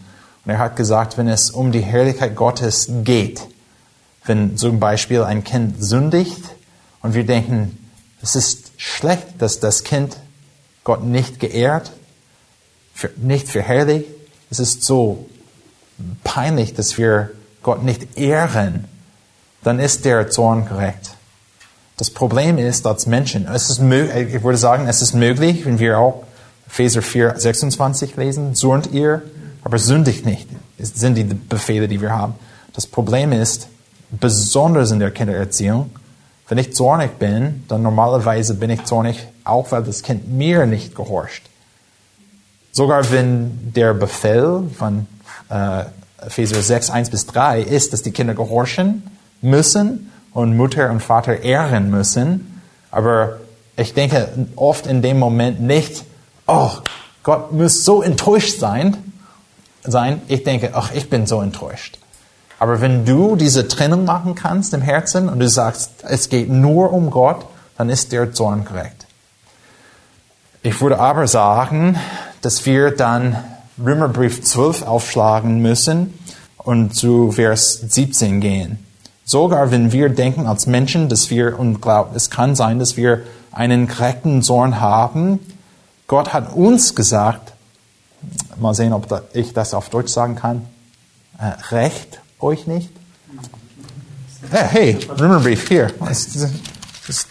Und 0.43 0.51
er 0.51 0.59
hat 0.59 0.75
gesagt, 0.75 1.19
wenn 1.19 1.29
es 1.29 1.51
um 1.51 1.71
die 1.71 1.81
Herrlichkeit 1.81 2.35
Gottes 2.35 2.91
geht, 3.05 3.47
wenn 4.27 4.57
zum 4.57 4.81
Beispiel 4.81 5.23
ein 5.23 5.45
Kind 5.45 5.83
sündigt 5.83 6.43
und 7.03 7.15
wir 7.15 7.25
denken, 7.25 7.79
es 8.23 8.37
ist 8.37 8.73
schlecht, 8.77 9.27
dass 9.39 9.61
das 9.61 9.85
Kind 9.85 10.17
Gott 10.85 11.05
nicht 11.05 11.41
geehrt, 11.41 11.93
nicht 13.17 13.49
verherrlicht, 13.49 14.09
es 14.51 14.59
ist 14.59 14.83
so 14.83 15.27
peinlich, 16.25 16.75
dass 16.75 16.99
wir 16.99 17.31
Gott 17.63 17.83
nicht 17.83 18.19
ehren, 18.19 18.85
dann 19.63 19.81
ist 19.81 20.05
der 20.05 20.31
Zorn 20.31 20.67
gerecht. 20.67 21.11
Das 21.97 22.11
Problem 22.11 22.59
ist, 22.59 22.87
als 22.87 23.07
Menschen, 23.07 23.49
es 23.49 23.71
ist 23.71 23.81
ich 23.81 24.43
würde 24.43 24.59
sagen, 24.59 24.87
es 24.87 25.03
ist 25.03 25.15
möglich, 25.15 25.65
wenn 25.65 25.79
wir 25.79 25.99
auch 25.99 26.25
Epheser 26.69 27.03
4, 27.03 27.35
26 27.39 28.17
lesen, 28.17 28.55
surnt 28.55 28.93
ihr, 28.93 29.23
aber 29.65 29.79
sündigt 29.79 30.27
nicht. 30.27 30.49
Sind 30.79 31.15
die 31.15 31.25
Befehle, 31.25 31.89
die 31.89 32.01
wir 32.01 32.13
haben. 32.13 32.35
Das 32.75 32.87
Problem 32.87 33.33
ist, 33.33 33.69
besonders 34.11 34.91
in 34.91 35.01
der 35.01 35.11
Kindererziehung, 35.11 35.91
wenn 36.49 36.59
ich 36.59 36.75
zornig 36.75 37.19
bin, 37.19 37.65
dann 37.69 37.83
normalerweise 37.83 38.55
bin 38.55 38.71
ich 38.71 38.85
zornig, 38.85 39.27
auch 39.45 39.73
weil 39.73 39.83
das 39.83 40.03
Kind 40.03 40.29
mir 40.29 40.67
nicht 40.67 40.95
gehorcht. 40.95 41.43
Sogar 42.73 43.11
wenn 43.11 43.73
der 43.75 43.95
Befehl 43.95 44.65
von 44.77 45.07
äh, 45.49 45.85
Epheser 46.25 46.63
6, 46.63 46.91
1 46.91 47.11
bis 47.11 47.27
3 47.27 47.63
ist, 47.63 47.93
dass 47.93 48.03
die 48.03 48.13
Kinder 48.13 48.35
gehorchen 48.35 49.03
müssen 49.43 50.13
und 50.33 50.57
Mutter 50.57 50.91
und 50.91 51.01
Vater 51.01 51.41
ehren 51.41 51.91
müssen. 51.91 52.63
Aber 52.91 53.39
ich 53.77 53.95
denke 53.95 54.29
oft 54.57 54.87
in 54.87 55.03
dem 55.03 55.19
Moment 55.19 55.61
nicht, 55.61 56.05
oh, 56.47 56.71
Gott 57.23 57.53
muss 57.53 57.85
so 57.85 58.03
enttäuscht 58.03 58.59
sein, 58.59 58.97
sein. 59.83 60.23
Ich 60.29 60.45
denke, 60.45 60.71
ach, 60.75 60.93
ich 60.95 61.11
bin 61.11 61.27
so 61.27 61.41
enttäuscht. 61.41 61.99
Aber 62.59 62.81
wenn 62.81 63.05
du 63.05 63.37
diese 63.37 63.69
Trennung 63.69 64.05
machen 64.05 64.35
kannst 64.35 64.73
im 64.73 64.81
Herzen 64.81 65.29
und 65.29 65.41
du 65.41 65.49
sagst, 65.49 65.91
es 66.05 66.29
geht 66.29 66.49
nur 66.49 66.93
um 66.93 67.11
Gott, 67.11 67.47
dann 67.77 67.91
ist 67.91 68.13
der 68.13 68.33
Zorn 68.33 68.65
gerecht. 68.65 69.07
Ich 70.63 70.81
würde 70.81 70.99
aber 70.99 71.29
sagen, 71.29 71.99
dass 72.41 72.65
wir 72.65 72.91
dann 72.91 73.45
Römerbrief 73.79 74.43
12 74.43 74.83
aufschlagen 74.83 75.61
müssen 75.61 76.19
und 76.57 76.95
zu 76.95 77.31
Vers 77.33 77.75
17 77.89 78.41
gehen. 78.41 78.79
Sogar 79.25 79.71
wenn 79.71 79.93
wir 79.93 80.09
denken 80.09 80.47
als 80.47 80.67
Menschen, 80.67 81.09
dass 81.09 81.31
wir 81.31 81.59
und 81.59 81.83
glauben, 81.83 82.17
es 82.17 82.31
kann 82.31 82.57
sein, 82.57 82.79
dass 82.79 82.97
wir 82.97 83.23
einen 83.53 83.89
korrekten 83.89 84.43
Zorn 84.43 84.81
haben. 84.81 85.41
Gott 86.07 86.33
hat 86.33 86.55
uns 86.55 86.95
gesagt, 86.95 87.53
mal 88.59 88.75
sehen, 88.75 88.93
ob 88.93 89.23
ich 89.35 89.53
das 89.53 89.75
auf 89.75 89.89
Deutsch 89.91 90.13
sagen 90.13 90.37
kann, 90.37 90.63
äh, 91.39 91.75
recht 91.75 92.21
euch 92.41 92.67
nicht. 92.67 92.91
Hey, 94.51 94.99
Römerbrief, 95.09 95.69
hier. 95.69 95.93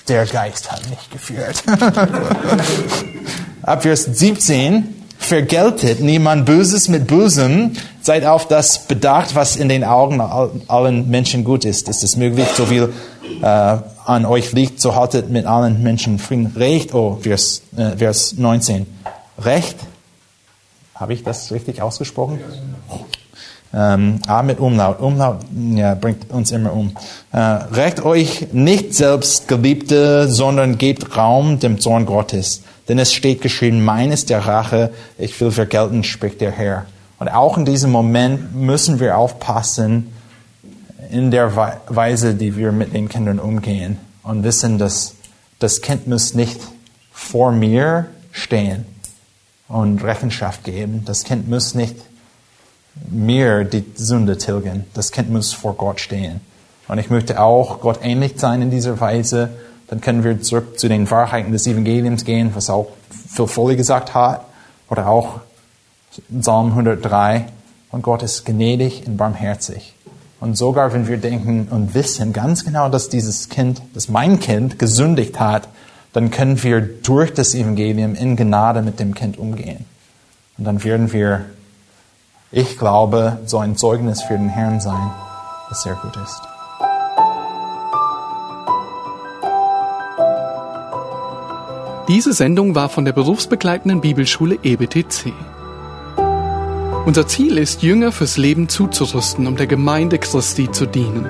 Der 0.07 0.25
Geist 0.25 0.71
hat 0.71 0.89
mich 0.89 1.09
geführt. 1.09 1.63
Ab 3.61 3.83
Vers 3.83 4.03
17 4.05 4.95
vergeltet 5.17 5.99
niemand 6.01 6.45
Böses 6.45 6.87
mit 6.87 7.07
Bösem, 7.07 7.73
seid 8.01 8.25
auf 8.25 8.47
das 8.47 8.87
bedacht, 8.87 9.35
was 9.35 9.55
in 9.55 9.69
den 9.69 9.83
Augen 9.83 10.21
allen 10.67 11.09
Menschen 11.09 11.43
gut 11.43 11.65
ist. 11.65 11.89
Ist 11.89 12.03
es 12.03 12.15
möglich, 12.15 12.47
so 12.55 12.65
viel 12.67 12.93
äh, 13.41 13.77
an 14.05 14.25
euch 14.25 14.53
liegt, 14.53 14.79
so 14.79 14.95
haltet 14.95 15.29
mit 15.29 15.45
allen 15.45 15.83
Menschen 15.83 16.19
Frieden. 16.19 16.53
Recht, 16.55 16.93
oh, 16.93 17.17
Vers, 17.21 17.63
äh, 17.75 17.97
Vers 17.97 18.35
19. 18.37 18.85
Recht, 19.39 19.77
habe 20.93 21.13
ich 21.13 21.23
das 21.23 21.51
richtig 21.51 21.81
ausgesprochen? 21.81 22.39
Ähm, 23.75 24.19
A 24.25 24.41
mit 24.41 24.59
Umlaut. 24.59 25.01
Umlaut 25.01 25.39
ja, 25.73 25.95
bringt 25.95 26.31
uns 26.31 26.51
immer 26.51 26.71
um. 26.71 26.95
Äh, 27.33 27.39
recht 27.39 28.05
euch 28.05 28.47
nicht 28.53 28.95
selbst, 28.95 29.49
Geliebte, 29.49 30.29
sondern 30.29 30.77
gebt 30.77 31.17
Raum 31.17 31.59
dem 31.59 31.81
Zorn 31.81 32.05
Gottes. 32.05 32.61
Denn 32.87 32.99
es 32.99 33.11
steht 33.11 33.41
geschrieben, 33.41 33.83
meines 33.83 34.25
der 34.25 34.39
Rache, 34.47 34.93
ich 35.17 35.39
will 35.41 35.51
vergelten, 35.51 36.05
spricht 36.05 36.39
der 36.39 36.51
Herr. 36.51 36.85
Und 37.19 37.27
auch 37.27 37.57
in 37.57 37.65
diesem 37.65 37.91
Moment 37.91 38.55
müssen 38.55 38.99
wir 39.01 39.17
aufpassen 39.17 40.13
in 41.11 41.31
der 41.31 41.55
Weise, 41.87 42.33
die 42.35 42.55
wir 42.55 42.71
mit 42.71 42.93
den 42.93 43.09
Kindern 43.09 43.39
umgehen 43.39 43.97
und 44.23 44.43
wissen, 44.43 44.77
dass 44.77 45.15
das 45.59 45.81
Kind 45.81 46.07
muss 46.07 46.33
nicht 46.33 46.59
vor 47.11 47.51
mir 47.51 48.07
stehen 48.31 48.85
und 49.67 50.03
Rechenschaft 50.03 50.63
geben. 50.63 51.03
Das 51.05 51.23
Kind 51.23 51.49
muss 51.49 51.75
nicht 51.75 51.95
mir 53.09 53.63
die 53.63 53.85
Sünde 53.95 54.37
tilgen. 54.37 54.85
Das 54.93 55.11
Kind 55.11 55.29
muss 55.29 55.53
vor 55.53 55.75
Gott 55.75 55.99
stehen. 55.99 56.41
Und 56.87 56.97
ich 56.97 57.09
möchte 57.09 57.41
auch 57.41 57.81
Gott 57.81 57.99
ähnlich 58.03 58.33
sein 58.37 58.61
in 58.61 58.71
dieser 58.71 58.99
Weise 58.99 59.49
dann 59.87 60.01
können 60.01 60.23
wir 60.23 60.41
zurück 60.41 60.79
zu 60.79 60.87
den 60.87 61.09
Wahrheiten 61.09 61.51
des 61.51 61.67
Evangeliums 61.67 62.25
gehen, 62.25 62.51
was 62.55 62.69
auch 62.69 62.87
Phil 63.09 63.47
Foley 63.47 63.75
gesagt 63.75 64.13
hat, 64.13 64.45
oder 64.89 65.07
auch 65.07 65.41
Psalm 66.39 66.67
103. 66.71 67.45
Und 67.91 68.01
Gott 68.01 68.23
ist 68.23 68.45
gnädig 68.45 69.03
und 69.05 69.17
barmherzig. 69.17 69.93
Und 70.39 70.57
sogar 70.57 70.93
wenn 70.93 71.07
wir 71.07 71.17
denken 71.17 71.67
und 71.69 71.93
wissen 71.93 72.33
ganz 72.33 72.65
genau, 72.65 72.89
dass 72.89 73.09
dieses 73.09 73.49
Kind, 73.49 73.81
dass 73.93 74.09
mein 74.09 74.39
Kind 74.39 74.79
gesündigt 74.79 75.39
hat, 75.39 75.67
dann 76.13 76.31
können 76.31 76.61
wir 76.63 76.81
durch 76.81 77.33
das 77.33 77.53
Evangelium 77.53 78.15
in 78.15 78.35
Gnade 78.35 78.81
mit 78.81 78.99
dem 78.99 79.13
Kind 79.13 79.37
umgehen. 79.37 79.85
Und 80.57 80.65
dann 80.65 80.83
werden 80.83 81.13
wir, 81.13 81.45
ich 82.55 82.77
glaube, 82.77 83.37
so 83.45 83.59
ein 83.59 83.75
Zeugnis 83.75 84.21
für 84.21 84.37
den 84.37 84.47
Herrn 84.47 84.79
sein, 84.79 85.11
das 85.67 85.83
sehr 85.83 85.95
gut 85.95 86.15
ist. 86.15 86.41
Diese 92.07 92.31
Sendung 92.31 92.73
war 92.73 92.87
von 92.87 93.03
der 93.03 93.11
berufsbegleitenden 93.11 93.99
Bibelschule 93.99 94.57
EBTC. 94.63 95.33
Unser 97.05 97.27
Ziel 97.27 97.57
ist, 97.57 97.83
Jünger 97.83 98.13
fürs 98.13 98.37
Leben 98.37 98.69
zuzurüsten, 98.69 99.47
um 99.47 99.57
der 99.57 99.67
Gemeinde 99.67 100.17
Christi 100.17 100.71
zu 100.71 100.85
dienen. 100.85 101.25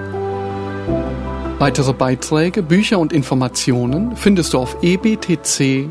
Weitere 1.58 1.94
Beiträge, 1.94 2.62
Bücher 2.62 3.00
und 3.00 3.12
Informationen 3.12 4.16
findest 4.16 4.54
du 4.54 4.60
auf 4.60 4.78
ebtc.org. 4.84 5.90